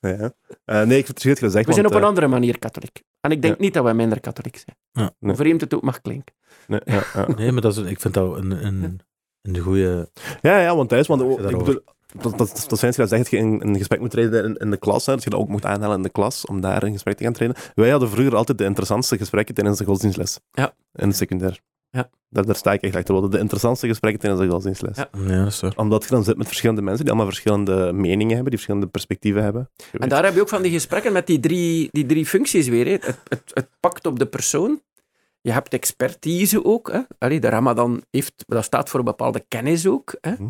[0.00, 0.32] ja.
[0.64, 1.66] Eh, nee, ik vind het goed gezegd.
[1.66, 3.02] We zijn op een andere manier katholiek.
[3.20, 3.62] En ik denk Ja.
[3.62, 4.76] niet dat wij minder katholiek zijn.
[4.92, 5.14] Ja.
[5.20, 5.34] Nee.
[5.34, 6.34] Vreemd het ook mag klinken.
[6.66, 7.34] eh, nee, ja, ja.
[7.36, 9.00] Nee, maar dat is, ik vind dat een, een,
[9.54, 10.08] een goede...
[10.42, 11.80] Ja, ja, want thuis, want Ja, ik bedoel,
[12.20, 14.76] dat, dat, dat zijn gezegd dat je in een gesprek moet treden in, in de
[14.76, 17.16] klas, hè, dat je dat ook moet aanhalen in de klas, om daar een gesprek
[17.16, 17.56] te gaan trainen.
[17.74, 20.40] Wij hadden vroeger altijd de interessantste gesprekken tijdens de godsdienstles.
[20.50, 20.74] Ja.
[20.92, 21.60] In het secundair.
[21.90, 22.10] Ja.
[22.28, 23.14] Daar, daar sta ik echt achter.
[23.14, 24.96] We hadden de interessantste gesprekken tijdens de godsdienstles.
[24.96, 25.08] Ja.
[25.26, 25.76] Ja, dat.
[25.76, 29.42] Omdat je dan zit met verschillende mensen die allemaal verschillende meningen hebben, die verschillende perspectieven
[29.42, 29.70] hebben.
[29.92, 32.86] En daar heb je ook van die gesprekken met die drie, die drie functies weer.
[32.86, 32.92] Hè.
[32.92, 34.80] Het, het, het pakt op de persoon.
[35.40, 36.92] Je hebt expertise ook.
[36.92, 37.00] Hè.
[37.18, 40.16] Allee, de Ramadan heeft, dat staat voor een bepaalde kennis ook.
[40.20, 40.32] Hè.
[40.32, 40.48] Mhm.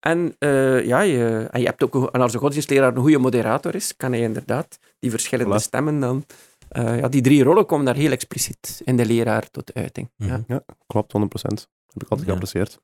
[0.00, 3.18] En, eh, ja, je, en je hebt ook, een- en als de godsdienstleraar een goede
[3.18, 5.62] moderator is, kan hij inderdaad die verschillende Voilà.
[5.62, 6.24] stemmen dan...
[6.68, 10.10] eh, ja, die drie rollen komen daar heel expliciet in de leraar tot uiting.
[10.16, 10.44] Ja.
[10.46, 10.58] Mhm.
[10.86, 11.68] Klopt, 100%.
[11.86, 12.34] Dat heb ik altijd Ja.
[12.34, 12.78] geapprecieerd.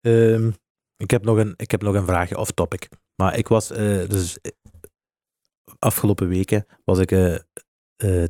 [0.00, 0.50] Ehm,
[0.96, 2.88] ik, heb nog een, ik heb nog een vraagje off-topic.
[3.16, 4.38] Maar ik was, eh, dus
[5.78, 7.08] afgelopen weken was ik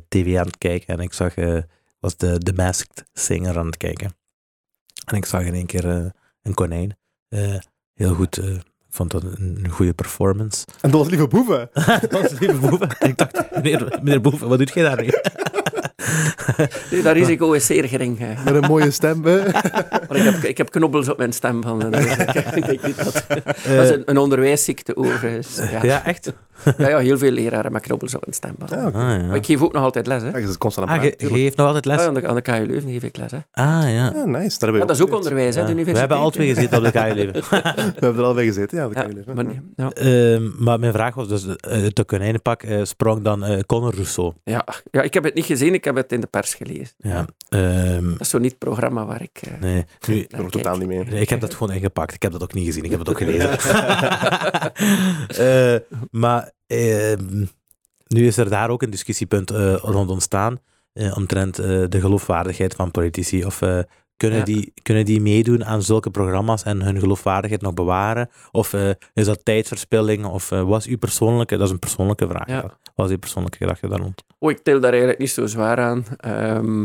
[0.07, 1.57] tv aan het kijken en ik zag, eh,
[1.99, 4.11] was de, de Masked Singer aan het kijken.
[5.05, 6.05] En ik zag in één keer eh,
[6.41, 6.97] een konijn.
[7.29, 7.55] Eh,
[7.93, 10.65] heel goed, eh, ik vond dat een, een goede performance.
[10.81, 11.69] En dat was lieve boeven.
[12.09, 12.89] dat was lieve Boeven.
[12.99, 15.09] Ik dacht, meneer, meneer Boeven, wat doet jij daar nu?
[17.03, 18.17] Dat risico is zeer gering.
[18.19, 18.43] hè.
[18.43, 19.25] Met een mooie stem.
[19.25, 19.43] hè.
[20.07, 21.63] Maar ik heb, ik heb knobbels op mijn stem.
[21.63, 22.05] Van, dus
[22.55, 25.57] ik, ik dat, dat is een, een onderwijsziekte overigens.
[25.71, 25.83] Ja.
[25.83, 26.33] ja, echt?
[26.77, 28.55] Ja, ja, heel veel leraren met knobbels op hun stem.
[28.65, 28.85] Ja, oké.
[28.87, 29.33] Ah, Maar ja.
[29.33, 30.21] ik geef ook nog altijd les.
[30.21, 30.29] Hè.
[30.29, 31.99] Ja, je zit constant aan Ah, het je, geeft nog altijd les?
[32.01, 33.31] Ja, aan, de, aan de KU Leuven geef ik les.
[33.31, 33.37] Hè.
[33.51, 34.11] Ah, ja.
[34.15, 34.59] Ja, nice.
[34.59, 35.73] Daar dat is ook onderwijs, hè, de Ja.
[35.75, 35.97] We universiteit.
[35.99, 37.41] hebben al twee gezeten op de KU Leuven.
[37.99, 38.87] We hebben er al bij gezeten, ja.
[38.87, 39.35] kan je leven.
[39.35, 39.89] maar, nee, ja.
[39.91, 41.53] Ehm, maar mijn vraag was dus, eh,
[41.83, 44.33] uit de konijnenpak eh, sprong dan eh Conor Rousseau.
[44.43, 46.87] Ja, ja, ik heb het niet gezien, ik heb het in de pers gelezen.
[46.97, 47.25] Ja.
[47.49, 49.39] Ehm, Dat is zo niet het programma waar ik...
[49.43, 51.03] eh, nee, nu, Ik heb er totaal niet mee.
[51.03, 52.13] nee, ik heb dat gewoon ingepakt.
[52.13, 53.49] Ik heb dat ook niet gezien, ik heb het ook gelezen.
[55.37, 55.75] Eh,
[56.11, 57.45] maar ehm,
[58.07, 60.59] nu is er daar ook een discussiepunt eh, rond ontstaan,
[60.93, 63.45] eh, omtrent eh, de geloofwaardigheid van politici.
[63.45, 63.79] Of eh,
[64.17, 64.43] kunnen, Ja.
[64.43, 68.29] die, kunnen die meedoen aan zulke programma's en hun geloofwaardigheid nog bewaren?
[68.51, 68.73] Of
[69.13, 70.25] is dat tijdverspilling?
[70.25, 72.55] Of was uw persoonlijke, dat is een persoonlijke vraag, Ja.
[72.55, 72.77] ja.
[72.95, 74.23] was uw persoonlijke gedachte daar rond?
[74.39, 76.05] Oh, ik tel daar eigenlijk niet zo zwaar aan.
[76.17, 76.83] Ehm,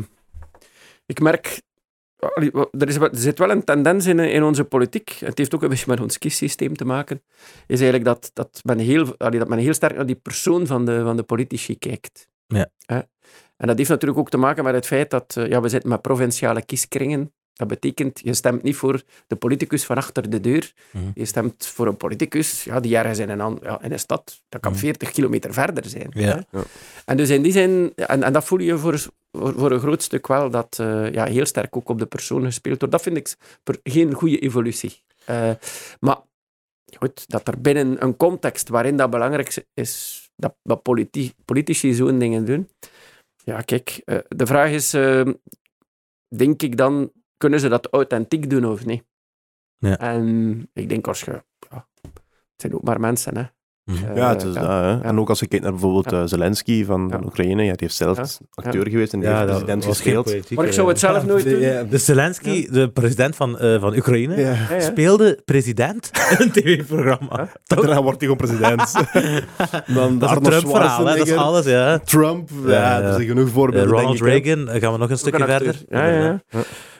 [1.06, 1.60] ik merk...
[2.34, 5.08] allee, Er, is, er zit wel een tendens in, in onze politiek.
[5.10, 7.22] Het heeft ook een beetje met ons kiessysteem te maken.
[7.66, 10.84] Is eigenlijk dat, dat, men heel, allee, dat men heel sterk naar die persoon van
[10.84, 12.28] de, van de politici kijkt.
[12.46, 12.70] Ja.
[12.86, 13.00] Hè?
[13.56, 15.90] En dat heeft natuurlijk ook te maken met het feit dat eh, ja, we zitten
[15.90, 17.32] met provinciale kieskringen.
[17.54, 20.72] Dat betekent, je stemt niet voor de politicus van achter de deur.
[20.90, 21.04] Mhm.
[21.14, 24.60] Je stemt voor een politicus ja, die ergens in een, ja, in een stad, dat
[24.60, 24.80] kan Mhm.
[24.80, 26.10] 40 kilometer verder zijn.
[26.14, 26.44] Ja.
[27.04, 28.98] En dus in die zin, en, en dat voel je voor,
[29.32, 32.44] voor, voor een groot stuk wel, dat eh, ja, heel sterk ook op de persoon
[32.44, 32.94] gespeeld wordt.
[32.94, 35.02] Dat vind ik per- geen goede evolutie.
[35.24, 35.50] Eh,
[36.00, 36.18] maar
[36.98, 42.18] goed, dat er binnen een context waarin dat belangrijk is, dat, dat politi- politici zo'n
[42.18, 42.68] dingen doen.
[43.44, 45.28] Ja, kijk, eh, de vraag is, eh,
[46.36, 47.10] denk ik dan,
[47.44, 49.04] kunnen ze dat authentiek doen of niet?
[49.76, 49.98] Ja.
[49.98, 53.44] En ik denk als je, ja, het zijn ook maar mensen, hè.
[53.84, 54.16] Mhm.
[54.16, 55.00] Ja, het is Eh, dat, hè.
[55.00, 56.20] En ook als je kijkt naar bijvoorbeeld Ja.
[56.20, 57.24] eh, Zelensky van.
[57.24, 58.18] Oekraïne, ja, die heeft zelf
[58.54, 60.24] acteur geweest en die heeft president gespeeld.
[60.24, 61.60] politiek, Maar ik eh, zou het zelf nooit de, doen.
[61.60, 67.36] ja, de Zelensky, de president van, eh, van Oekraïne, speelde president in een tv-programma.
[67.64, 67.76] Ja.
[67.76, 68.92] Daarna wordt hij gewoon president.
[69.94, 71.98] Dan Dat is een Trump-verhaal, hè, dat is alles, ja.
[71.98, 73.02] Trump, ja, Ja, ja.
[73.02, 74.44] er zijn genoeg Eh, voorbeelden, Ronald denk ik.
[74.44, 75.82] Reagan, eh, gaan we nog een stukje verder?
[75.88, 76.40] Ja, ja,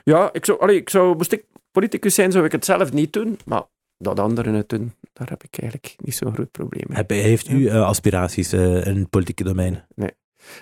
[0.05, 0.29] ja.
[0.33, 3.39] Ik zou, allee, ik zou, moest ik politicus zijn, zou ik het zelf niet doen.
[3.45, 3.63] Maar
[4.05, 6.97] dat anderen het doen, daar heb ik eigenlijk niet zo'n groot probleem mee.
[6.97, 9.87] Heb- Heeft u eh, aspiraties eh, in het politieke domein?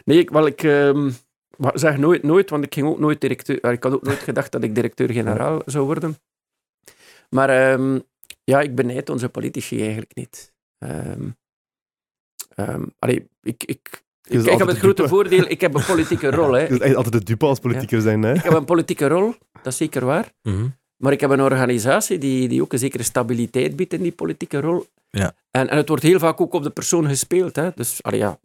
[0.05, 1.11] Nee, ik, wel, ik ehm,
[1.57, 3.61] maar zeg nooit, nooit, want ik ging ook nooit directeur.
[3.61, 6.17] ah, Ik had ook nooit gedacht dat ik directeur-generaal zou worden.
[7.31, 7.99] Maar ehm,
[8.45, 10.53] ja, ik benijd onze politici eigenlijk niet.
[10.79, 11.29] Ehm
[12.55, 15.09] ehm, allee, ik, ik, ik, ik heb het grote dupe.
[15.09, 16.53] voordeel, ik heb een politieke rol.
[16.53, 16.61] Hè.
[16.63, 18.35] Je bent echt altijd de dupe als politicus zijn, hè?
[18.35, 20.33] Ik heb een politieke rol, dat is zeker waar.
[20.43, 20.67] Mhm.
[21.03, 24.61] Maar ik heb een organisatie die, die ook een zekere stabiliteit biedt in die politieke
[24.61, 24.87] rol.
[25.11, 25.35] Ja.
[25.51, 27.57] En, en het wordt heel vaak ook op de persoon gespeeld.
[27.57, 27.71] Hè.
[27.75, 28.39] Dus, allee, ja,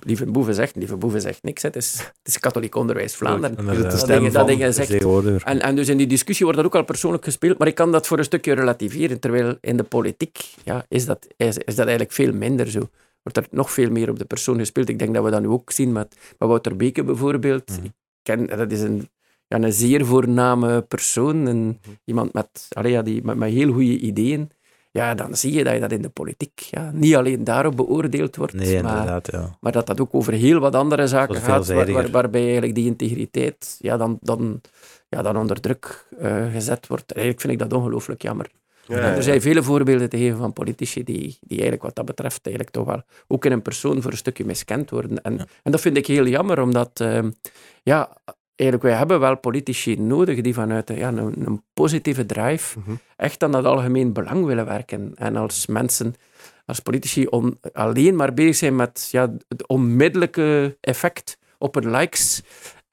[0.00, 1.62] Lieve Boeven zegt, Lieve Boeven zegt niks.
[1.62, 1.68] Hè.
[1.68, 3.56] Het, is, het is katholiek onderwijs Vlaanderen.
[3.56, 5.44] Dat dingen, dat dingen De zegt.
[5.44, 7.92] En, en dus in die discussie wordt dat ook al persoonlijk gespeeld, maar ik kan
[7.92, 11.86] dat voor een stukje relativeren, terwijl in de politiek ja, is, dat, is, is dat
[11.86, 12.88] eigenlijk veel minder zo.
[13.22, 14.88] Wordt er nog veel meer op de persoon gespeeld.
[14.88, 17.70] Ik denk dat we dat nu ook zien met, met Wouter Beke bijvoorbeeld.
[17.70, 17.84] Mhm.
[17.84, 17.92] Ik
[18.22, 19.08] ken, dat is een,
[19.60, 23.98] ja, een zeer voorname persoon, een, iemand met, allee, ja, die, met, met heel goede
[23.98, 24.50] ideeën.
[24.90, 28.36] Ja, dan zie je dat je dat in de politiek ja, niet alleen daarop beoordeeld
[28.36, 29.56] wordt, Nee, maar, inderdaad, ja.
[29.60, 32.02] maar dat dat ook over heel wat andere zaken gaat, waar, veelzijdiger.
[32.02, 34.60] waar- waarbij eigenlijk die integriteit ja, dan, dan,
[35.08, 37.12] ja, dan onder druk eh, gezet wordt.
[37.12, 38.50] Eigenlijk vind ik dat ongelooflijk jammer.
[38.86, 41.94] Ja, En ja, er zijn vele voorbeelden te geven van politici die, die eigenlijk wat
[41.94, 45.22] dat betreft eigenlijk toch wel ook in een persoon voor een stukje miskend worden.
[45.22, 45.46] En, Ja.
[45.62, 47.30] en dat vind ik heel jammer, omdat ehm,
[47.82, 48.16] ja,
[48.56, 52.94] eigenlijk wij hebben wel politici nodig die vanuit ja, een, een positieve drive Mhm.
[53.16, 55.12] echt aan dat algemeen belang willen werken.
[55.14, 56.14] En als mensen,
[56.66, 62.42] als politici on- alleen maar bezig zijn met ja, het onmiddellijke effect op hun likes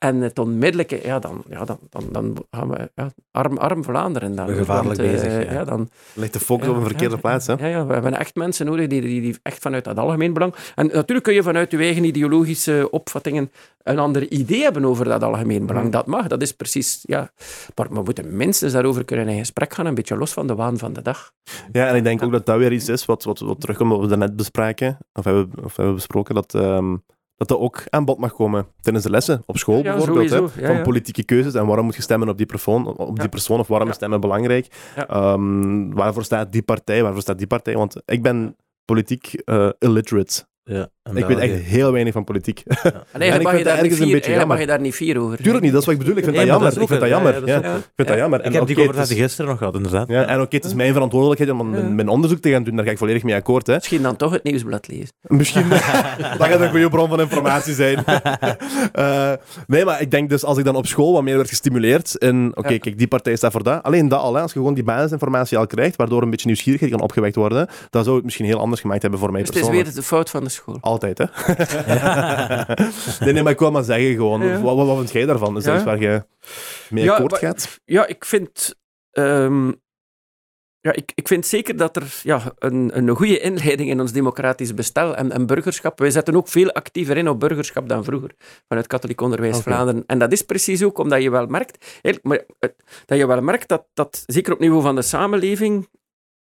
[0.02, 4.36] en het onmiddellijke, ja, dan, ja, dan, dan, dan gaan we ja, arm, arm Vlaanderen.
[4.36, 5.64] Dan, Gevaarlijk Want, eh, bezig, ja.
[5.64, 7.54] dan, Ligt de focus op een verkeerde plaats, hè?
[7.54, 10.56] Ja, ja, we hebben echt mensen nodig die, die, die echt vanuit dat algemeen belang...
[10.76, 13.52] En natuurlijk kun je vanuit je eigen ideologische opvattingen
[13.84, 15.86] een ander idee hebben over dat algemeen belang.
[15.86, 15.94] Mhm.
[15.94, 17.00] Dat mag, dat is precies...
[17.02, 17.32] Ja.
[17.76, 20.78] Maar we moeten minstens daarover kunnen in gesprek gaan, een beetje los van de waan
[20.78, 21.32] van de dag.
[21.72, 24.00] Ja, en ik denk ook dat dat weer iets is wat, wat, wat terugkomt wat
[24.00, 26.96] we daarnet bespraken, of hebben, of hebben besproken, dat, ehm,
[27.42, 30.36] dat dat ook aan bod mag komen tijdens de lessen, op school Ja, bijvoorbeeld, hè.
[30.38, 30.82] Ja, van ja.
[30.82, 33.90] politieke keuzes en waarom moet je stemmen op die persoon, op die persoon of waarom
[33.90, 34.68] is stemmen belangrijk.
[34.96, 35.08] Ja.
[35.08, 37.76] Ehm, waarvoor staat die partij, waarvoor staat die partij?
[37.76, 40.46] Want ik ben politiek eh, illiterate.
[40.64, 42.64] Ja, Ik weet echt heel weinig van politiek.
[43.12, 44.60] En eigenlijk, ik mag, je daar niet ergens een fier, beetje eigenlijk mag jammer.
[44.60, 45.38] je daar niet fier over.
[45.38, 46.18] Tuurlijk niet, dat is wat ik bedoel.
[46.18, 46.72] Ik vind Nee, dat jammer.
[46.72, 47.48] Ik vind ook dat jammer.
[47.48, 48.40] ja, Ik vind dat jammer.
[48.40, 50.08] Ik En heb die oké, conversatie het is- gisteren nog gehad, inderdaad.
[50.10, 52.86] Ja, en oké, het is mijn verantwoordelijkheid om mijn, mijn onderzoek te gaan doen, daar
[52.86, 53.68] ga ik volledig mee akkoord.
[53.68, 53.74] Hè.
[53.74, 55.10] Misschien dan toch het nieuwsblad lezen.
[55.22, 55.70] Misschien
[56.40, 58.04] dat gaat een goede bron van informatie zijn.
[58.92, 59.32] Eh,
[59.68, 62.52] nee, maar ik denk dus als ik dan op school wat meer werd gestimuleerd in,
[62.56, 62.78] oké, Ja.
[62.78, 63.84] kijk, die partij staat voor dat.
[63.84, 66.92] Alleen dat al, hè, als je gewoon die basisinformatie al krijgt, waardoor een beetje nieuwsgierigheid
[66.92, 69.58] kan opgewekt worden, dan zou het misschien heel anders gemaakt hebben voor mij Dus het
[69.58, 69.94] is persoonlijk.
[69.94, 70.78] weer de fout van de school.
[70.92, 71.26] Altijd, hè?
[73.26, 74.62] nee, nee, maar ik wil maar zeggen gewoon, Ja.
[74.62, 75.58] wat, wat, wat vind jij daarvan?
[75.58, 75.84] Is dat Ja.
[75.84, 76.24] waar je
[76.90, 77.80] mee Ja, akkoord gaat?
[77.86, 78.76] Ja, ik vind...
[79.12, 79.72] ehm,
[80.80, 84.74] ja, ik, ik vind zeker dat er ja, een, een goede inleiding in ons democratisch
[84.74, 86.00] bestel en, en burgerschap...
[86.00, 88.32] Wij zetten ook veel actiever in op burgerschap dan vroeger,
[88.68, 89.60] vanuit Katholiek Onderwijs.
[89.60, 90.04] Vlaanderen.
[90.08, 92.02] En dat is precies ook omdat je wel merkt...
[92.22, 92.44] maar,
[93.06, 95.88] dat je wel merkt dat, dat, zeker op niveau van de samenleving...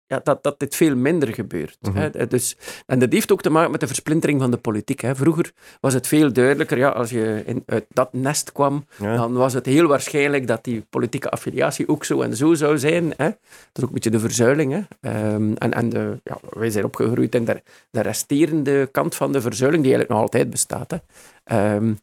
[0.08, 1.78] Ja, dat, dat dit veel minder gebeurt.
[1.80, 1.96] Mhm.
[1.96, 2.26] hè.
[2.26, 2.56] Dus,
[2.86, 5.00] en dat heeft ook te maken met de versplintering van de politiek.
[5.00, 5.14] Hè.
[5.16, 9.16] Vroeger was het veel duidelijker, ja, als je in, uit dat nest kwam, Ja.
[9.16, 13.12] dan was het heel waarschijnlijk dat die politieke affiliatie ook zo en zo zou zijn.
[13.16, 13.24] Hè?
[13.24, 13.36] Dat
[13.72, 14.72] is ook een beetje de verzuiling.
[14.72, 14.80] Hè?
[15.00, 19.40] Ehm, en en de, ja, wij zijn opgegroeid in de, de resterende kant van de
[19.40, 20.90] verzuiling, die eigenlijk nog altijd bestaat.
[20.90, 20.98] Hè?
[21.44, 21.94] Ehm,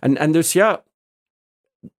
[0.00, 0.82] en, en dus ja,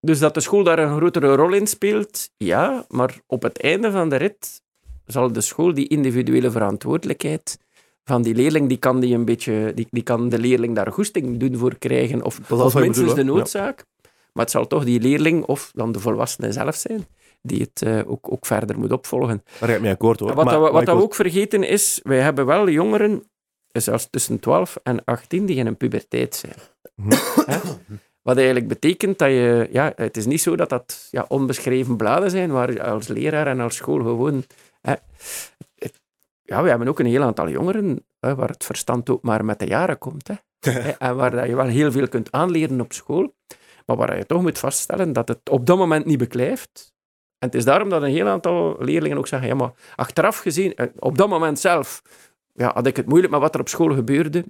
[0.01, 3.91] dus dat de school daar een grotere rol in speelt, ja, maar op het einde
[3.91, 4.63] van de rit
[5.05, 7.59] zal de school die individuele verantwoordelijkheid
[8.03, 11.39] van die leerling, die kan, die een beetje, die, die kan de leerling daar goesting
[11.39, 13.31] doen voor krijgen, of, of minstens bedoel, de.
[13.31, 13.37] Ja.
[13.37, 13.85] noodzaak.
[14.33, 17.05] Maar het zal toch die leerling, of dan de volwassene zelf zijn,
[17.41, 19.43] die het eh, ook, ook verder moet opvolgen.
[19.59, 20.29] Daar ga ik mee akkoord hoor.
[20.29, 22.69] En wat Maar- dat we, maar wat dat we ook vergeten is, wij hebben wel
[22.69, 23.23] jongeren,
[23.71, 26.55] zelfs tussen 12 en 18, die in een puberteit zijn.
[26.95, 27.15] Mhm.
[28.21, 29.69] Wat eigenlijk betekent dat je...
[29.71, 33.47] Ja, het is niet zo dat dat ja, onbeschreven bladen zijn, waar je als leraar
[33.47, 34.43] en als school gewoon...
[36.41, 39.59] Ja, we hebben ook een heel aantal jongeren hè, waar het verstand ook maar met
[39.59, 40.27] de jaren komt.
[40.27, 40.35] Hè.
[40.97, 43.35] En waar je wel heel veel kunt aanleren op school,
[43.85, 46.93] maar waar je toch moet vaststellen dat het op dat moment niet beklijft.
[47.37, 50.75] En het is daarom dat een heel aantal leerlingen ook zeggen, ja, maar achteraf gezien,
[50.75, 52.01] eh, op dat moment zelf,
[52.53, 54.45] ja, had ik het moeilijk met wat er op school gebeurde,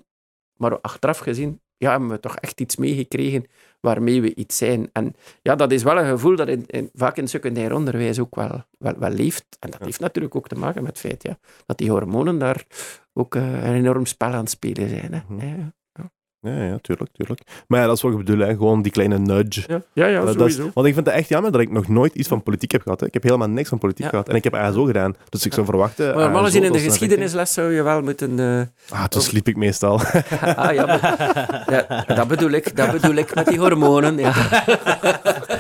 [0.57, 3.46] maar achteraf gezien, ja, hebben we toch echt iets meegekregen
[3.80, 4.89] waarmee we iets zijn.
[4.93, 8.36] En ja, dat is wel een gevoel dat in, in- vaak in secundair onderwijs ook
[8.36, 9.46] wel, wel, wel leeft.
[9.60, 12.66] En dat heeft natuurlijk ook te maken met het feit ja, dat die hormonen daar
[13.14, 15.14] ook eh, een enorm spel aan het spelen zijn.
[15.14, 15.20] Hè.
[15.28, 15.46] Mhm.
[15.47, 15.74] Ja,
[16.46, 17.42] Ja, ja, tuurlijk, tuurlijk.
[17.67, 18.47] Maar ja, dat is wat ik bedoel, hè.
[18.47, 19.63] gewoon die kleine nudge.
[19.67, 20.72] Ja, ja, ja Dat- dat is- sowieso.
[20.74, 23.00] want ik vind het echt jammer dat ik nog nooit iets van politiek heb gehad.
[23.00, 23.05] Hè.
[23.05, 24.09] Ik heb helemaal niks van politiek Ja.
[24.09, 24.30] gehad.
[24.30, 25.16] En ik heb ASO gedaan.
[25.30, 26.05] Dus ik zou verwachten...
[26.16, 28.39] Maar normaal gezien in de geschiedenisles zou je wel moeten...
[28.39, 28.97] eh.
[29.00, 30.00] Ah, toen sliep ik meestal.
[30.55, 34.17] ah, ja, maar- ja, dat, bedoel ik, dat bedoel ik met die hormonen.
[34.17, 34.34] Ja.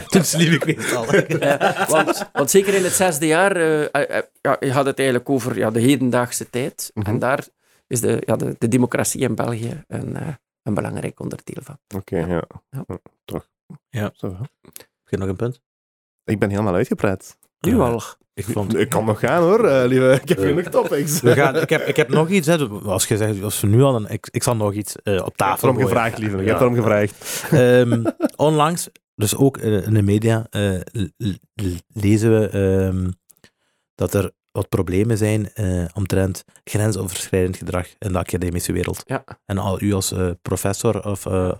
[0.07, 1.05] Toen sliep ik meestal.
[1.95, 5.57] Want, want zeker in het zesde jaar, eh, eh, ja, je had het eigenlijk over
[5.57, 6.91] ja, de hedendaagse tijd.
[6.93, 7.07] Mhm.
[7.09, 7.43] En daar
[7.87, 10.17] is de, ja, de, de democratie in België een,
[10.65, 11.77] een belangrijk onderdeel van.
[11.95, 12.27] Oké, ja.
[12.27, 12.43] Ja.
[12.69, 13.47] Ja, Toch.
[13.89, 14.11] Ja.
[14.13, 14.27] Zo.
[14.61, 15.61] Heb je nog een punt?
[16.23, 17.37] ik ben helemaal uitgepraat.
[17.59, 17.77] Nu Ja.
[17.89, 18.01] al.
[18.33, 18.75] Ik vond...
[18.75, 20.19] Ik kan nog gaan hoor, eh, lieve.
[20.21, 21.21] Ik heb genoeg topics.
[21.21, 22.67] We gaan, ik, heb, ik heb nog iets, hè.
[22.67, 25.19] als je zegt, als we nu al een, ik, ik zal nog iets eh, op
[25.19, 25.87] Ik heb tafel gooien.
[25.87, 26.37] gevraagd, lieve.
[26.37, 27.43] Ik heb daarom gevraagd.
[27.51, 28.03] Ehm,
[28.35, 30.79] onlangs, dus ook eh, in de media, eh,
[31.93, 33.11] lezen we ehm,
[33.95, 39.03] dat er wat problemen zijn eh, omtrent grensoverschrijdend gedrag in de academische wereld.
[39.05, 39.23] Ja.
[39.45, 41.51] En al u als eh, professor of, eh,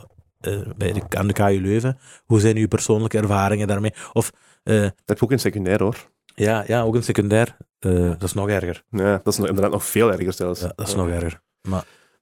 [0.78, 3.94] bij de, aan de KU Leuven, hoe zijn uw persoonlijke ervaringen daarmee?
[4.14, 4.32] Of,
[4.64, 6.10] eh, Dat heb ik ook in secundair hoor.
[6.36, 8.84] ja, ja, ook een secundair, eh, dat is nog erger.
[8.90, 10.62] Ja, dat is nog- inderdaad nog veel erger zelfs.
[10.62, 11.42] Ja, dat is nog erger.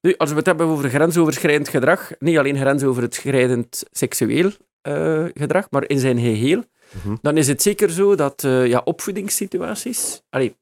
[0.02, 4.52] Nu, als we het hebben over grensoverschrijdend gedrag, niet alleen grensoverschrijdend seksueel
[4.82, 6.64] eh, gedrag, maar in zijn geheel,
[7.04, 7.16] Mhm.
[7.22, 10.56] dan is het zeker zo dat eh, ja, opvoedingssituaties, allee,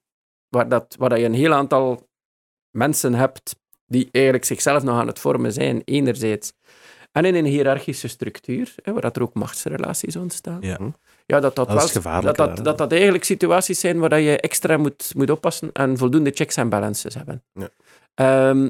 [0.52, 2.08] waar, dat, waar dat je een heel aantal
[2.70, 3.56] mensen hebt
[3.88, 6.54] die eigenlijk zichzelf nog aan het vormen zijn, enerzijds,
[7.12, 10.58] en in een hiërarchische structuur, hè, waar dat er ook machtsrelaties ontstaan.
[10.62, 10.78] Ja.
[11.26, 14.38] Ja, dat dat, Dat wel, dat, dat, dat dat eigenlijk situaties zijn waar dat je
[14.40, 17.44] extra moet, moet oppassen en voldoende checks en balances hebben.
[17.54, 17.70] Ja.
[18.14, 18.70] Ehm,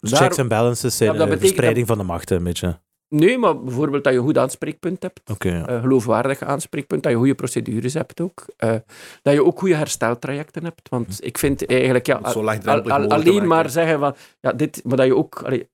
[0.00, 2.78] Dus daar- checks en balances zijn Ja, betekent verspreiding van de machten, een beetje.
[3.10, 5.68] Nee, maar bijvoorbeeld dat je een goed aanspreekpunt hebt, Oké, ja.
[5.68, 8.74] een geloofwaardig aanspreekpunt, dat je goede procedures hebt ook, eh,
[9.22, 12.32] dat je ook goede hersteltrajecten hebt, want ik vind eigenlijk, ja, al-
[12.92, 15.68] al- alleen maar zeggen van, ja, dit, maar dat je ook, allee,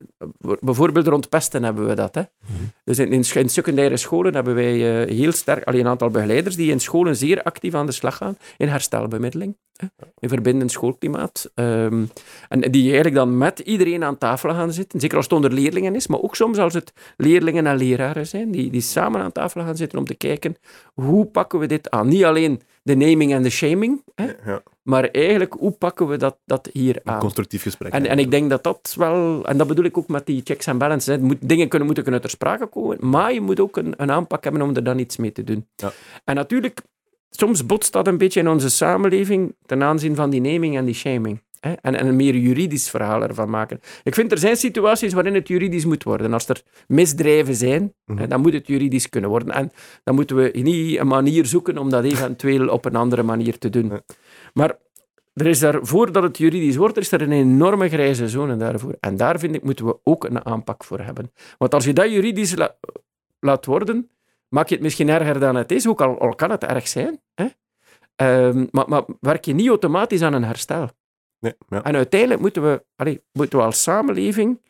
[0.60, 2.20] bijvoorbeeld rond pesten hebben we dat, hè.
[2.20, 2.62] Mhm.
[2.84, 6.70] Dus in, in, secundaire scholen hebben wij eh, heel sterk, alleen een aantal begeleiders die
[6.70, 9.86] in scholen zeer actief aan de slag gaan in herstelbemiddeling, hè,
[10.18, 12.04] in verbindend schoolklimaat, ehm,
[12.48, 15.94] en die eigenlijk dan met iedereen aan tafel gaan zitten, zeker als het onder leerlingen
[15.94, 16.92] is, maar ook soms als het
[17.26, 20.56] leerlingen en leraren zijn, die, die samen aan tafel gaan zitten om te kijken
[20.94, 22.08] hoe pakken we dit aan.
[22.08, 26.36] Niet alleen de naming en de shaming, hè, Ja, maar eigenlijk hoe pakken we dat,
[26.44, 27.18] dat hier een aan.
[27.18, 27.92] constructief gesprek.
[27.92, 30.66] En, en ik denk dat dat wel, en dat bedoel ik ook met die checks
[30.66, 31.22] en balances, hè.
[31.22, 34.44] Moet, dingen kunnen, moeten kunnen ter sprake komen, maar je moet ook een, een aanpak
[34.44, 35.66] hebben om er dan iets mee te doen.
[35.76, 35.92] Ja.
[36.24, 36.80] En natuurlijk,
[37.30, 40.94] soms botst dat een beetje in onze samenleving ten aanzien van die naming en die
[40.94, 41.42] shaming.
[41.66, 41.72] Hè?
[41.80, 43.80] En, en een meer juridisch verhaal ervan maken.
[44.02, 46.32] Ik vind er zijn situaties waarin het juridisch moet worden.
[46.32, 48.18] Als er misdrijven zijn, Mhm.
[48.18, 49.54] hè, dan moet het juridisch kunnen worden.
[49.54, 49.72] En
[50.04, 53.70] dan moeten we niet een manier zoeken om dat eventueel op een andere manier te
[53.70, 53.92] doen.
[54.54, 54.76] Maar
[55.34, 58.96] er is daar, voordat het juridisch wordt, is er een enorme grijze zone daarvoor.
[59.00, 61.32] En daar vind ik, moeten we ook een aanpak voor hebben.
[61.58, 62.76] Want als je dat juridisch la-
[63.40, 64.10] laat worden,
[64.48, 67.20] maak je het misschien erger dan het is, ook al, al kan het erg zijn.
[67.34, 67.46] Hè?
[68.16, 70.88] Ehm, maar, maar werk je niet automatisch aan een herstel.
[71.68, 71.82] Ja.
[71.82, 74.60] En uiteindelijk moeten we, allee, moeten we als samenleving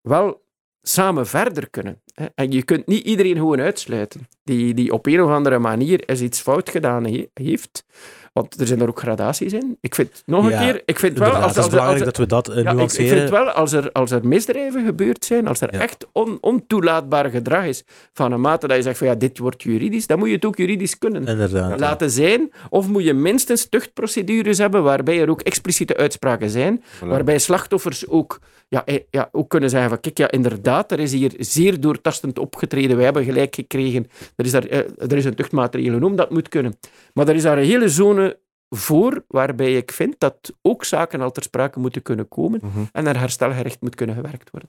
[0.00, 0.46] wel
[0.82, 2.02] samen verder kunnen.
[2.34, 6.20] En je kunt niet iedereen gewoon uitsluiten die, die op een of andere manier eens
[6.20, 7.84] iets fout gedaan he- heeft.
[8.32, 9.76] Want er zijn er ook gradaties in.
[9.80, 11.28] Ik vind, nog Ja, een keer, ik vind wel...
[11.30, 13.18] Als, het is als, belangrijk dat we dat eh, ja, ik, ik nuanceren.
[13.18, 15.80] vind wel, als er, als er misdrijven gebeurd zijn, als er Ja.
[15.80, 17.82] echt on, ontoelaatbaar gedrag is
[18.12, 20.44] van een mate dat je zegt van ja, dit wordt juridisch, dan moet je het
[20.44, 21.80] ook juridisch kunnen Inderdaad.
[21.80, 22.50] laten zijn.
[22.70, 27.06] Of moet je minstens tuchtprocedures hebben waarbij er ook expliciete uitspraken zijn, Voilà.
[27.06, 28.38] waarbij slachtoffers ook,
[28.68, 32.38] ja, eh, ja, ook kunnen zeggen van kijk, ja, inderdaad, er is hier zeer doortastend
[32.38, 34.06] opgetreden, wij hebben gelijk gekregen,
[34.36, 36.76] er is, daar, eh, er is een tuchtmaatregel om, dat moet kunnen.
[37.14, 41.30] Maar er is daar een hele zone voor waarbij ik vind dat ook zaken al
[41.30, 42.84] ter sprake moeten kunnen komen Mhm.
[42.92, 44.68] en er herstelgericht moet kunnen gewerkt worden.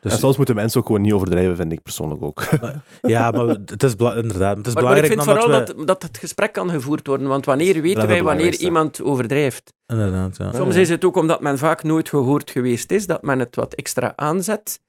[0.00, 2.42] Dus- en soms moeten mensen ook gewoon niet overdrijven, vind ik persoonlijk ook.
[3.02, 4.56] Ja, maar het is inderdaad.
[4.56, 5.74] Het is Maar, maar ik belangrijk vind dan vooral dat we...
[5.76, 9.72] dat, dat het gesprek kan gevoerd worden, want wanneer weten wij wanneer iemand overdrijft?
[9.86, 10.52] Inderdaad, ja.
[10.52, 13.74] Soms is het ook omdat men vaak nooit gehoord geweest is, dat men het wat
[13.74, 14.80] extra aanzet.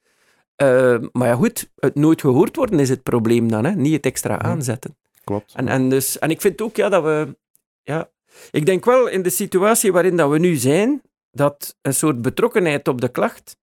[0.55, 3.71] Eh, maar ja, goed, het nooit gehoord worden is het probleem dan, hè?
[3.71, 4.97] niet het extra aanzetten.
[5.23, 5.53] Klopt.
[5.55, 7.38] En, en, dus, en ik vind ook ja, dat we.
[7.84, 8.09] Ja,
[8.51, 11.01] ik denk wel in de situatie waarin dat we nu zijn,
[11.31, 13.57] dat een soort betrokkenheid op de klacht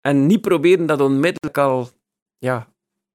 [0.00, 1.88] en niet proberen dat onmiddellijk al
[2.38, 2.68] ja,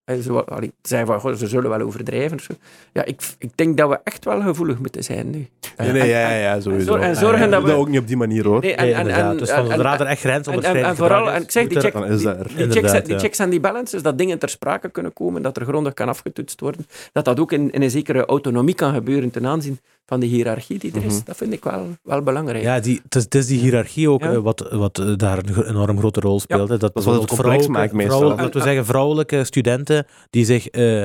[0.07, 2.37] En zo, allee, zei van, goh, ze zullen wel overdrijven.
[2.37, 2.53] of Zo.
[2.93, 5.47] Ja, ik, ik denk dat we echt wel gevoelig moeten zijn nu.
[5.77, 6.95] Nee, nee, En- ja, ja, en- ja, sowieso.
[6.95, 8.61] en Ja, zorgen ja, dat we- ook niet op die manier, hoor.
[8.61, 10.85] Nee, en, Nee, en, en, dus en- van, en- zodra er echt en, en, grensoverschrijdend
[10.87, 13.19] en vooral, gedrag en ik zeg, die, check, dat checks, Inderdaad, die ja.
[13.19, 16.59] checks en die balances, dat dingen ter sprake kunnen komen, dat er grondig kan afgetoetst
[16.59, 20.29] worden, dat dat ook in, in een zekere autonomie kan gebeuren ten aanzien van die
[20.29, 21.25] hiërarchie die er is, Mhm.
[21.25, 22.63] dat vind ik wel, wel belangrijk.
[22.63, 24.31] Ja, die, het, is, het is die hiërarchie ook Ja.
[24.31, 26.67] eh, wat, wat eh, daar een enorm grote rol speelt.
[26.79, 28.23] Dat, is wat het complex maakt meestal.
[28.23, 29.96] Laten we zeggen, vrouwelijke studenten
[30.29, 31.01] die zich, eh,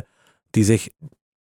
[0.51, 0.89] die zich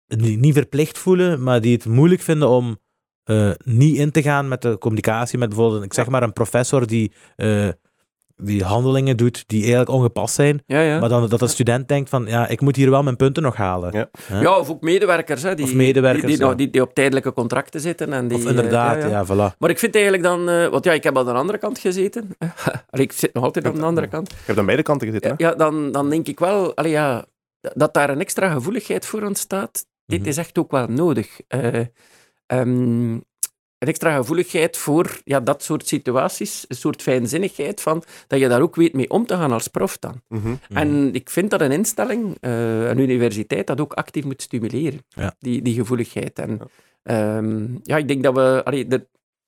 [0.07, 2.79] niet niet verplicht voelen, maar die het moeilijk vinden om
[3.25, 6.87] eh, niet in te gaan met de communicatie met bijvoorbeeld, ik zeg maar, een professor
[6.87, 7.69] die, eh,
[8.37, 10.99] die handelingen doet die eigenlijk ongepast zijn, ja, ja.
[10.99, 13.57] maar dan dat de student denkt van, ja, ik moet hier wel mijn punten nog
[13.57, 13.93] halen.
[13.93, 14.41] Ja.
[14.41, 16.47] Ja, of ook medewerkers, hè, die, Of medewerkers, die, die, ja.
[16.47, 18.13] nog- die, die op tijdelijke contracten zitten.
[18.13, 19.53] En die, Of inderdaad, ja, ja, ja.
[19.53, 19.57] voilà.
[19.59, 22.29] Maar ik vind eigenlijk dan, eh, want ja, ik heb aan de andere kant gezeten.
[22.91, 24.31] Allee, ik zit nog altijd aan de andere kant.
[24.31, 25.45] Je hebt aan beide kanten gezeten, hè?
[25.45, 27.25] Ja, ja, dan, dan denk ik wel, allee, ja,
[27.75, 29.87] dat daar een extra gevoeligheid voor ontstaat.
[30.07, 30.29] Dit Mhm.
[30.29, 31.41] is echt ook wel nodig.
[31.49, 31.81] Eh,
[32.47, 33.13] ehm,
[33.79, 38.61] een extra gevoeligheid voor ja, dat soort situaties, een soort fijnzinnigheid van dat je daar
[38.61, 40.23] ook weet mee om te gaan als prof dan.
[40.29, 40.49] Mhm.
[40.49, 40.57] Mhm.
[40.69, 45.35] En ik vind dat een instelling, eh, een universiteit, dat ook actief moet stimuleren, Ja.
[45.39, 46.39] die, die gevoeligheid.
[46.39, 46.61] En
[47.03, 48.61] ehm, ja, ik denk dat we...
[48.65, 48.87] Allee,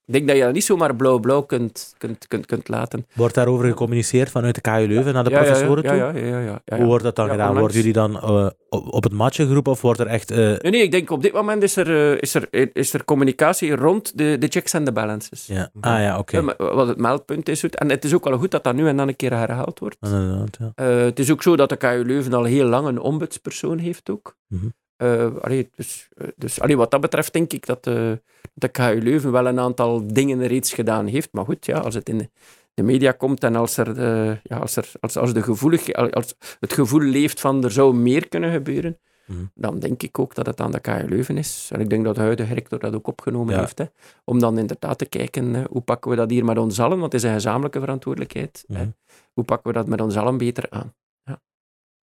[0.06, 3.06] ik denk dat je dat niet zomaar blauw-blauw kunt, kunt, kunt, kunt laten.
[3.14, 5.98] Wordt daarover gecommuniceerd vanuit de KU Leuven naar de Ja, ja, ja, professoren ja, toe?
[5.98, 6.76] Ja, ja, ja, ja, ja.
[6.76, 7.48] Hoe wordt dat dan gedaan?
[7.48, 10.30] onlangs- Worden jullie dan eh, op, het matje geroepen of wordt er echt...
[10.30, 13.04] eh, Nee, nee, ik denk op dit moment is er, eh, is er, is er
[13.04, 15.46] communicatie rond de, de checks en de balances.
[15.46, 15.70] ja.
[15.80, 16.42] Ah ja, oké.
[16.56, 17.64] Wat het meldpunt is.
[17.64, 19.96] En het is ook wel goed dat dat nu en dan een keer herhaald wordt.
[20.00, 20.84] Inderdaad, ja.
[20.84, 24.36] Het is ook zo dat de KU Leuven al heel lang een ombudspersoon heeft ook.
[24.48, 24.66] Mhm.
[24.96, 28.12] Eh, allee, dus eh, dus allee, wat dat betreft denk ik dat eh,
[28.54, 31.28] de KU Leuven wel een aantal dingen reeds gedaan heeft.
[31.32, 32.30] Maar goed, ja, als het in de,
[32.74, 36.34] de media komt en als, er, eh, ja, als, er, als, als, de gevoelig, als
[36.60, 39.44] het gevoel leeft van er zou meer kunnen gebeuren, Mhm.
[39.54, 41.68] dan denk ik ook dat het aan de KU Leuven is.
[41.72, 43.60] En ik denk dat de huidige rector dat ook opgenomen Ja.
[43.60, 43.78] heeft.
[43.78, 43.84] Hè,
[44.24, 47.22] om dan inderdaad te kijken, hoe pakken we dat hier met ons allen, want het
[47.22, 48.64] is een gezamenlijke verantwoordelijkheid.
[48.68, 48.80] hè.
[48.82, 48.90] Mhm.
[49.32, 50.94] Hoe pakken we dat met ons allen beter aan?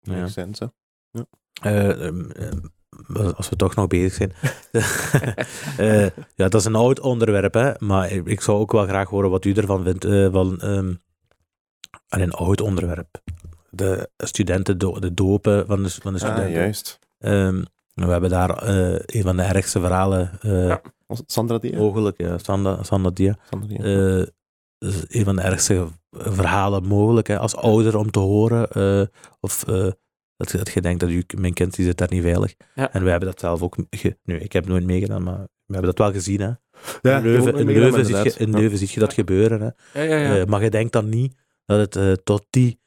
[0.02, 0.28] Ja.
[0.28, 0.72] Sense,
[1.12, 1.22] hè.
[1.62, 2.60] Eh, ehm, ehm,
[3.36, 4.34] als we toch nog bezig zijn.
[5.78, 6.02] Eh,
[6.36, 9.46] ja, dat is een oud onderwerp, hè, maar ik, zou ook wel graag horen wat
[9.46, 10.06] u ervan vindt.
[10.06, 10.94] eh, van, ehm,
[12.08, 13.22] allee, een oud onderwerp.
[13.70, 16.52] De studenten, do- de dopen van de, van de Ah, studenten.
[16.60, 17.00] juist.
[17.20, 17.64] Ehm,
[17.94, 20.82] we hebben daar eh, een van de ergste verhalen eh, Ja.
[21.26, 21.78] Sandra die?
[21.78, 22.18] mogelijk.
[22.22, 23.38] Ja, Sanda, Sanda Dia.
[23.50, 23.78] Sandra die.
[23.78, 24.28] Eh,
[24.78, 28.70] dat is een van de ergste verhalen mogelijk hè, als ouder om te horen.
[28.70, 29.02] eh,
[29.40, 29.88] of eh,
[30.40, 32.54] dat, je- dat je denkt dat u, mijn kind die zit daar niet veilig.
[32.76, 32.94] Ja.
[32.94, 33.76] En wij hebben dat zelf ook.
[33.90, 36.40] ge- nu, ik heb nooit meegedaan, maar we hebben dat wel gezien.
[36.42, 36.48] Hè.
[37.02, 38.58] ja, in Leuven, in Leuven, zie je, in Ja.
[38.58, 39.62] Leuven zie je dat gebeuren.
[39.62, 40.02] Hè.
[40.04, 40.40] Ja, ja, ja.
[40.40, 41.36] Eh, maar je denkt dan niet
[41.66, 42.80] dat het eh, tot die.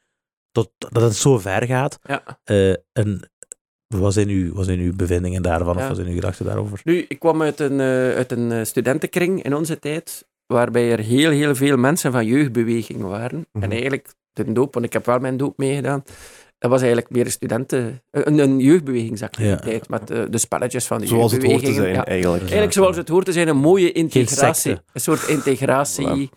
[0.51, 1.99] Tot, dat het zo ver gaat.
[2.03, 2.39] ja.
[2.43, 3.31] Eh, en
[3.87, 5.75] wat zijn, uw, wat zijn uw bevindingen daarvan?
[5.75, 5.81] Ja.
[5.81, 6.81] Of wat zijn uw gedachten daarover?
[6.83, 11.31] Nu, ik kwam uit een, eh, uit een studentenkring in onze tijd, waarbij er heel,
[11.31, 13.47] heel veel mensen van jeugdbeweging waren.
[13.51, 13.63] Mhm.
[13.63, 16.03] En eigenlijk, de doop, want ik heb wel mijn doop meegedaan,
[16.63, 18.01] dat was eigenlijk meer een studenten...
[18.11, 22.05] Een, een jeugdbewegingsactiviteit, met eh, de spelletjes van de Zoals het hoort te zijn, Ja.
[22.05, 22.41] eigenlijk.
[22.41, 24.71] Eigenlijk zoals het hoort te zijn, een mooie integratie.
[24.93, 26.29] Een soort integratie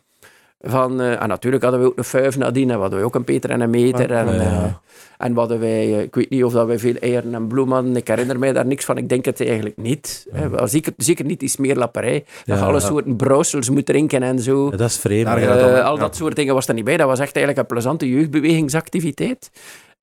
[0.60, 1.00] van...
[1.00, 3.50] eh, en natuurlijk hadden we ook een vijf nadien, en we hadden ook een Peter
[3.50, 4.10] en een meter.
[4.12, 4.64] En, Ja, ja.
[4.64, 5.90] eh, en hadden wij...
[6.02, 7.96] ik weet niet of dat wij veel eieren en bloem hadden.
[7.96, 8.96] Ik herinner mij daar niks van.
[8.96, 10.26] Ik denk het eigenlijk niet.
[10.32, 10.66] hè.
[10.66, 12.24] Zeker, zeker niet die smeerlapperij.
[12.44, 14.70] Dat je alle soorten brouwsels moet drinken en zo.
[14.70, 15.28] Dat is vreemd.
[15.82, 16.96] Al dat soort dingen was er niet bij.
[16.96, 19.50] Dat was echt eigenlijk een plezante jeugdbewegingsactiviteit.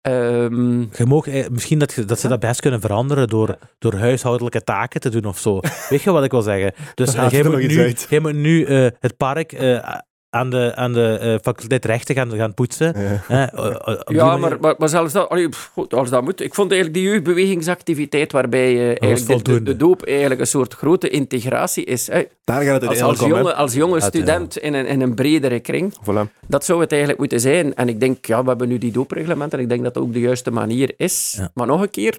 [0.03, 3.93] Ehm, Je mag, eh, misschien dat, je- dat ze dat best kunnen veranderen door, door
[3.95, 5.59] huishoudelijke taken te doen of zo.
[5.89, 6.73] Weet je wat ik wil zeggen?
[6.95, 9.89] Dus Dan eh, jij, moet nu, jij moet nu eh, het park eh,
[10.33, 12.93] aan de, aan de eh, faculteit rechten gaan, gaan poetsen.
[12.97, 13.21] Ja.
[13.27, 16.41] hè, eh, eh, ja, maar, maar, maar zelfs dat, allee, pff, goed, als dat moet.
[16.41, 19.71] Ik vond eigenlijk die jeugdbewegingsactiviteit waarbij eh, eigenlijk de, de, voldoende.
[19.71, 22.07] de doop eigenlijk een soort grote integratie is.
[22.07, 22.23] Hè.
[22.43, 24.07] Daar gaat het Als, als, om, jonge, als jonge Uit, ja.
[24.09, 25.93] student in een, in een bredere kring.
[26.01, 26.47] Voilà.
[26.47, 27.75] Dat zou het eigenlijk moeten zijn.
[27.75, 30.13] En ik denk, ja, we hebben nu die doopreglement en ik denk dat dat ook
[30.13, 31.35] de juiste manier is.
[31.37, 31.51] Ja.
[31.53, 32.17] Maar nog een keer,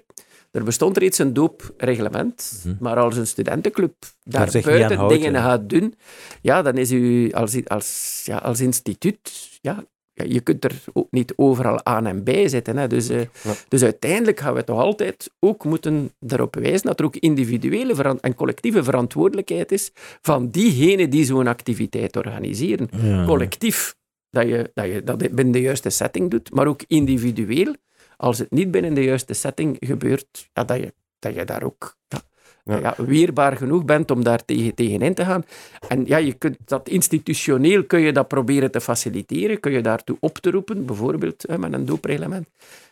[0.55, 2.75] er bestond reeds een doopreglement, Mhm.
[2.79, 5.93] maar als een studentenclub Daar buiten houdt, dingen gaat doen,
[6.41, 9.83] ja, dan is u als, als, ja, als instituut, ja,
[10.13, 12.77] ja, je kunt er ook niet overal aan en bij zitten.
[12.77, 12.87] Hè.
[12.87, 13.53] Dus, eh, Ja.
[13.67, 18.35] dus uiteindelijk gaan we toch altijd ook moeten erop wijzen dat er ook individuele en
[18.35, 19.91] collectieve verantwoordelijkheid is
[20.21, 23.25] van diegenen die zo'n activiteit organiseren Ja.
[23.25, 23.95] collectief
[24.29, 27.75] dat je, dat je dat binnen de juiste setting doet, maar ook individueel,
[28.17, 31.95] als het niet binnen de juiste setting gebeurt, ja, dat, je, dat je daar ook
[32.07, 32.21] ja,
[32.63, 32.79] Ja.
[32.79, 35.45] ja, weerbaar genoeg bent om daar tegen, tegenin te gaan.
[35.87, 40.17] En ja, je kunt dat institutioneel kun je dat proberen te faciliteren, kun je daartoe
[40.19, 42.47] op te roepen, bijvoorbeeld hè, met een doopreglement.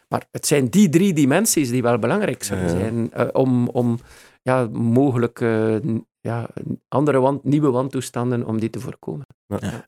[0.08, 4.00] Maar het zijn die drie dimensies die wel belangrijk Ja, zijn eh, om, om
[4.41, 5.76] ja, mogelijk eh,
[6.24, 6.48] ja,
[6.88, 9.26] andere want, nieuwe wantoestanden om die te voorkomen.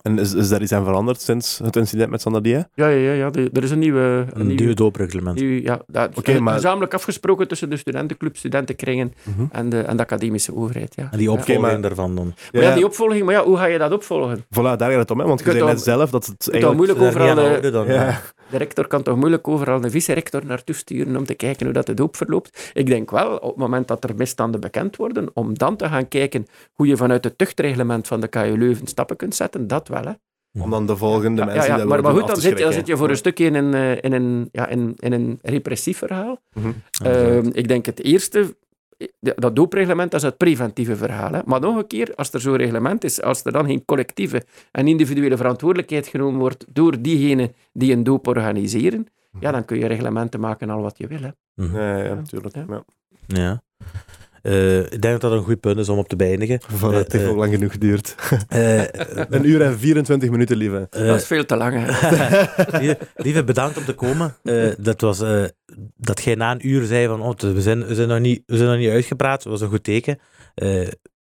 [0.02, 2.70] En is, is daar iets aan veranderd sinds het incident met Sandadia?
[2.74, 4.26] Ja, ja, ja, ja de- er is een nieuwe...
[4.34, 5.40] Een nieuwe doopreglement.
[5.40, 9.45] nieuw- ja, dat, Oké, ge- maar- gezamenlijk afgesproken tussen de studentenclub, studentenkringen Mhm.
[9.52, 10.95] en de, en de academische overheid.
[10.95, 11.07] Ja.
[11.12, 11.34] En die Ja.
[11.34, 12.34] opvolging maar- daarvan dan.
[12.52, 14.38] Maar ja, die opvolging, maar ja, hoe ga je dat opvolgen?
[14.44, 14.48] Voilà,
[14.78, 15.26] daar gaat het om, hè?
[15.26, 16.86] want je Je zei net zelf dat het toch eigenlijk...
[16.88, 17.88] moeilijk overal de, dan.
[17.88, 18.22] Ja.
[18.50, 21.86] De rector kan toch moeilijk overal een vice-rector naartoe sturen om te kijken hoe dat
[21.86, 22.72] de doop verloopt.
[22.74, 26.08] Ik denk wel, op het moment dat er misstanden bekend worden, om dan te gaan
[26.08, 30.04] kijken hoe je vanuit het tuchtreglement van de KU Leuven stappen kunt zetten, dat wel.
[30.04, 30.12] Hè.
[30.62, 32.88] Om dan de volgende Ja, mensen ja, ja, maar, maar goed, dan zit, dan zit
[32.88, 36.42] je voor een stukje in een, eh, in een, ja, in, in een repressief verhaal.
[36.54, 36.72] Mhm.
[37.04, 38.56] Ehm, ik denk het eerste,
[39.20, 41.32] dat doopreglement dat is het preventieve verhaal.
[41.32, 41.40] Hè.
[41.46, 44.88] Maar nog een keer, als er zo'n reglement is, als er dan geen collectieve en
[44.88, 49.08] individuele verantwoordelijkheid genomen wordt door diegenen die een doop organiseren,
[49.40, 51.22] ja, dan kun je reglementen maken al wat je wil.
[51.22, 51.30] Hè.
[51.56, 51.78] Mhm.
[51.78, 52.56] Ja, ja, natuurlijk.
[52.56, 52.66] Ja.
[52.68, 52.84] Ja.
[53.28, 53.62] Ja.
[54.46, 56.62] Eh, ik denk dat dat een goed punt is om op te beëindigen.
[56.62, 58.16] Voilà, het heeft eh, ook lang genoeg geduurd.
[58.48, 58.80] Eh,
[59.36, 60.88] Een uur en 24 minuten, lieve.
[60.92, 61.74] eh, dat is veel te lang.
[61.78, 61.88] Hè.
[62.80, 64.36] lieve, lieve, bedankt om te komen.
[64.44, 65.44] Eh, dat, was, eh,
[65.98, 68.58] dat jij na een uur zei van, oh, we, zijn, we, zijn nog niet, we
[68.58, 69.44] zijn nog niet uitgepraat.
[69.44, 70.20] Dat was een goed teken.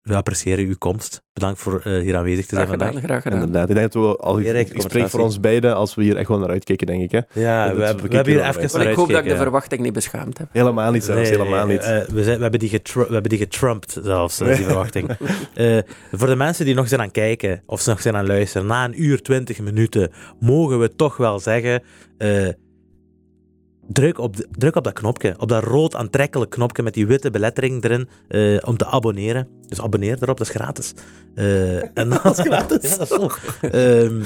[0.07, 1.21] We appreciëren uw komst.
[1.33, 3.03] Bedankt voor eh, hier aanwezig te zijn Graag vandaag.
[3.03, 3.39] graag gedaan.
[3.39, 3.69] Inderdaad.
[3.69, 6.39] Ik denk dat we al ik spreek voor ons beiden als we hier echt wel
[6.39, 7.11] naar uitkijken, denk ik.
[7.11, 7.17] Hè?
[7.41, 9.81] Ja, we, we hebben, we hebben hier even naar ik hoop dat ik de verwachting
[9.81, 10.47] niet beschaamd heb.
[10.51, 11.79] Helemaal niet zelfs, Nee, helemaal niet.
[11.81, 14.55] eh, we, zijn, we, hebben die getru- we hebben die getrumpt zelfs, eh, Nee.
[14.55, 15.09] die verwachting.
[15.53, 15.77] Eh,
[16.11, 18.67] voor de mensen die nog zijn aan het kijken, of nog zijn aan het luisteren,
[18.67, 21.83] na een uur, twintig minuten, mogen we toch wel zeggen...
[23.87, 27.31] druk, op de- druk op dat knopje, op dat rood aantrekkelijk knopje met die witte
[27.31, 29.47] belettering erin, eh, om te abonneren.
[29.67, 30.93] Dus abonneer erop, dat is gratis.
[31.35, 32.81] Eh, en dat is gratis.
[32.89, 33.39] Ja, dat is toch.
[33.61, 34.21] Ehm,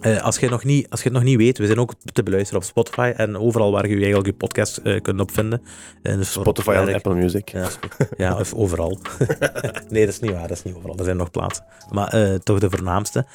[0.00, 2.22] eh, als, je nog niet, als je het nog niet weet, we zijn ook te
[2.22, 5.62] beluisteren op Spotify en overal waar je je eigenlijk je podcast eh, kunt opvinden.
[6.02, 6.94] Dus Spotify en.
[6.94, 7.48] Apple Music.
[7.48, 7.68] Ja,
[8.16, 8.98] ja, of overal.
[9.88, 10.98] nee, dat is niet waar, dat is niet overal.
[10.98, 11.64] Er zijn nog plaatsen.
[11.90, 13.26] Maar eh, toch de voornaamste.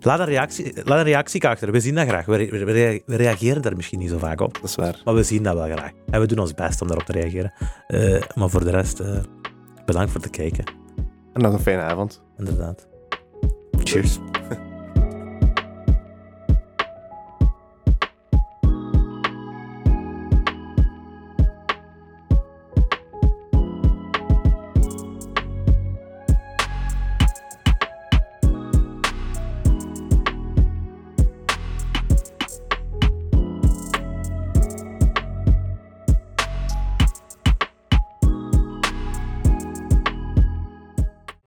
[0.00, 1.72] Laat, een reactie, laat een reactie achter.
[1.72, 2.26] We zien dat graag.
[2.26, 4.54] We, re- we re- we reageren daar misschien niet zo vaak op.
[4.54, 5.00] Dat is waar.
[5.04, 5.90] Maar we zien dat wel graag.
[6.10, 7.52] En we doen ons best om daarop te reageren.
[7.86, 9.18] Eh, maar voor de rest, eh,
[9.86, 10.64] bedankt voor het kijken.
[11.32, 12.22] En nog een fijne avond.
[12.38, 12.88] Inderdaad.
[13.84, 14.18] Cheers.